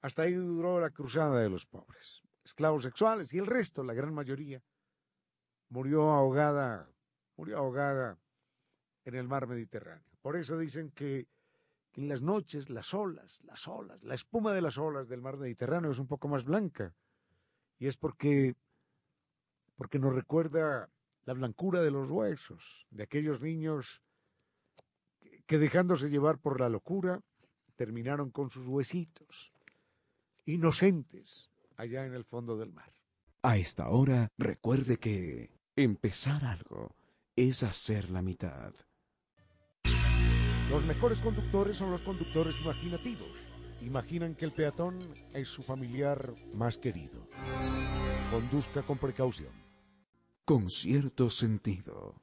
hasta 0.00 0.22
ahí 0.22 0.34
duró 0.34 0.80
la 0.80 0.90
cruzada 0.90 1.40
de 1.40 1.50
los 1.50 1.66
pobres. 1.66 2.22
Esclavos 2.44 2.82
sexuales 2.82 3.32
y 3.34 3.38
el 3.38 3.46
resto, 3.46 3.84
la 3.84 3.94
gran 3.94 4.14
mayoría, 4.14 4.62
murió 5.68 6.10
ahogada 6.10 6.88
murió 7.38 7.58
ahogada 7.58 8.18
en 9.04 9.14
el 9.14 9.28
mar 9.28 9.46
Mediterráneo. 9.46 10.04
Por 10.20 10.36
eso 10.36 10.58
dicen 10.58 10.90
que, 10.90 11.28
que 11.92 12.00
en 12.00 12.08
las 12.08 12.20
noches 12.20 12.68
las 12.68 12.92
olas, 12.92 13.40
las 13.44 13.66
olas, 13.68 14.02
la 14.02 14.14
espuma 14.14 14.52
de 14.52 14.60
las 14.60 14.76
olas 14.76 15.08
del 15.08 15.22
mar 15.22 15.36
Mediterráneo 15.38 15.92
es 15.92 16.00
un 16.00 16.08
poco 16.08 16.28
más 16.28 16.44
blanca. 16.44 16.94
Y 17.78 17.86
es 17.86 17.96
porque, 17.96 18.56
porque 19.78 20.00
nos 20.00 20.14
recuerda 20.14 20.90
la 21.24 21.32
blancura 21.34 21.80
de 21.80 21.92
los 21.92 22.10
huesos 22.10 22.86
de 22.90 23.04
aquellos 23.04 23.40
niños 23.40 24.02
que, 25.46 25.58
dejándose 25.58 26.10
llevar 26.10 26.38
por 26.38 26.60
la 26.60 26.68
locura 26.68 27.22
terminaron 27.76 28.30
con 28.30 28.50
sus 28.50 28.66
huesitos, 28.66 29.52
inocentes, 30.44 31.48
allá 31.76 32.04
en 32.04 32.12
el 32.12 32.24
fondo 32.24 32.56
del 32.56 32.72
mar. 32.72 32.92
A 33.42 33.56
esta 33.56 33.88
hora, 33.88 34.32
recuerde 34.36 34.96
que 34.96 35.50
empezar 35.76 36.44
algo 36.44 36.96
es 37.36 37.62
hacer 37.62 38.10
la 38.10 38.20
mitad. 38.20 38.74
Los 40.70 40.84
mejores 40.84 41.22
conductores 41.22 41.76
son 41.76 41.92
los 41.92 42.02
conductores 42.02 42.60
imaginativos. 42.60 43.30
Imaginan 43.80 44.34
que 44.34 44.44
el 44.44 44.52
peatón 44.52 44.98
es 45.32 45.46
su 45.46 45.62
familiar 45.62 46.34
más 46.52 46.78
querido. 46.78 47.28
Conduzca 48.32 48.82
con 48.82 48.98
precaución. 48.98 49.67
Con 50.48 50.70
cierto 50.70 51.28
sentido. 51.28 52.14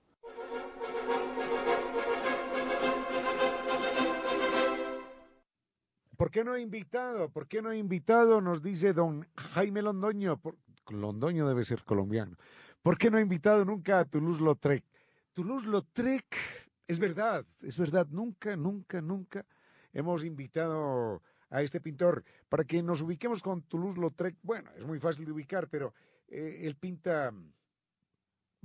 ¿Por 6.18 6.32
qué 6.32 6.44
no 6.44 6.56
he 6.56 6.62
invitado? 6.62 7.30
¿Por 7.30 7.48
qué 7.48 7.62
no 7.62 7.72
he 7.72 7.78
invitado? 7.78 8.42
Nos 8.42 8.64
dice 8.64 8.94
don 8.94 9.28
Jaime 9.38 9.84
Londoño. 9.84 10.42
Londoño 10.90 11.48
debe 11.48 11.64
ser 11.64 11.84
colombiano. 11.84 12.36
¿Por 12.82 12.98
qué 12.98 13.12
no 13.12 13.20
he 13.20 13.22
invitado 13.22 13.64
nunca 13.64 14.00
a 14.00 14.06
Toulouse-Lautrec? 14.06 14.84
Toulouse-Lautrec, 15.34 16.26
es 16.88 16.98
verdad, 16.98 17.46
es 17.62 17.78
verdad, 17.78 18.08
nunca, 18.10 18.56
nunca, 18.56 19.02
nunca 19.02 19.46
hemos 19.94 20.24
invitado 20.24 21.22
a 21.52 21.62
este 21.62 21.80
pintor. 21.80 22.24
Para 22.50 22.64
que 22.64 22.82
nos 22.82 23.04
ubiquemos 23.04 23.44
con 23.44 23.62
Toulouse-Lautrec, 23.62 24.36
bueno, 24.42 24.72
es 24.76 24.88
muy 24.88 25.00
fácil 25.00 25.26
de 25.26 25.32
ubicar, 25.32 25.68
pero 25.70 25.94
eh, 26.28 26.62
él 26.64 26.76
pinta 26.76 27.32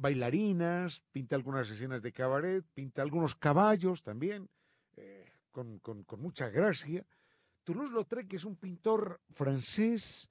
bailarinas, 0.00 1.02
pinta 1.12 1.36
algunas 1.36 1.70
escenas 1.70 2.02
de 2.02 2.12
cabaret, 2.12 2.64
pinta 2.74 3.02
algunos 3.02 3.34
caballos 3.34 4.02
también, 4.02 4.48
eh, 4.96 5.26
con, 5.50 5.78
con- 5.80 6.04
con 6.04 6.20
mucha 6.20 6.48
gracia. 6.48 7.04
Toulouse-Lautrec 7.64 8.32
es 8.32 8.44
un 8.44 8.56
pintor 8.56 9.20
francés 9.30 10.28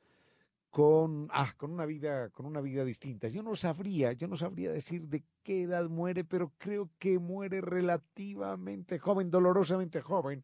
con, 0.71 1.27
ah, 1.31 1.53
con 1.57 1.71
una 1.71 1.85
vida, 1.85 2.29
con 2.29 2.45
una 2.45 2.61
vida 2.61 2.83
distinta. 2.83 3.27
Yo 3.27 3.43
no 3.43 3.55
sabría, 3.55 4.13
yo 4.13 4.27
no 4.27 4.35
sabría 4.35 4.71
decir 4.71 5.07
de 5.07 5.23
qué 5.43 5.63
edad 5.63 5.87
muere, 5.89 6.23
pero 6.23 6.51
creo 6.57 6.89
que 6.99 7.19
muere 7.19 7.61
relativamente 7.61 8.99
joven, 8.99 9.29
dolorosamente 9.31 10.01
joven, 10.01 10.43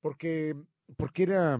porque, 0.00 0.54
porque 0.96 1.22
era, 1.24 1.58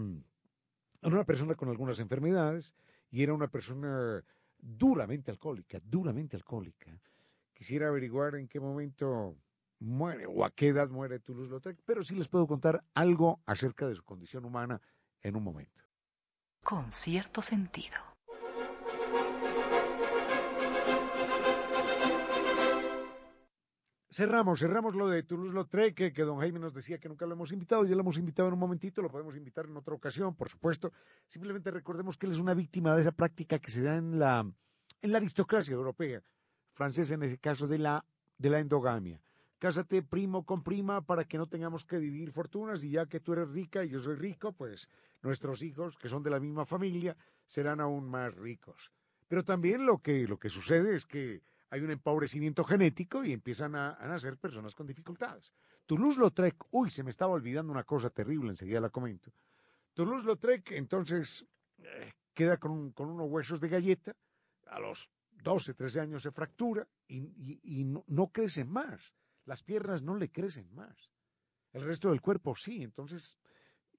era 1.02 1.14
una 1.14 1.24
persona 1.24 1.54
con 1.54 1.68
algunas 1.68 1.98
enfermedades 2.00 2.74
y 3.10 3.22
era 3.22 3.34
una 3.34 3.48
persona 3.48 4.22
duramente 4.62 5.30
alcohólica, 5.30 5.78
duramente 5.82 6.36
alcohólica. 6.36 7.00
Quisiera 7.52 7.88
averiguar 7.88 8.36
en 8.36 8.48
qué 8.48 8.60
momento 8.60 9.36
muere 9.80 10.26
o 10.26 10.44
a 10.44 10.50
qué 10.50 10.68
edad 10.68 10.88
muere 10.88 11.20
Toulouse-Lautrec, 11.20 11.78
pero 11.84 12.02
sí 12.02 12.14
les 12.14 12.28
puedo 12.28 12.46
contar 12.46 12.84
algo 12.94 13.40
acerca 13.46 13.86
de 13.86 13.94
su 13.94 14.02
condición 14.02 14.44
humana 14.44 14.80
en 15.22 15.36
un 15.36 15.44
momento. 15.44 15.82
Con 16.62 16.92
cierto 16.92 17.42
sentido. 17.42 17.96
Cerramos, 24.12 24.58
cerramos 24.58 24.96
lo 24.96 25.06
de 25.06 25.22
Toulouse-Lautrec, 25.22 25.94
que, 25.94 26.12
que 26.12 26.22
don 26.24 26.40
Jaime 26.40 26.58
nos 26.58 26.74
decía 26.74 26.98
que 26.98 27.08
nunca 27.08 27.26
lo 27.26 27.34
hemos 27.34 27.52
invitado, 27.52 27.84
ya 27.84 27.94
lo 27.94 28.00
hemos 28.00 28.18
invitado 28.18 28.48
en 28.48 28.54
un 28.54 28.58
momentito, 28.58 29.02
lo 29.02 29.08
podemos 29.08 29.36
invitar 29.36 29.66
en 29.66 29.76
otra 29.76 29.94
ocasión, 29.94 30.34
por 30.34 30.48
supuesto. 30.48 30.92
Simplemente 31.28 31.70
recordemos 31.70 32.18
que 32.18 32.26
él 32.26 32.32
es 32.32 32.40
una 32.40 32.52
víctima 32.52 32.92
de 32.96 33.02
esa 33.02 33.12
práctica 33.12 33.60
que 33.60 33.70
se 33.70 33.82
da 33.82 33.96
en 33.96 34.18
la, 34.18 34.44
en 35.00 35.12
la 35.12 35.18
aristocracia 35.18 35.74
europea, 35.74 36.24
francesa 36.72 37.14
en 37.14 37.22
ese 37.22 37.38
caso, 37.38 37.68
de 37.68 37.78
la, 37.78 38.04
de 38.36 38.50
la 38.50 38.58
endogamia. 38.58 39.22
Cásate 39.60 40.02
primo 40.02 40.44
con 40.44 40.64
prima 40.64 41.02
para 41.02 41.22
que 41.22 41.38
no 41.38 41.46
tengamos 41.46 41.84
que 41.84 42.00
dividir 42.00 42.32
fortunas 42.32 42.82
y 42.82 42.90
ya 42.90 43.06
que 43.06 43.20
tú 43.20 43.34
eres 43.34 43.48
rica 43.50 43.84
y 43.84 43.90
yo 43.90 44.00
soy 44.00 44.16
rico, 44.16 44.50
pues 44.50 44.88
nuestros 45.22 45.62
hijos, 45.62 45.96
que 45.96 46.08
son 46.08 46.24
de 46.24 46.30
la 46.30 46.40
misma 46.40 46.66
familia, 46.66 47.16
serán 47.46 47.80
aún 47.80 48.10
más 48.10 48.34
ricos. 48.34 48.90
Pero 49.28 49.44
también 49.44 49.86
lo 49.86 49.98
que, 49.98 50.26
lo 50.26 50.36
que 50.36 50.48
sucede 50.48 50.96
es 50.96 51.06
que 51.06 51.42
hay 51.70 51.80
un 51.82 51.90
empobrecimiento 51.90 52.64
genético 52.64 53.24
y 53.24 53.32
empiezan 53.32 53.74
a, 53.76 53.94
a 53.94 54.06
nacer 54.08 54.36
personas 54.36 54.74
con 54.74 54.86
dificultades. 54.86 55.52
Toulouse-Lautrec, 55.86 56.56
uy, 56.72 56.90
se 56.90 57.02
me 57.04 57.10
estaba 57.10 57.32
olvidando 57.32 57.72
una 57.72 57.84
cosa 57.84 58.10
terrible, 58.10 58.50
enseguida 58.50 58.80
la 58.80 58.90
comento. 58.90 59.32
Toulouse-Lautrec 59.94 60.72
entonces 60.72 61.46
eh, 61.78 62.12
queda 62.34 62.58
con, 62.58 62.72
un- 62.72 62.92
con 62.92 63.08
unos 63.08 63.28
huesos 63.30 63.60
de 63.60 63.68
galleta, 63.68 64.16
a 64.66 64.78
los 64.78 65.10
12, 65.42 65.74
13 65.74 66.00
años 66.00 66.22
se 66.22 66.30
fractura 66.32 66.86
y, 67.08 67.84
no 67.84 68.28
crece 68.28 68.64
más. 68.64 69.14
Las 69.46 69.62
piernas 69.62 70.02
no 70.02 70.14
le 70.16 70.30
crecen 70.30 70.72
más. 70.74 71.10
El 71.72 71.82
resto 71.84 72.10
del 72.10 72.20
cuerpo 72.20 72.54
sí, 72.54 72.82
entonces 72.82 73.38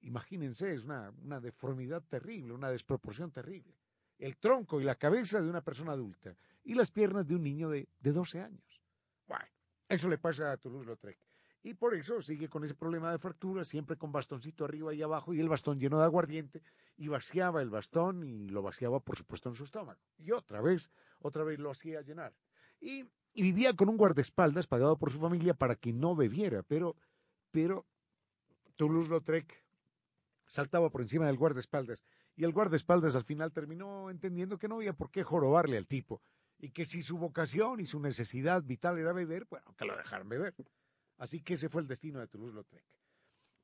imagínense, 0.00 0.72
es 0.74 0.84
una, 0.84 1.10
una 1.22 1.40
deformidad 1.40 2.02
terrible, 2.08 2.52
una 2.52 2.70
desproporción 2.70 3.30
terrible. 3.32 3.76
El 4.18 4.36
tronco 4.36 4.80
y 4.80 4.84
la 4.84 4.94
cabeza 4.94 5.40
de 5.40 5.48
una 5.50 5.62
persona 5.62 5.92
adulta 5.92 6.34
y 6.64 6.74
las 6.74 6.90
piernas 6.90 7.26
de 7.26 7.34
un 7.34 7.42
niño 7.42 7.70
de, 7.70 7.88
de 8.00 8.12
12 8.12 8.40
años. 8.40 8.82
Bueno, 9.26 9.46
eso 9.88 10.08
le 10.08 10.18
pasa 10.18 10.52
a 10.52 10.56
Toulouse-Lautrec. 10.56 11.18
Y 11.64 11.74
por 11.74 11.94
eso 11.94 12.20
sigue 12.20 12.48
con 12.48 12.64
ese 12.64 12.74
problema 12.74 13.12
de 13.12 13.18
fractura, 13.18 13.64
siempre 13.64 13.96
con 13.96 14.10
bastoncito 14.10 14.64
arriba 14.64 14.92
y 14.94 15.02
abajo 15.02 15.32
y 15.32 15.40
el 15.40 15.48
bastón 15.48 15.78
lleno 15.78 15.98
de 15.98 16.04
aguardiente, 16.04 16.62
y 16.96 17.06
vaciaba 17.06 17.62
el 17.62 17.70
bastón 17.70 18.24
y 18.24 18.48
lo 18.48 18.62
vaciaba, 18.62 18.98
por 18.98 19.16
supuesto, 19.16 19.48
en 19.48 19.54
su 19.54 19.64
estómago. 19.64 20.00
Y 20.18 20.32
otra 20.32 20.60
vez, 20.60 20.90
otra 21.20 21.44
vez 21.44 21.60
lo 21.60 21.70
hacía 21.70 22.02
llenar. 22.02 22.34
Y, 22.80 23.04
y 23.32 23.42
vivía 23.42 23.74
con 23.74 23.88
un 23.88 23.96
guardaespaldas 23.96 24.66
pagado 24.66 24.98
por 24.98 25.12
su 25.12 25.20
familia 25.20 25.54
para 25.54 25.76
que 25.76 25.92
no 25.92 26.16
bebiera, 26.16 26.64
pero, 26.64 26.96
pero 27.52 27.86
Toulouse-Lautrec 28.76 29.64
saltaba 30.46 30.90
por 30.90 31.00
encima 31.00 31.26
del 31.26 31.36
guardaespaldas 31.36 32.02
y 32.34 32.44
el 32.44 32.52
guardaespaldas 32.52 33.14
al 33.14 33.24
final 33.24 33.52
terminó 33.52 34.10
entendiendo 34.10 34.58
que 34.58 34.66
no 34.66 34.76
había 34.76 34.92
por 34.92 35.10
qué 35.10 35.22
jorobarle 35.22 35.76
al 35.76 35.86
tipo 35.86 36.22
y 36.62 36.70
que 36.70 36.84
si 36.84 37.02
su 37.02 37.18
vocación 37.18 37.80
y 37.80 37.86
su 37.86 37.98
necesidad 37.98 38.62
vital 38.62 38.96
era 38.96 39.12
beber, 39.12 39.46
bueno, 39.50 39.74
que 39.76 39.84
lo 39.84 39.96
dejaran 39.96 40.28
beber. 40.28 40.54
Así 41.18 41.42
que 41.42 41.54
ese 41.54 41.68
fue 41.68 41.82
el 41.82 41.88
destino 41.88 42.20
de 42.20 42.28
Toulouse-Lautrec. 42.28 42.84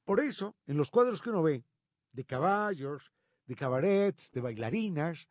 Por 0.04 0.18
eso, 0.18 0.56
en 0.66 0.76
los 0.76 0.90
cuadros 0.90 1.22
que 1.22 1.30
uno 1.30 1.44
ve, 1.44 1.64
de 2.12 2.24
caballos, 2.24 3.12
de 3.46 3.54
cabarets, 3.54 4.32
de 4.32 4.40
bailarinas, 4.40 5.28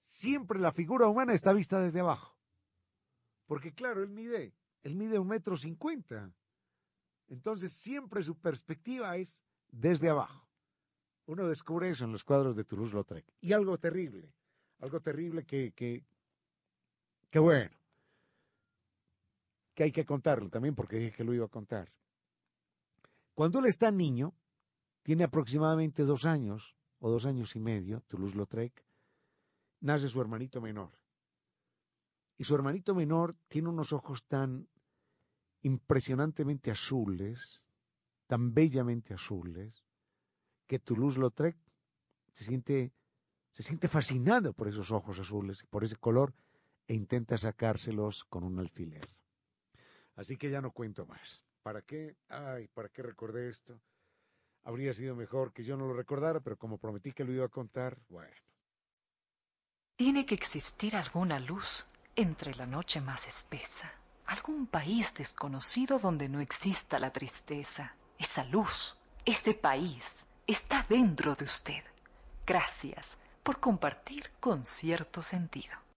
siempre 0.00 0.58
la 0.58 0.72
figura 0.72 1.06
humana 1.06 1.32
está 1.32 1.52
vista 1.52 1.80
desde 1.80 2.00
abajo. 2.00 2.36
Porque 3.46 3.72
claro, 3.72 4.02
él 4.02 4.10
mide, 4.10 4.52
él 4.82 4.96
mide 4.96 5.20
un 5.20 5.28
metro 5.28 5.56
cincuenta. 5.56 6.34
Entonces 7.28 7.72
siempre 7.72 8.20
su 8.20 8.36
perspectiva 8.36 9.16
es 9.16 9.44
desde 9.70 10.10
abajo. 10.10 10.48
Uno 11.26 11.46
descubre 11.46 11.88
eso 11.88 12.04
en 12.04 12.10
los 12.10 12.24
cuadros 12.24 12.56
de 12.56 12.64
Toulouse-Lautrec. 12.64 13.24
Y 13.40 13.52
algo 13.52 13.78
terrible, 13.78 14.34
algo 14.80 15.00
terrible 15.00 15.44
que, 15.44 15.72
que, 15.72 16.04
que 17.30 17.38
bueno, 17.38 17.70
que 19.74 19.84
hay 19.84 19.92
que 19.92 20.04
contarlo 20.04 20.48
también 20.48 20.74
porque 20.74 20.96
dije 20.96 21.16
que 21.16 21.24
lo 21.24 21.34
iba 21.34 21.46
a 21.46 21.48
contar. 21.48 21.92
Cuando 23.34 23.60
él 23.60 23.66
está 23.66 23.90
niño, 23.90 24.34
tiene 25.02 25.24
aproximadamente 25.24 26.02
dos 26.02 26.24
años 26.24 26.74
o 26.98 27.10
dos 27.10 27.26
años 27.26 27.54
y 27.54 27.60
medio, 27.60 28.00
Toulouse-Lautrec, 28.08 28.84
nace 29.80 30.08
su 30.08 30.20
hermanito 30.20 30.60
menor. 30.60 30.90
Y 32.36 32.44
su 32.44 32.54
hermanito 32.54 32.94
menor 32.94 33.36
tiene 33.48 33.68
unos 33.68 33.92
ojos 33.92 34.24
tan 34.24 34.68
impresionantemente 35.62 36.70
azules, 36.70 37.68
tan 38.26 38.52
bellamente 38.54 39.14
azules, 39.14 39.84
que 40.66 40.78
Toulouse-Lautrec 40.78 41.56
se 42.32 42.44
siente, 42.44 42.92
se 43.50 43.62
siente 43.62 43.88
fascinado 43.88 44.52
por 44.52 44.68
esos 44.68 44.90
ojos 44.90 45.18
azules, 45.18 45.64
por 45.70 45.84
ese 45.84 45.96
color, 45.96 46.34
e 46.88 46.94
intenta 46.94 47.38
sacárselos 47.38 48.24
con 48.24 48.42
un 48.42 48.58
alfiler. 48.58 49.06
Así 50.16 50.36
que 50.36 50.50
ya 50.50 50.60
no 50.60 50.72
cuento 50.72 51.06
más. 51.06 51.44
¿Para 51.62 51.82
qué? 51.82 52.16
Ay, 52.28 52.66
¿para 52.68 52.88
qué 52.88 53.02
recordé 53.02 53.50
esto? 53.50 53.78
Habría 54.64 54.92
sido 54.92 55.14
mejor 55.14 55.52
que 55.52 55.62
yo 55.62 55.76
no 55.76 55.86
lo 55.86 55.92
recordara, 55.92 56.40
pero 56.40 56.56
como 56.56 56.78
prometí 56.78 57.12
que 57.12 57.24
lo 57.24 57.32
iba 57.32 57.44
a 57.44 57.50
contar, 57.50 57.98
bueno. 58.08 58.34
Tiene 59.96 60.24
que 60.24 60.34
existir 60.34 60.96
alguna 60.96 61.38
luz 61.38 61.86
entre 62.16 62.54
la 62.54 62.66
noche 62.66 63.00
más 63.00 63.26
espesa, 63.26 63.92
algún 64.26 64.66
país 64.66 65.14
desconocido 65.14 65.98
donde 65.98 66.28
no 66.28 66.40
exista 66.40 66.98
la 66.98 67.12
tristeza. 67.12 67.94
Esa 68.18 68.44
luz, 68.44 68.96
ese 69.24 69.54
país, 69.54 70.26
está 70.46 70.86
dentro 70.88 71.34
de 71.34 71.44
usted. 71.44 71.84
Gracias 72.46 73.18
por 73.42 73.60
compartir 73.60 74.30
con 74.40 74.64
cierto 74.64 75.22
sentido. 75.22 75.87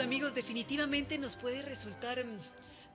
Amigos, 0.00 0.34
definitivamente 0.34 1.18
nos 1.18 1.36
puede 1.36 1.60
resultar 1.60 2.24
mm, 2.24 2.38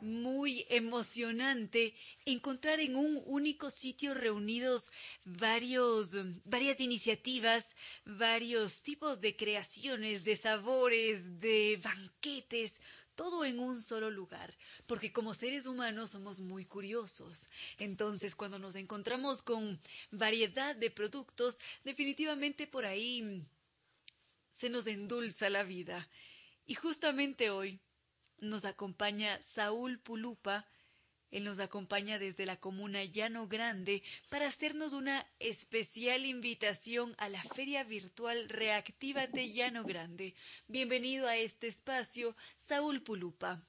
muy 0.01 0.65
emocionante 0.69 1.93
encontrar 2.25 2.79
en 2.79 2.95
un 2.95 3.21
único 3.27 3.69
sitio 3.69 4.15
reunidos 4.15 4.91
varios, 5.23 6.15
varias 6.45 6.79
iniciativas, 6.79 7.75
varios 8.05 8.81
tipos 8.81 9.21
de 9.21 9.35
creaciones, 9.35 10.23
de 10.23 10.35
sabores, 10.35 11.39
de 11.39 11.79
banquetes, 11.83 12.81
todo 13.13 13.45
en 13.45 13.59
un 13.59 13.81
solo 13.83 14.09
lugar, 14.09 14.57
porque 14.87 15.13
como 15.13 15.35
seres 15.35 15.67
humanos 15.67 16.11
somos 16.11 16.39
muy 16.39 16.65
curiosos. 16.65 17.49
Entonces, 17.77 18.35
cuando 18.35 18.57
nos 18.57 18.75
encontramos 18.75 19.43
con 19.43 19.79
variedad 20.11 20.75
de 20.75 20.89
productos, 20.89 21.59
definitivamente 21.83 22.65
por 22.65 22.85
ahí 22.85 23.43
se 24.49 24.69
nos 24.69 24.87
endulza 24.87 25.49
la 25.51 25.63
vida. 25.63 26.09
Y 26.67 26.73
justamente 26.73 27.51
hoy 27.51 27.79
nos 28.39 28.65
acompaña 28.65 29.39
Saúl 29.43 29.99
Pulupa, 29.99 30.65
él 31.29 31.43
nos 31.43 31.59
acompaña 31.59 32.17
desde 32.17 32.47
la 32.47 32.59
comuna 32.59 33.03
Llano 33.03 33.47
Grande 33.47 34.01
para 34.31 34.47
hacernos 34.47 34.93
una 34.93 35.23
especial 35.39 36.25
invitación 36.25 37.13
a 37.19 37.29
la 37.29 37.43
feria 37.43 37.83
virtual 37.83 38.49
Reactívate 38.49 39.51
Llano 39.51 39.83
Grande. 39.83 40.33
Bienvenido 40.67 41.27
a 41.27 41.35
este 41.35 41.67
espacio, 41.67 42.35
Saúl 42.57 43.03
Pulupa. 43.03 43.59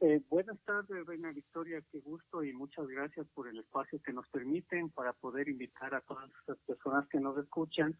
Eh, 0.00 0.20
buenas 0.28 0.58
tardes, 0.64 1.06
Reina 1.06 1.30
Victoria, 1.30 1.82
qué 1.92 2.00
gusto 2.00 2.42
y 2.42 2.52
muchas 2.52 2.88
gracias 2.88 3.28
por 3.34 3.46
el 3.46 3.58
espacio 3.58 4.02
que 4.02 4.12
nos 4.12 4.28
permiten 4.28 4.90
para 4.90 5.12
poder 5.12 5.48
invitar 5.48 5.94
a 5.94 6.00
todas 6.00 6.30
las 6.48 6.58
personas 6.58 7.08
que 7.08 7.20
nos 7.20 7.38
escuchan 7.38 7.96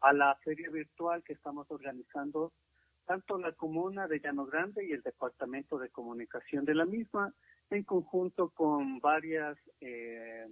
a 0.00 0.12
la 0.12 0.34
feria 0.44 0.68
virtual 0.70 1.22
que 1.22 1.32
estamos 1.32 1.70
organizando 1.70 2.52
tanto 3.12 3.36
la 3.36 3.52
comuna 3.52 4.08
de 4.08 4.20
Llano 4.20 4.46
Grande 4.46 4.86
y 4.86 4.92
el 4.92 5.02
departamento 5.02 5.78
de 5.78 5.90
comunicación 5.90 6.64
de 6.64 6.74
la 6.74 6.86
misma, 6.86 7.34
en 7.68 7.82
conjunto 7.82 8.48
con 8.48 9.00
varios 9.00 9.58
eh, 9.82 10.46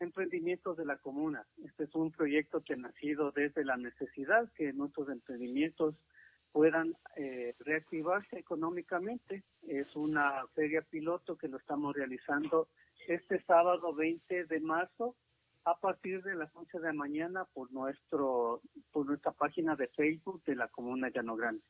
emprendimientos 0.00 0.78
de 0.78 0.86
la 0.86 0.96
comuna. 0.96 1.46
Este 1.62 1.84
es 1.84 1.94
un 1.94 2.10
proyecto 2.10 2.62
que 2.62 2.72
ha 2.72 2.76
nacido 2.78 3.30
desde 3.32 3.62
la 3.62 3.76
necesidad 3.76 4.50
que 4.54 4.72
nuestros 4.72 5.10
emprendimientos 5.10 5.94
puedan 6.50 6.96
eh, 7.16 7.54
reactivarse 7.58 8.38
económicamente. 8.38 9.42
Es 9.68 9.94
una 9.94 10.46
feria 10.54 10.80
piloto 10.80 11.36
que 11.36 11.48
lo 11.48 11.58
estamos 11.58 11.94
realizando 11.94 12.68
este 13.06 13.42
sábado 13.42 13.94
20 13.94 14.46
de 14.46 14.60
marzo 14.60 15.14
a 15.64 15.78
partir 15.78 16.22
de 16.22 16.36
las 16.36 16.54
11 16.56 16.78
de 16.78 16.86
la 16.86 16.92
mañana 16.94 17.44
por 17.52 17.70
nuestro 17.70 18.62
por 18.92 19.04
nuestra 19.04 19.32
página 19.32 19.76
de 19.76 19.88
Facebook 19.88 20.42
de 20.44 20.56
la 20.56 20.68
Comuna 20.68 21.10
Llano 21.10 21.36
Grande. 21.36 21.62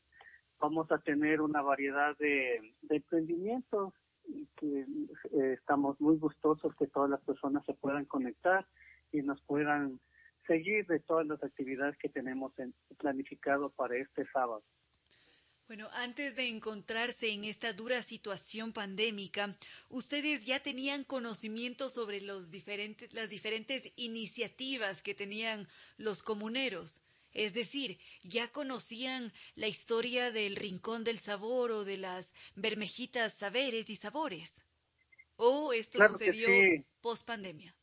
Vamos 0.63 0.93
a 0.93 0.99
tener 0.99 1.41
una 1.41 1.61
variedad 1.61 2.17
de, 2.19 2.73
emprendimientos 2.89 3.93
y 4.29 4.47
que 4.57 4.83
eh, 4.83 5.55
estamos 5.55 6.01
muy 6.01 6.17
gustosos 6.19 6.73
que 6.77 6.87
todas 6.87 7.11
las 7.11 7.21
personas 7.23 7.67
se 7.67 7.75
puedan 7.75 8.05
conectar 8.05 8.65
y 9.11 9.23
nos 9.23 9.43
puedan 9.43 9.99
seguir 10.47 10.87
de 10.87 11.01
todas 11.01 11.27
las 11.27 11.43
actividades 11.43 11.99
que 11.99 12.09
tenemos 12.09 12.53
planificado 12.97 13.71
para 13.71 13.97
este 13.97 14.25
sábado. 14.33 14.63
Bueno, 15.67 15.89
antes 15.95 16.37
de 16.37 16.49
encontrarse 16.49 17.33
en 17.33 17.45
esta 17.45 17.73
dura 17.73 18.01
situación 18.01 18.73
pandémica, 18.73 19.57
ustedes 19.89 20.45
ya 20.45 20.61
tenían 20.61 21.03
conocimiento 21.03 21.89
sobre 21.89 22.21
los 22.21 22.53
diferentes, 22.53 23.13
las 23.13 23.31
diferentes 23.31 23.93
iniciativas 23.97 25.03
que 25.03 25.15
tenían 25.15 25.67
los 25.97 26.23
comuneros. 26.23 27.03
Es 27.33 27.55
decir, 27.55 27.99
ya 28.23 28.49
conocían 28.49 29.33
la 29.55 29.69
historia 29.69 30.31
del 30.31 30.57
rincón 30.57 31.05
del 31.05 31.19
sabor 31.19 31.71
o 31.71 31.85
de 31.85 31.99
las 31.99 32.35
bermejitas 32.57 33.35
saberes 33.35 33.91
y 33.91 33.97
sabores. 33.97 34.67
¿O 35.37 35.73
esto 35.73 35.99
sucedió 36.09 36.49
post 37.01 37.27
pandemia? 37.27 37.75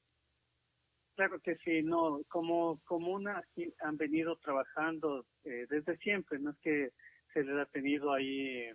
Claro 1.16 1.40
que 1.42 1.58
sí, 1.58 1.82
no, 1.82 2.22
como 2.30 2.80
comuna 2.86 3.44
han 3.82 3.98
venido 3.98 4.38
trabajando 4.38 5.26
eh, 5.44 5.66
desde 5.70 5.98
siempre, 5.98 6.40
no 6.40 6.52
es 6.52 6.58
que 6.60 6.92
se 7.34 7.44
les 7.44 7.58
ha 7.58 7.66
tenido 7.66 8.14
ahí 8.14 8.72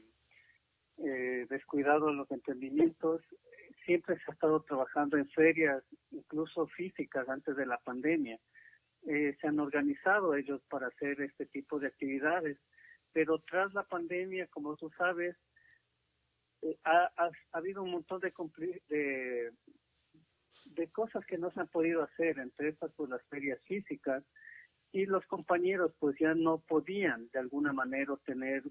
eh, 0.98 1.46
descuidado 1.48 2.12
los 2.12 2.30
emprendimientos. 2.30 3.22
Siempre 3.84 4.16
se 4.16 4.24
ha 4.28 4.34
estado 4.34 4.60
trabajando 4.60 5.16
en 5.16 5.28
ferias, 5.30 5.82
incluso 6.10 6.66
físicas, 6.68 7.28
antes 7.28 7.56
de 7.56 7.66
la 7.66 7.78
pandemia. 7.78 8.38
Eh, 9.06 9.36
se 9.38 9.48
han 9.48 9.60
organizado 9.60 10.34
ellos 10.34 10.62
para 10.70 10.86
hacer 10.86 11.20
este 11.20 11.44
tipo 11.46 11.78
de 11.78 11.88
actividades, 11.88 12.56
pero 13.12 13.38
tras 13.40 13.74
la 13.74 13.82
pandemia, 13.82 14.46
como 14.46 14.76
tú 14.76 14.90
sabes, 14.96 15.36
eh, 16.62 16.78
ha, 16.84 17.12
ha, 17.16 17.30
habido 17.52 17.82
un 17.82 17.90
montón 17.90 18.20
de, 18.20 18.32
de, 18.88 19.52
cosas 20.92 21.26
que 21.26 21.36
no 21.36 21.50
se 21.50 21.60
han 21.60 21.68
podido 21.68 22.02
hacer, 22.02 22.38
entre 22.38 22.70
estas 22.70 22.94
pues 22.94 23.10
las 23.10 23.22
ferias 23.28 23.60
físicas, 23.64 24.24
y 24.90 25.04
los 25.04 25.26
compañeros 25.26 25.92
pues 25.98 26.16
ya 26.18 26.34
no 26.34 26.60
podían 26.60 27.28
de 27.30 27.40
alguna 27.40 27.74
manera 27.74 28.14
obtener 28.14 28.62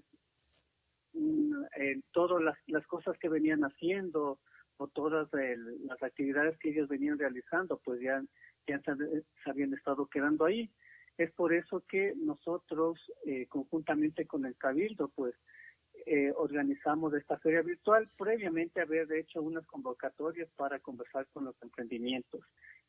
mm, 1.12 1.62
todas 2.10 2.42
las, 2.42 2.58
las, 2.66 2.84
cosas 2.88 3.16
que 3.18 3.28
venían 3.28 3.62
haciendo 3.62 4.40
o 4.78 4.88
todas 4.88 5.28
las 5.32 6.02
actividades 6.02 6.58
que 6.58 6.70
ellos 6.70 6.88
venían 6.88 7.20
realizando 7.20 7.78
pues 7.84 8.00
ya, 8.00 8.20
ya 8.66 8.80
se, 8.80 9.50
habían 9.50 9.74
estado 9.74 10.06
quedando 10.06 10.44
ahí. 10.44 10.70
Es 11.16 11.30
por 11.32 11.52
eso 11.52 11.84
que 11.88 12.14
nosotros 12.16 12.98
eh, 13.24 13.46
conjuntamente 13.48 14.26
con 14.26 14.46
el 14.46 14.56
Cabildo 14.56 15.08
pues 15.08 15.34
eh, 16.06 16.32
organizamos 16.36 17.14
esta 17.14 17.38
feria 17.38 17.62
virtual 17.62 18.10
previamente 18.18 18.80
haber 18.80 19.10
hecho 19.12 19.40
unas 19.40 19.64
convocatorias 19.66 20.48
para 20.56 20.80
conversar 20.80 21.26
con 21.32 21.44
los 21.44 21.54
emprendimientos. 21.62 22.40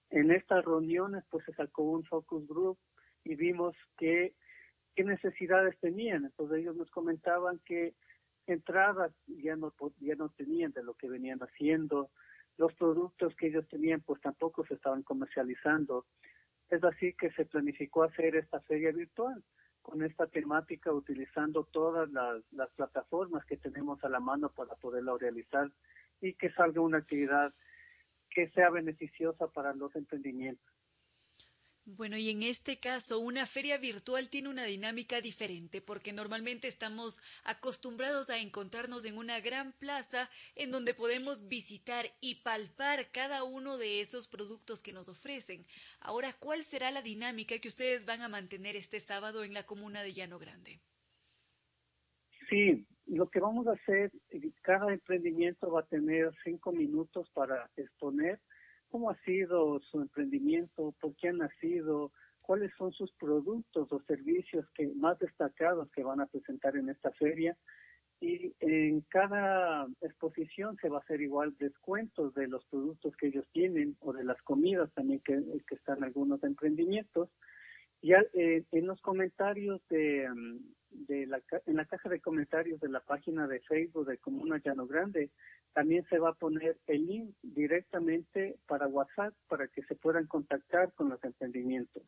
En 0.10 0.32
estas 0.32 0.66
reuniones 0.66 1.24
pues 1.30 1.46
se 1.46 1.54
sacó 1.54 1.84
un 1.84 2.04
focus 2.04 2.48
group 2.48 2.78
y 3.24 3.36
vimos 3.36 3.76
que 3.98 4.34
qué 4.96 5.04
necesidades 5.04 5.78
tenían. 5.80 6.26
Entonces 6.26 6.60
ellos 6.60 6.76
nos 6.76 6.90
comentaban 6.90 7.60
que 7.66 7.94
entradas 8.48 9.12
ya 9.28 9.56
no 9.56 9.74
ya 10.00 10.16
no 10.16 10.30
tenían 10.30 10.72
de 10.72 10.84
lo 10.84 10.94
que 10.96 11.10
venían 11.10 11.40
haciendo, 11.40 12.10
los 12.58 12.74
productos 12.76 13.36
que 13.36 13.48
ellos 13.48 13.68
tenían 13.68 14.02
pues 14.02 14.22
tampoco 14.22 14.66
se 14.66 14.76
estaban 14.76 15.04
comercializando. 15.04 16.06
Es 16.70 16.84
así 16.84 17.14
que 17.14 17.32
se 17.32 17.46
planificó 17.46 18.04
hacer 18.04 18.36
esta 18.36 18.60
feria 18.62 18.92
virtual 18.92 19.44
con 19.82 20.02
esta 20.02 20.26
temática 20.26 20.92
utilizando 20.92 21.64
todas 21.66 22.10
las, 22.12 22.42
las 22.52 22.72
plataformas 22.72 23.46
que 23.46 23.58
tenemos 23.58 24.04
a 24.04 24.10
la 24.10 24.20
mano 24.20 24.50
para 24.50 24.76
poderlo 24.76 25.18
realizar 25.18 25.70
y 26.22 26.34
que 26.34 26.52
salga 26.54 26.82
una 26.82 26.98
actividad 26.98 27.54
que 28.32 28.50
sea 28.50 28.72
beneficiosa 28.72 29.48
para 29.48 29.74
los 29.74 29.96
emprendimientos. 29.96 30.75
Bueno, 31.88 32.18
y 32.18 32.32
en 32.32 32.42
este 32.42 32.80
caso, 32.80 33.20
una 33.20 33.46
feria 33.46 33.78
virtual 33.78 34.28
tiene 34.28 34.50
una 34.50 34.64
dinámica 34.64 35.22
diferente 35.22 35.82
porque 35.82 36.14
normalmente 36.14 36.68
estamos 36.68 37.22
acostumbrados 37.44 38.32
a 38.32 38.40
encontrarnos 38.40 39.06
en 39.06 39.20
una 39.20 39.40
gran 39.40 39.72
plaza 39.72 40.28
en 40.56 40.72
donde 40.72 40.96
podemos 40.96 41.48
visitar 41.48 42.08
y 42.22 42.42
palpar 42.42 43.12
cada 43.12 43.44
uno 43.44 43.78
de 43.78 44.02
esos 44.02 44.28
productos 44.28 44.82
que 44.82 44.94
nos 44.94 45.10
ofrecen. 45.10 45.64
Ahora, 46.00 46.34
¿cuál 46.40 46.64
será 46.64 46.90
la 46.90 47.04
dinámica 47.04 47.60
que 47.60 47.68
ustedes 47.68 48.08
van 48.08 48.24
a 48.24 48.30
mantener 48.30 48.76
este 48.76 49.00
sábado 49.00 49.44
en 49.44 49.54
la 49.54 49.68
comuna 49.68 50.02
de 50.02 50.14
Llano 50.14 50.40
Grande? 50.40 50.80
Sí, 52.50 52.84
lo 53.06 53.30
que 53.30 53.40
vamos 53.40 53.68
a 53.68 53.74
hacer, 53.74 54.12
cada 54.64 54.92
emprendimiento 54.92 55.72
va 55.72 55.82
a 55.82 55.86
tener 55.86 56.32
cinco 56.44 56.72
minutos 56.72 57.30
para 57.30 57.70
exponer 57.78 58.40
cómo 58.96 59.10
ha 59.10 59.18
sido 59.26 59.82
su 59.92 60.00
emprendimiento, 60.00 60.96
por 61.02 61.14
qué 61.18 61.28
ha 61.28 61.34
nacido, 61.34 62.14
cuáles 62.42 62.72
son 62.78 62.94
sus 62.94 63.12
productos 63.20 63.92
o 63.92 64.02
servicios 64.04 64.66
que 64.74 64.88
más 64.96 65.20
destacados 65.20 65.92
que 65.92 66.02
van 66.02 66.22
a 66.22 66.28
presentar 66.28 66.78
en 66.78 66.88
esta 66.88 67.12
feria. 67.12 67.58
Y 68.22 68.54
en 68.62 69.02
cada 69.10 69.86
exposición 70.00 70.78
se 70.78 70.88
va 70.88 71.00
a 71.00 71.02
hacer 71.02 71.20
igual 71.20 71.58
descuentos 71.60 72.34
de 72.36 72.48
los 72.48 72.64
productos 72.68 73.14
que 73.18 73.28
ellos 73.28 73.46
tienen 73.52 73.98
o 74.00 74.14
de 74.14 74.24
las 74.24 74.42
comidas 74.44 74.90
también 74.94 75.20
que, 75.26 75.44
que 75.68 75.76
están 75.76 76.02
algunos 76.02 76.42
emprendimientos. 76.46 77.28
Ya 78.02 78.24
eh, 78.32 78.64
en 78.72 78.88
los 78.88 79.02
comentarios 79.02 79.82
de, 79.90 80.30
de 80.30 80.30
la, 81.38 81.62
en 81.66 81.76
la 81.76 81.86
caja 81.86 82.10
de 82.10 82.20
comentarios 82.20 82.80
de 82.80 82.90
la 82.90 83.00
página 83.00 83.48
de 83.48 83.60
Facebook 83.62 84.08
de 84.08 84.18
Comuna 84.18 84.62
Llano 84.64 84.88
Grande, 84.88 85.32
también 85.74 86.06
se 86.10 86.20
va 86.20 86.30
a 86.30 86.34
poner 86.34 86.78
el 86.88 87.06
link 87.06 87.36
directamente 87.42 88.58
para 88.68 88.88
WhatsApp 88.88 89.34
para 89.48 89.68
que 89.68 89.84
se 89.84 89.96
puedan 89.96 90.28
contactar 90.28 90.94
con 90.94 91.10
los 91.10 91.24
emprendimientos. 91.24 92.04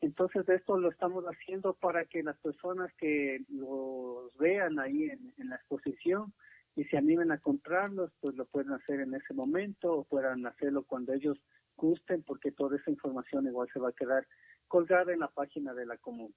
Entonces 0.00 0.48
esto 0.48 0.76
lo 0.78 0.90
estamos 0.90 1.24
haciendo 1.24 1.74
para 1.74 2.04
que 2.04 2.22
las 2.22 2.36
personas 2.38 2.92
que 2.94 3.44
los 3.48 4.36
vean 4.36 4.78
ahí 4.78 5.10
en, 5.10 5.32
en 5.38 5.48
la 5.48 5.56
exposición 5.56 6.32
y 6.74 6.84
se 6.84 6.96
animen 6.96 7.30
a 7.32 7.38
comprarlos, 7.38 8.10
pues 8.20 8.34
lo 8.34 8.46
pueden 8.46 8.72
hacer 8.72 9.00
en 9.00 9.14
ese 9.14 9.34
momento 9.34 9.92
o 9.92 10.04
puedan 10.04 10.46
hacerlo 10.46 10.84
cuando 10.84 11.12
ellos 11.12 11.38
gusten 11.76 12.22
porque 12.22 12.52
toda 12.52 12.76
esa 12.76 12.90
información 12.90 13.46
igual 13.46 13.68
se 13.72 13.78
va 13.78 13.90
a 13.90 13.92
quedar 13.92 14.26
colgada 14.68 15.12
en 15.12 15.20
la 15.20 15.28
página 15.28 15.74
de 15.74 15.86
la 15.86 15.98
comuna. 15.98 16.34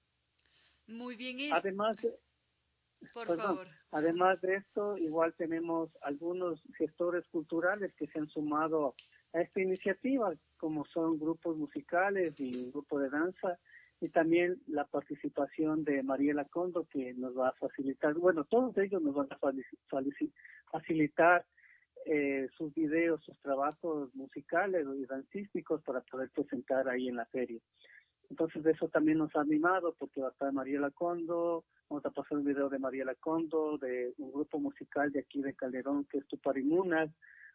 Muy 0.87 1.15
bien. 1.15 1.37
Además, 1.53 1.97
Por 3.13 3.27
favor. 3.27 3.67
Además 3.91 4.41
de 4.41 4.55
esto, 4.55 4.97
igual 4.97 5.33
tenemos 5.35 5.89
algunos 6.01 6.61
gestores 6.77 7.25
culturales 7.27 7.93
que 7.95 8.07
se 8.07 8.19
han 8.19 8.27
sumado 8.29 8.95
a 9.33 9.41
esta 9.41 9.61
iniciativa, 9.61 10.33
como 10.57 10.85
son 10.85 11.19
grupos 11.19 11.57
musicales 11.57 12.33
y 12.39 12.55
un 12.63 12.71
grupo 12.71 12.99
de 12.99 13.09
danza, 13.09 13.59
y 14.01 14.09
también 14.09 14.61
la 14.67 14.85
participación 14.85 15.83
de 15.83 16.03
Mariela 16.03 16.45
Condo, 16.45 16.87
que 16.89 17.13
nos 17.13 17.37
va 17.37 17.49
a 17.49 17.53
facilitar, 17.53 18.13
bueno, 18.15 18.43
todos 18.45 18.77
ellos 18.77 19.01
nos 19.01 19.15
van 19.15 19.27
a 19.31 19.39
facilitar 20.69 21.45
eh, 22.05 22.47
sus 22.55 22.73
videos, 22.73 23.23
sus 23.23 23.39
trabajos 23.39 24.13
musicales 24.13 24.85
y 24.95 25.05
dancísticos 25.05 25.81
para 25.81 26.01
poder 26.01 26.29
presentar 26.29 26.87
ahí 26.87 27.07
en 27.07 27.15
la 27.15 27.25
feria. 27.25 27.59
Entonces 28.29 28.65
eso 28.65 28.87
también 28.89 29.17
nos 29.17 29.35
ha 29.35 29.41
animado 29.41 29.93
porque 29.97 30.21
va 30.21 30.29
a 30.29 30.31
estar 30.31 30.51
Mariela 30.51 30.91
Condo, 30.91 31.63
vamos 31.89 32.05
a 32.05 32.11
pasar 32.11 32.37
un 32.37 32.45
video 32.45 32.69
de 32.69 32.79
Mariela 32.79 33.15
Condo, 33.15 33.77
de 33.77 34.13
un 34.17 34.31
grupo 34.31 34.59
musical 34.59 35.11
de 35.11 35.19
aquí 35.19 35.41
de 35.41 35.53
Calderón 35.53 36.05
que 36.05 36.19
es 36.19 36.27
Tuparimunas, 36.27 37.09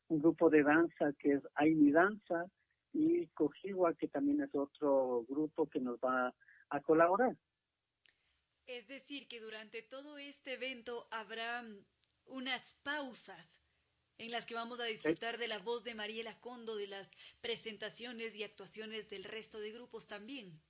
un 0.08 0.20
grupo 0.20 0.50
de 0.50 0.62
danza 0.62 1.12
que 1.18 1.32
es 1.32 1.42
Aini 1.54 1.90
Danza 1.90 2.46
y 2.92 3.26
Cojiwa 3.28 3.94
que 3.94 4.08
también 4.08 4.40
es 4.42 4.54
otro 4.54 5.24
grupo 5.28 5.68
que 5.68 5.80
nos 5.80 5.98
va 5.98 6.34
a 6.70 6.80
colaborar. 6.80 7.36
Es 8.66 8.86
decir, 8.86 9.26
que 9.26 9.40
durante 9.40 9.82
todo 9.82 10.18
este 10.18 10.54
evento 10.54 11.08
habrá 11.10 11.62
unas 12.26 12.74
pausas 12.84 13.59
en 14.20 14.30
las 14.30 14.44
que 14.44 14.54
vamos 14.54 14.80
a 14.80 14.84
disfrutar 14.84 15.38
de 15.38 15.48
la 15.48 15.58
voz 15.58 15.82
de 15.82 15.94
Mariela 15.94 16.38
Condo, 16.40 16.76
de 16.76 16.86
las 16.86 17.10
presentaciones 17.40 18.36
y 18.36 18.44
actuaciones 18.44 19.08
del 19.08 19.24
resto 19.24 19.58
de 19.58 19.72
grupos 19.72 20.08
también. 20.08 20.60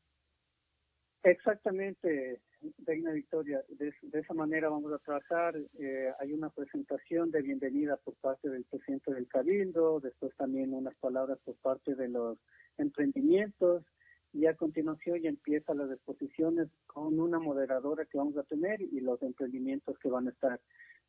Exactamente, 1.25 2.41
Reina 2.87 3.11
Victoria. 3.11 3.61
De, 3.69 3.93
esa 4.13 4.35
manera 4.35 4.69
vamos 4.69 4.93
a 4.93 4.99
trabajar. 4.99 5.57
Eh, 5.81 6.13
hay 6.21 6.33
una 6.33 6.51
presentación 6.51 7.33
de 7.33 7.43
bienvenida 7.43 7.97
por 7.97 8.15
parte 8.15 8.49
del 8.49 8.65
presidente 8.65 9.13
del 9.13 9.27
Cabildo, 9.27 9.99
después 9.99 10.33
también 10.37 10.73
unas 10.73 10.95
palabras 10.97 11.39
por 11.45 11.57
parte 11.57 11.97
de 11.97 12.09
los 12.09 12.39
emprendimientos 12.79 13.85
y 14.33 14.47
a 14.47 14.55
continuación 14.55 15.21
ya 15.21 15.29
empiezan 15.29 15.79
las 15.79 15.91
exposiciones 15.91 16.69
con 16.87 17.19
una 17.19 17.41
moderadora 17.41 18.05
que 18.05 18.17
vamos 18.17 18.37
a 18.37 18.45
tener 18.45 18.81
y 18.81 19.01
los 19.01 19.21
emprendimientos 19.23 19.99
que 19.99 20.09
van 20.09 20.29
a 20.29 20.31
estar. 20.31 20.61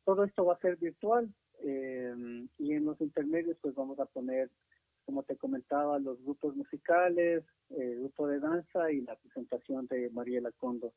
Todo 0.04 0.24
esto 0.24 0.44
va 0.44 0.54
a 0.54 0.60
ser 0.60 0.76
virtual, 0.76 1.32
eh, 1.64 2.46
y 2.58 2.72
en 2.72 2.84
los 2.84 3.00
intermedios 3.00 3.56
pues 3.60 3.74
vamos 3.74 3.98
a 4.00 4.06
poner, 4.06 4.50
como 5.04 5.22
te 5.22 5.36
comentaba, 5.36 5.98
los 5.98 6.20
grupos 6.22 6.56
musicales, 6.56 7.44
el 7.70 8.00
grupo 8.00 8.26
de 8.26 8.40
danza 8.40 8.90
y 8.90 9.00
la 9.02 9.16
presentación 9.16 9.86
de 9.86 10.10
Mariela 10.10 10.50
Condo. 10.52 10.92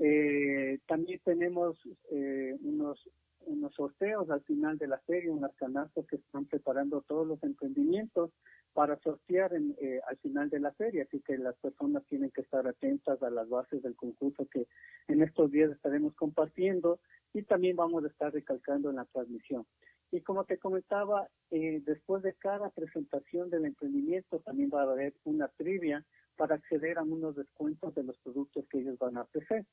Eh, 0.00 0.78
también 0.86 1.20
tenemos 1.24 1.78
eh, 2.10 2.56
unos 2.62 3.08
unos 3.46 3.74
sorteos 3.74 4.28
al 4.30 4.42
final 4.42 4.78
de 4.78 4.88
la 4.88 4.98
feria, 5.00 5.32
unas 5.32 5.54
canastas 5.56 6.06
que 6.06 6.16
están 6.16 6.46
preparando 6.46 7.02
todos 7.02 7.26
los 7.26 7.42
emprendimientos 7.42 8.30
para 8.72 8.98
sortear 9.00 9.54
en, 9.54 9.74
al 10.06 10.16
final 10.18 10.50
de 10.50 10.60
la 10.60 10.72
feria, 10.72 11.04
así 11.04 11.20
que 11.20 11.38
las 11.38 11.56
personas 11.56 12.04
tienen 12.06 12.30
que 12.30 12.42
estar 12.42 12.66
atentas 12.66 13.22
a 13.22 13.30
las 13.30 13.48
bases 13.48 13.82
del 13.82 13.96
concurso 13.96 14.46
que 14.50 14.66
en 15.08 15.22
estos 15.22 15.50
días 15.50 15.70
estaremos 15.70 16.14
compartiendo 16.14 17.00
y 17.32 17.42
también 17.42 17.76
vamos 17.76 18.04
a 18.04 18.08
estar 18.08 18.32
recalcando 18.32 18.90
en 18.90 18.96
la 18.96 19.04
transmisión. 19.06 19.66
Y 20.10 20.20
como 20.20 20.44
te 20.44 20.58
comentaba, 20.58 21.28
eh, 21.50 21.82
después 21.84 22.22
de 22.22 22.34
cada 22.34 22.70
presentación 22.70 23.50
del 23.50 23.64
emprendimiento 23.64 24.40
también 24.40 24.70
va 24.72 24.82
a 24.82 24.92
haber 24.92 25.14
una 25.24 25.48
trivia 25.48 26.04
para 26.36 26.54
acceder 26.56 26.98
a 26.98 27.02
unos 27.02 27.34
descuentos 27.34 27.94
de 27.94 28.04
los 28.04 28.16
productos 28.18 28.66
que 28.68 28.78
ellos 28.78 28.98
van 28.98 29.16
a 29.16 29.22
ofrecer. 29.22 29.64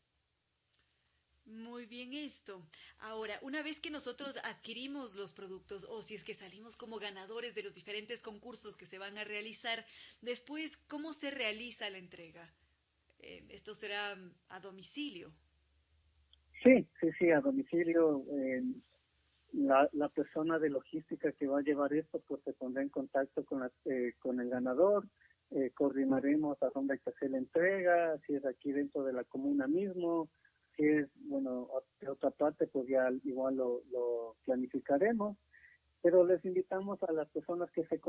Muy 1.54 1.86
bien 1.86 2.14
esto. 2.14 2.62
Ahora, 3.00 3.38
una 3.44 3.62
vez 3.62 3.80
que 3.80 3.92
nosotros 3.92 4.40
adquirimos 4.44 5.16
los 5.16 5.34
productos 5.34 5.86
o 5.90 6.02
si 6.02 6.16
es 6.16 6.24
que 6.24 6.34
salimos 6.34 6.76
como 6.76 6.98
ganadores 6.98 7.54
de 7.54 7.62
los 7.62 7.76
diferentes 7.76 8.24
concursos 8.24 8.76
que 8.76 8.88
se 8.88 8.98
van 8.98 9.18
a 9.20 9.24
realizar, 9.24 9.86
después, 10.22 10.78
¿cómo 10.88 11.14
se 11.14 11.30
realiza 11.30 11.90
la 11.92 12.00
entrega? 12.00 12.52
Eh, 13.20 13.46
esto 13.50 13.76
será 13.76 14.18
a 14.50 14.60
domicilio. 14.60 15.32
Sí, 16.64 16.88
sí, 17.00 17.08
sí, 17.20 17.30
a 17.30 17.40
domicilio. 17.40 18.26
la, 19.54 19.88
la, 19.94 20.10
persona 20.10 20.58
de 20.58 20.72
logística 20.72 21.32
que 21.34 21.46
va 21.46 21.60
a 21.60 21.64
llevar 21.64 21.94
esto, 21.94 22.20
pues 22.28 22.42
se 22.44 22.54
pondrá 22.54 22.82
en 22.82 22.90
contacto 22.90 23.46
con, 23.46 23.70
eh, 23.86 24.14
con 24.20 24.40
el 24.40 24.50
ganador, 24.50 25.08
eh, 25.52 25.70
coordinaremos 25.76 26.62
a 26.64 26.70
dónde 26.74 26.94
hay 26.94 27.00
que 27.00 27.12
hacer 27.12 27.30
la 27.30 27.38
entrega, 27.38 28.18
si 28.26 28.34
es 28.34 28.44
aquí 28.44 28.72
dentro 28.72 29.04
de 29.04 29.14
la 29.14 29.24
comuna 29.24 29.68
mismo, 29.68 30.30
es, 30.78 31.08
bueno, 31.26 31.68
de 32.00 32.10
otra 32.10 32.32
parte, 32.32 32.68
pues 32.68 32.88
ya 32.88 33.10
igual 33.24 33.56
lo, 33.56 33.82
lo 33.92 34.36
planificaremos. 34.46 35.38
Pero 36.02 36.26
les 36.26 36.44
invitamos 36.44 37.02
a 37.04 37.12
las 37.14 37.30
personas 37.30 37.72
que 37.72 37.86
se, 37.86 38.02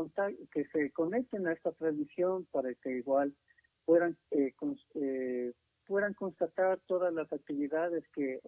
que 0.51 0.65
se 0.67 0.91
conecten 0.91 1.47
a 1.47 1.53
esta 1.53 1.73
transmisión 1.73 2.47
para 2.51 2.75
que 2.75 2.99
igual 2.99 3.35
puedan 3.85 4.17
eh, 4.31 4.53
eh, 4.95 5.53
puedan 5.87 6.15
constatar 6.15 6.81
todas 6.87 7.13
las 7.13 7.33
actividades 7.33 8.05
que 8.15 8.41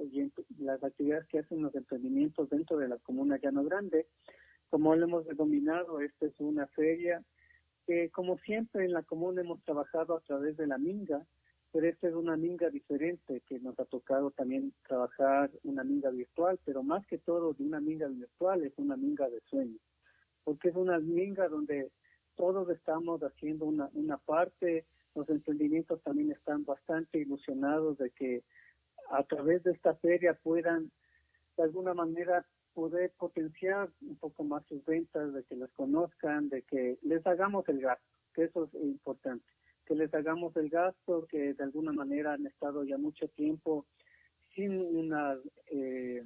las 0.58 0.82
actividades 0.82 1.26
que 1.28 1.40
hacen 1.40 1.62
los 1.62 1.74
emprendimientos 1.74 2.48
dentro 2.48 2.78
de 2.78 2.88
la 2.88 2.96
comuna 2.98 3.38
Llano 3.38 3.62
Grande. 3.64 4.06
Como 4.70 4.96
lo 4.96 5.04
hemos 5.04 5.26
denominado, 5.26 6.00
esta 6.00 6.26
es 6.26 6.40
una 6.40 6.66
feria 6.68 7.22
que 7.86 8.10
como 8.10 8.38
siempre 8.38 8.84
en 8.84 8.92
la 8.92 9.02
comuna 9.02 9.42
hemos 9.42 9.62
trabajado 9.62 10.16
a 10.16 10.20
través 10.20 10.56
de 10.56 10.66
la 10.66 10.78
minga, 10.78 11.24
pero 11.76 11.88
esta 11.88 12.08
es 12.08 12.14
una 12.14 12.38
minga 12.38 12.70
diferente 12.70 13.42
que 13.46 13.60
nos 13.60 13.78
ha 13.78 13.84
tocado 13.84 14.30
también 14.30 14.72
trabajar 14.88 15.50
una 15.62 15.84
minga 15.84 16.08
virtual, 16.08 16.58
pero 16.64 16.82
más 16.82 17.06
que 17.06 17.18
todo 17.18 17.52
de 17.52 17.64
una 17.64 17.80
minga 17.80 18.08
virtual 18.08 18.64
es 18.64 18.72
una 18.78 18.96
minga 18.96 19.28
de 19.28 19.42
sueños, 19.42 19.82
porque 20.42 20.70
es 20.70 20.74
una 20.74 20.98
minga 20.98 21.48
donde 21.48 21.90
todos 22.34 22.70
estamos 22.70 23.20
haciendo 23.22 23.66
una, 23.66 23.90
una 23.92 24.16
parte 24.16 24.86
los 25.14 25.28
emprendimientos 25.28 26.02
también 26.02 26.30
están 26.30 26.64
bastante 26.64 27.18
ilusionados 27.18 27.98
de 27.98 28.08
que 28.08 28.42
a 29.10 29.22
través 29.24 29.62
de 29.62 29.72
esta 29.72 29.96
feria 29.96 30.32
puedan 30.32 30.90
de 31.58 31.62
alguna 31.62 31.92
manera 31.92 32.46
poder 32.72 33.12
potenciar 33.18 33.90
un 34.00 34.16
poco 34.16 34.44
más 34.44 34.64
sus 34.64 34.82
ventas, 34.86 35.34
de 35.34 35.44
que 35.44 35.56
las 35.56 35.70
conozcan, 35.72 36.48
de 36.48 36.62
que 36.62 36.96
les 37.02 37.26
hagamos 37.26 37.68
el 37.68 37.82
gasto, 37.82 38.06
que 38.32 38.44
eso 38.44 38.64
es 38.64 38.74
importante, 38.82 39.44
que 39.86 39.94
les 39.94 40.12
hagamos 40.14 40.56
el 40.56 40.68
gasto, 40.68 41.26
que 41.26 41.54
de 41.54 41.64
alguna 41.64 41.92
manera 41.92 42.34
han 42.34 42.46
estado 42.46 42.84
ya 42.84 42.98
mucho 42.98 43.28
tiempo 43.28 43.86
sin 44.54 44.78
una 44.80 45.36
eh, 45.70 46.22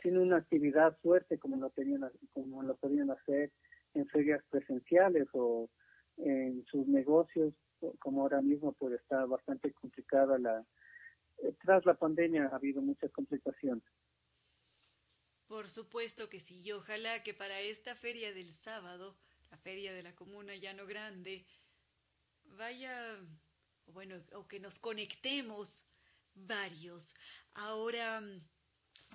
sin 0.00 0.18
una 0.18 0.38
actividad 0.38 0.96
fuerte 1.02 1.38
como 1.38 1.56
lo 1.56 1.70
tenían 1.70 2.10
como 2.32 2.62
lo 2.62 2.76
podían 2.76 3.10
hacer 3.10 3.50
en 3.94 4.06
ferias 4.08 4.42
presenciales 4.50 5.28
o 5.32 5.68
en 6.16 6.64
sus 6.66 6.86
negocios 6.86 7.54
como 7.98 8.22
ahora 8.22 8.40
mismo 8.40 8.72
pues 8.72 8.94
está 8.94 9.24
bastante 9.26 9.72
complicada 9.72 10.38
la 10.38 10.64
eh, 11.38 11.54
tras 11.62 11.84
la 11.84 11.94
pandemia 11.94 12.46
ha 12.46 12.56
habido 12.56 12.80
muchas 12.80 13.10
complicaciones. 13.12 13.84
Por 15.46 15.68
supuesto 15.68 16.28
que 16.28 16.40
sí, 16.40 16.72
ojalá 16.72 17.22
que 17.22 17.34
para 17.34 17.60
esta 17.60 17.94
feria 17.94 18.32
del 18.32 18.52
sábado, 18.52 19.16
la 19.50 19.58
feria 19.58 19.92
de 19.92 20.02
la 20.02 20.14
Comuna 20.14 20.56
Llano 20.56 20.86
Grande, 20.86 21.44
vaya, 22.56 23.16
bueno, 23.86 24.16
o 24.34 24.46
que 24.46 24.60
nos 24.60 24.78
conectemos 24.78 25.86
varios. 26.34 27.14
Ahora, 27.54 28.20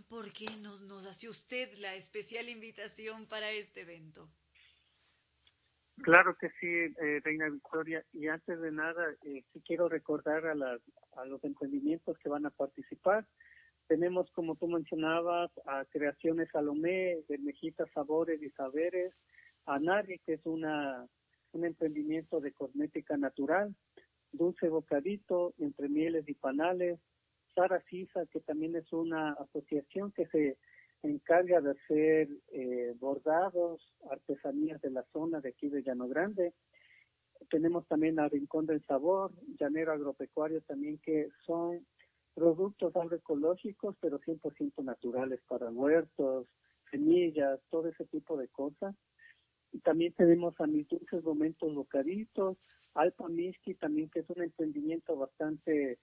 ¿por 0.07 0.31
qué 0.31 0.45
nos, 0.61 0.81
nos 0.81 1.05
hace 1.05 1.29
usted 1.29 1.73
la 1.77 1.95
especial 1.95 2.49
invitación 2.49 3.27
para 3.27 3.49
este 3.51 3.81
evento? 3.81 4.29
Claro 6.03 6.37
que 6.39 6.49
sí, 6.59 6.67
eh, 6.67 7.21
Reina 7.23 7.49
Victoria. 7.49 8.05
Y 8.13 8.27
antes 8.27 8.61
de 8.61 8.71
nada, 8.71 9.03
eh, 9.23 9.43
sí 9.51 9.61
quiero 9.65 9.89
recordar 9.89 10.45
a, 10.45 10.53
las, 10.53 10.79
a 11.15 11.25
los 11.25 11.43
emprendimientos 11.43 12.17
que 12.19 12.29
van 12.29 12.45
a 12.45 12.51
participar. 12.51 13.27
Tenemos, 13.87 14.29
como 14.31 14.55
tú 14.55 14.67
mencionabas, 14.67 15.49
a 15.65 15.85
Creaciones 15.85 16.49
Salomé, 16.51 17.23
de 17.27 17.37
Mejitas 17.39 17.89
Sabores 17.93 18.41
y 18.43 18.49
Saberes, 18.51 19.13
a 19.65 19.79
Nari, 19.79 20.19
que 20.19 20.33
es 20.33 20.45
una, 20.45 21.07
un 21.57 21.65
emprendimiento 21.65 22.39
de 22.39 22.53
cosmética 22.53 23.17
natural, 23.17 23.75
Dulce 24.31 24.69
Bocadito, 24.69 25.53
Entre 25.57 25.89
Mieles 25.89 26.27
y 26.29 26.33
Panales, 26.35 26.99
Sara 27.55 27.81
Sisa, 27.89 28.25
que 28.27 28.39
también 28.39 28.75
es 28.75 28.93
una 28.93 29.33
asociación 29.33 30.11
que 30.11 30.27
se 30.27 30.57
encarga 31.01 31.59
de 31.61 31.71
hacer 31.71 32.29
eh, 32.49 32.93
bordados, 32.99 33.81
artesanías 34.09 34.81
de 34.81 34.91
la 34.91 35.03
zona 35.11 35.41
de 35.41 35.49
aquí 35.49 35.69
de 35.69 35.81
Llano 35.81 36.07
Grande. 36.07 36.53
Tenemos 37.49 37.87
también 37.87 38.19
a 38.19 38.27
Rincón 38.27 38.65
del 38.65 38.83
Sabor, 38.85 39.31
Llanero 39.59 39.93
Agropecuario 39.93 40.61
también, 40.61 40.99
que 40.99 41.29
son 41.45 41.85
productos 42.35 42.95
agroecológicos, 42.95 43.95
pero 43.99 44.19
100% 44.19 44.83
naturales 44.83 45.39
para 45.47 45.71
huertos, 45.71 46.47
semillas, 46.91 47.59
todo 47.71 47.87
ese 47.87 48.05
tipo 48.05 48.37
de 48.37 48.47
cosas. 48.49 48.95
También 49.83 50.13
tenemos 50.13 50.59
a 50.59 50.67
Mis 50.67 50.87
Dulces 50.87 51.23
Momentos 51.23 51.73
Bocaditos, 51.73 52.57
Alpa 52.93 53.27
Miski 53.27 53.75
también, 53.75 54.09
que 54.09 54.19
es 54.19 54.29
un 54.29 54.43
emprendimiento 54.43 55.15
bastante 55.15 55.99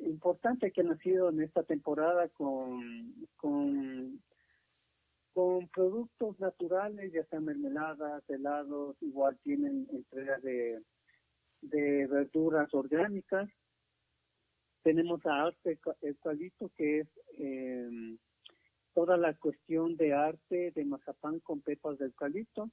importante 0.00 0.72
que 0.72 0.80
ha 0.80 0.84
nacido 0.84 1.30
en 1.30 1.42
esta 1.42 1.62
temporada 1.62 2.28
con 2.28 4.18
productos 5.72 6.40
naturales, 6.40 7.12
ya 7.12 7.22
sean 7.26 7.44
mermeladas, 7.44 8.22
helados, 8.28 8.96
igual 9.02 9.38
tienen 9.42 9.86
entrega 9.92 10.38
de, 10.38 10.82
de 11.60 12.06
verduras 12.06 12.72
orgánicas. 12.72 13.48
Tenemos 14.82 15.24
a 15.26 15.44
Arte 15.44 15.78
Eucalipto, 16.00 16.70
que 16.76 17.00
es 17.00 17.08
eh, 17.38 18.16
toda 18.94 19.16
la 19.16 19.34
cuestión 19.34 19.96
de 19.96 20.14
arte 20.14 20.72
de 20.74 20.84
mazapán 20.84 21.40
con 21.40 21.60
pepas 21.60 21.98
de 21.98 22.06
eucalipto. 22.06 22.70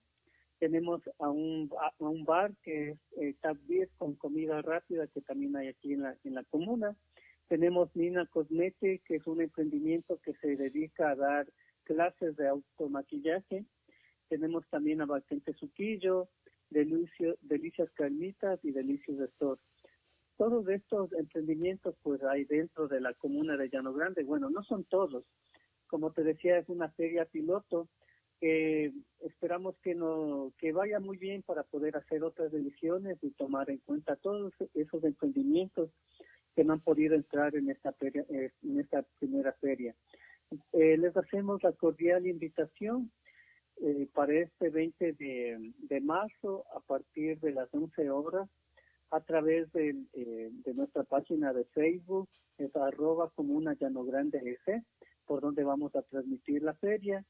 Tenemos 0.59 1.01
a 1.19 1.29
un, 1.29 1.69
a 1.79 2.03
un 2.03 2.23
bar 2.23 2.53
que 2.63 2.91
es 2.91 2.97
eh, 3.17 3.89
con 3.97 4.15
comida 4.15 4.61
rápida 4.61 5.07
que 5.07 5.21
también 5.21 5.55
hay 5.55 5.67
aquí 5.67 5.93
en 5.93 6.03
la, 6.03 6.17
en 6.23 6.35
la 6.35 6.43
comuna. 6.43 6.95
Tenemos 7.47 7.95
Nina 7.95 8.25
Cosmetic, 8.27 9.03
que 9.03 9.15
es 9.15 9.27
un 9.27 9.41
emprendimiento 9.41 10.19
que 10.23 10.33
se 10.35 10.55
dedica 10.55 11.11
a 11.11 11.15
dar 11.15 11.47
clases 11.83 12.35
de 12.35 12.47
automaquillaje. 12.47 13.65
Tenemos 14.29 14.65
también 14.69 15.01
a 15.01 15.05
Vacente 15.05 15.53
Suquillo, 15.53 16.29
Delicio, 16.69 17.37
Delicias 17.41 17.91
Carnitas 17.91 18.59
y 18.63 18.71
Delicios 18.71 19.19
Store. 19.19 19.59
Todos 20.37 20.67
estos 20.69 21.13
emprendimientos 21.13 21.95
pues 22.01 22.23
hay 22.23 22.45
dentro 22.45 22.87
de 22.87 23.01
la 23.01 23.13
comuna 23.13 23.55
de 23.57 23.69
Llano 23.69 23.93
Grande. 23.93 24.23
Bueno, 24.23 24.49
no 24.49 24.63
son 24.63 24.83
todos. 24.85 25.25
Como 25.87 26.11
te 26.11 26.23
decía, 26.23 26.57
es 26.57 26.69
una 26.69 26.89
feria 26.89 27.25
piloto 27.25 27.87
que 28.43 28.91
esperamos 29.21 29.73
que 29.81 29.95
no 29.95 30.51
que 30.57 30.73
vaya 30.73 30.99
muy 30.99 31.15
bien 31.15 31.43
para 31.43 31.63
poder 31.63 31.95
hacer 31.95 32.25
otras 32.25 32.53
ediciones 32.53 33.17
y 33.21 33.31
tomar 33.31 33.69
en 33.69 33.77
cuenta 33.77 34.17
todos 34.17 34.51
esos 34.73 35.01
emprendimientos 35.05 35.89
que 36.53 36.65
no 36.65 36.73
han 36.73 36.81
podido 36.81 37.15
entrar 37.15 37.55
en 37.55 37.69
esta 37.69 37.95
eh, 38.01 38.51
en 38.61 38.79
esta 38.81 39.01
primera 39.17 39.53
feria. 39.53 39.95
Eh, 40.73 40.97
les 40.97 41.15
hacemos 41.15 41.63
la 41.63 41.71
cordial 41.71 42.27
invitación 42.27 43.09
eh, 43.81 44.09
para 44.13 44.33
este 44.33 44.69
20 44.69 45.13
de, 45.13 46.01
marzo 46.01 46.65
a 46.75 46.81
partir 46.81 47.39
de 47.39 47.53
las 47.53 47.73
11 47.73 48.09
horas 48.09 48.49
a 49.11 49.21
través 49.21 49.71
de, 49.71 49.95
de 50.11 50.73
nuestra 50.73 51.03
página 51.05 51.53
de 51.53 51.63
Facebook, 51.63 52.27
es 52.57 52.75
arroba 52.75 53.29
comuna 53.35 53.73
llano 53.79 54.03
grande 54.03 54.59
por 55.25 55.39
donde 55.39 55.63
vamos 55.63 55.95
a 55.95 56.01
transmitir 56.01 56.61
la 56.61 56.73
feria 56.73 57.23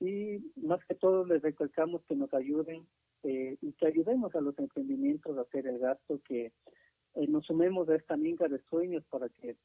y 0.00 0.38
más 0.56 0.84
que 0.86 0.94
todo 0.94 1.24
les 1.26 1.42
recalcamos 1.42 2.02
que 2.04 2.14
nos 2.14 2.32
ayuden 2.34 2.86
y 3.24 3.72
que 3.72 3.86
ayudemos 3.86 4.34
a 4.34 4.40
los 4.40 4.58
emprendimientos 4.58 5.36
a 5.36 5.42
hacer 5.42 5.66
el 5.66 5.78
gasto 5.78 6.20
que 6.26 6.52
eh, 7.14 7.26
nos 7.26 7.46
sumemos 7.46 7.88
a 7.88 7.96
esta 7.96 8.16
minga 8.16 8.46
de 8.48 8.60
sueños 8.70 9.04
para 9.10 9.28
que 9.28 9.56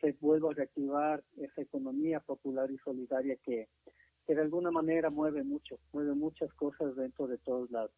se 0.00 0.12
vuelva 0.20 0.50
a 0.50 0.54
reactivar 0.54 1.22
esa 1.36 1.62
economía 1.62 2.20
popular 2.20 2.70
y 2.70 2.78
solidaria 2.78 3.36
que 3.36 3.68
de 4.26 4.40
alguna 4.40 4.72
manera 4.72 5.08
mueve 5.08 5.44
mucho, 5.44 5.78
mueve 5.92 6.14
muchas 6.14 6.52
cosas 6.54 6.96
dentro 6.96 7.28
de 7.28 7.38
todos 7.38 7.70
lados. 7.70 7.92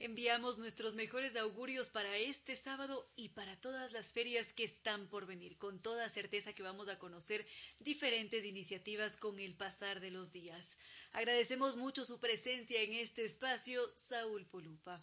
Enviamos 0.00 0.58
nuestros 0.58 0.96
mejores 0.96 1.36
augurios 1.36 1.88
para 1.88 2.16
este 2.16 2.56
sábado 2.56 3.08
y 3.16 3.30
para 3.30 3.56
todas 3.60 3.92
las 3.92 4.12
ferias 4.12 4.52
que 4.52 4.64
están 4.64 5.08
por 5.08 5.26
venir. 5.26 5.56
Con 5.56 5.80
toda 5.80 6.08
certeza 6.08 6.52
que 6.52 6.62
vamos 6.62 6.88
a 6.88 6.98
conocer 6.98 7.46
diferentes 7.80 8.44
iniciativas 8.44 9.16
con 9.16 9.38
el 9.38 9.54
pasar 9.54 10.00
de 10.00 10.10
los 10.10 10.32
días. 10.32 10.78
Agradecemos 11.12 11.76
mucho 11.76 12.04
su 12.04 12.18
presencia 12.18 12.82
en 12.82 12.92
este 12.94 13.24
espacio, 13.24 13.80
Saúl 13.94 14.44
Polupa. 14.46 15.00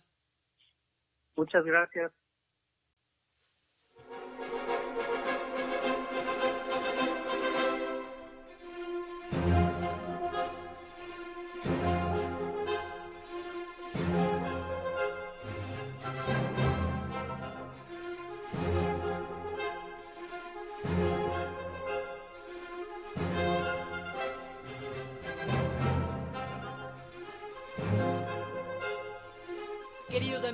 Muchas 1.35 1.63
gracias. 1.65 2.11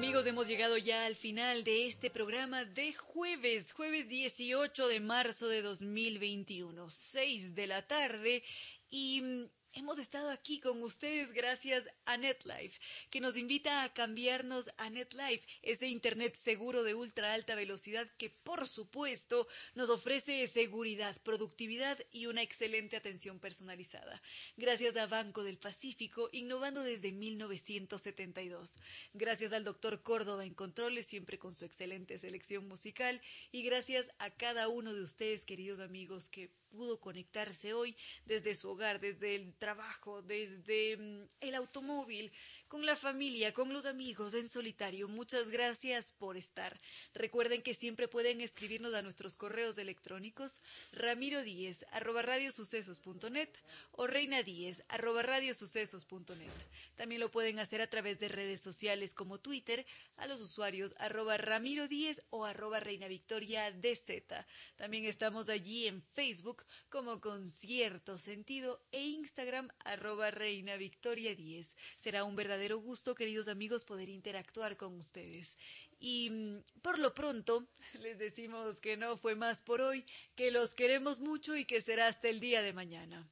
Amigos, 0.08 0.26
hemos 0.26 0.48
llegado 0.48 0.78
ya 0.78 1.06
al 1.06 1.18
final 1.18 1.66
de 1.66 1.90
este 1.90 2.10
programa 2.10 2.64
de 2.64 2.94
jueves, 2.94 3.74
jueves 3.74 4.08
18 4.08 4.88
de 4.88 5.02
marzo 5.02 5.50
de 5.50 5.62
2021, 5.62 6.90
6 6.90 7.54
de 7.54 7.68
la 7.68 7.86
tarde 7.86 8.42
y 8.90 9.20
mm, 9.22 9.50
Hemos 9.78 10.00
estado 10.00 10.32
aquí 10.32 10.60
con 10.60 10.82
ustedes 10.82 11.34
gracias 11.34 11.88
a 12.06 12.18
NetLife, 12.18 12.80
que 13.12 13.22
nos 13.22 13.38
invita 13.38 13.84
a 13.84 13.94
cambiarnos 13.94 14.72
a 14.78 14.90
NetLife, 14.90 15.48
ese 15.62 15.86
Internet 15.88 16.36
seguro 16.36 16.82
de 16.82 16.96
ultra 16.96 17.36
alta 17.36 17.54
velocidad 17.54 18.10
que 18.18 18.32
por 18.32 18.68
supuesto 18.68 19.48
nos 19.76 19.92
ofrece 19.92 20.48
seguridad, 20.48 21.16
productividad 21.22 21.96
y 22.12 22.26
una 22.26 22.42
excelente 22.42 22.98
atención 22.98 23.40
personalizada. 23.40 24.20
Gracias 24.56 24.98
a 24.98 25.06
Banco 25.06 25.44
del 25.44 25.60
Pacífico, 25.60 26.28
innovando 26.32 26.82
desde 26.82 27.12
1972. 27.12 28.80
Gracias 29.14 29.54
al 29.54 29.64
doctor 29.64 30.02
Córdoba 30.02 30.44
en 30.44 30.56
controles, 30.56 31.06
siempre 31.06 31.38
con 31.38 31.54
su 31.54 31.66
excelente 31.66 32.18
selección 32.18 32.68
musical. 32.68 33.22
Y 33.52 33.62
gracias 33.62 34.10
a 34.18 34.32
cada 34.32 34.70
uno 34.70 34.96
de 34.96 35.04
ustedes, 35.04 35.46
queridos 35.46 35.82
amigos, 35.82 36.30
que 36.30 36.50
pudo 36.70 37.00
conectarse 37.00 37.74
hoy 37.74 37.96
desde 38.26 38.56
su 38.56 38.70
hogar, 38.70 39.00
desde 39.00 39.36
el 39.36 39.54
trabajo, 39.56 40.22
desde 40.22 40.98
mm, 40.98 41.28
el 41.42 41.56
automóvil, 41.56 42.32
con 42.68 42.86
la 42.86 42.96
familia, 42.96 43.54
con 43.54 43.72
los 43.72 43.86
amigos, 43.86 44.34
en 44.34 44.50
solitario. 44.50 45.08
Muchas 45.08 45.50
gracias 45.50 46.12
por 46.12 46.36
estar. 46.36 46.78
Recuerden 47.14 47.62
que 47.62 47.74
siempre 47.74 48.08
pueden 48.08 48.42
escribirnos 48.42 48.94
a 48.94 49.02
nuestros 49.02 49.36
correos 49.36 49.78
electrónicos 49.78 50.62
ramiro 50.92 51.44
díez 51.44 51.86
arroba 51.92 52.24
radiosucesos.net 52.24 53.50
o 53.94 54.08
reina 54.08 54.44
díez 54.44 54.84
arroba 54.90 55.24
radiosucesos.net. 55.24 56.52
También 56.96 57.22
lo 57.22 57.32
pueden 57.32 57.60
hacer 57.60 57.82
a 57.82 57.90
través 57.90 58.20
de 58.20 58.28
redes 58.28 58.60
sociales 58.60 59.14
como 59.14 59.40
Twitter 59.40 59.86
a 60.18 60.28
los 60.28 60.42
usuarios 60.42 60.94
arroba 60.98 61.38
ramiro 61.38 61.88
díez 61.88 62.22
o 62.32 62.46
arroba 62.46 62.82
reina 62.82 63.08
victoria 63.08 63.72
dz. 63.72 64.46
También 64.76 65.06
estamos 65.06 65.48
allí 65.48 65.88
en 65.88 66.02
Facebook 66.14 66.66
como 66.90 67.22
Concierto 67.22 68.20
Sentido 68.20 68.82
e 68.92 69.06
Instagram 69.06 69.70
arroba 69.86 70.32
reina 70.32 70.76
victoria 70.76 71.34
10. 71.34 71.74
Será 71.96 72.24
un 72.26 72.36
verdadero 72.36 72.57
gusto, 72.76 73.16
queridos 73.16 73.48
amigos, 73.48 73.86
poder 73.86 74.10
interactuar 74.10 74.78
con 74.78 74.96
ustedes. 74.96 75.58
Y 76.00 76.30
mm, 76.30 76.82
por 76.82 77.00
lo 77.00 77.14
pronto, 77.14 77.68
les 77.94 78.18
decimos 78.18 78.80
que 78.80 78.98
no 78.98 79.18
fue 79.18 79.36
más 79.36 79.62
por 79.62 79.82
hoy, 79.82 80.06
que 80.36 80.52
los 80.52 80.74
queremos 80.74 81.20
mucho 81.20 81.56
y 81.56 81.66
que 81.66 81.82
será 81.82 82.08
hasta 82.08 82.30
el 82.30 82.40
día 82.40 82.62
de 82.62 82.74
mañana. 82.74 83.28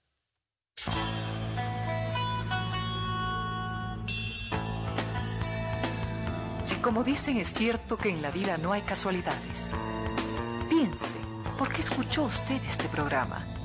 Si 6.64 6.76
como 6.82 7.04
dicen 7.04 7.38
es 7.38 7.54
cierto 7.54 7.98
que 7.98 8.10
en 8.10 8.22
la 8.22 8.32
vida 8.32 8.58
no 8.58 8.74
hay 8.74 8.82
casualidades, 8.82 9.70
piense, 10.70 11.20
¿por 11.58 11.72
qué 11.74 11.82
escuchó 11.82 12.24
usted 12.24 12.62
este 12.64 12.90
programa? 12.90 13.65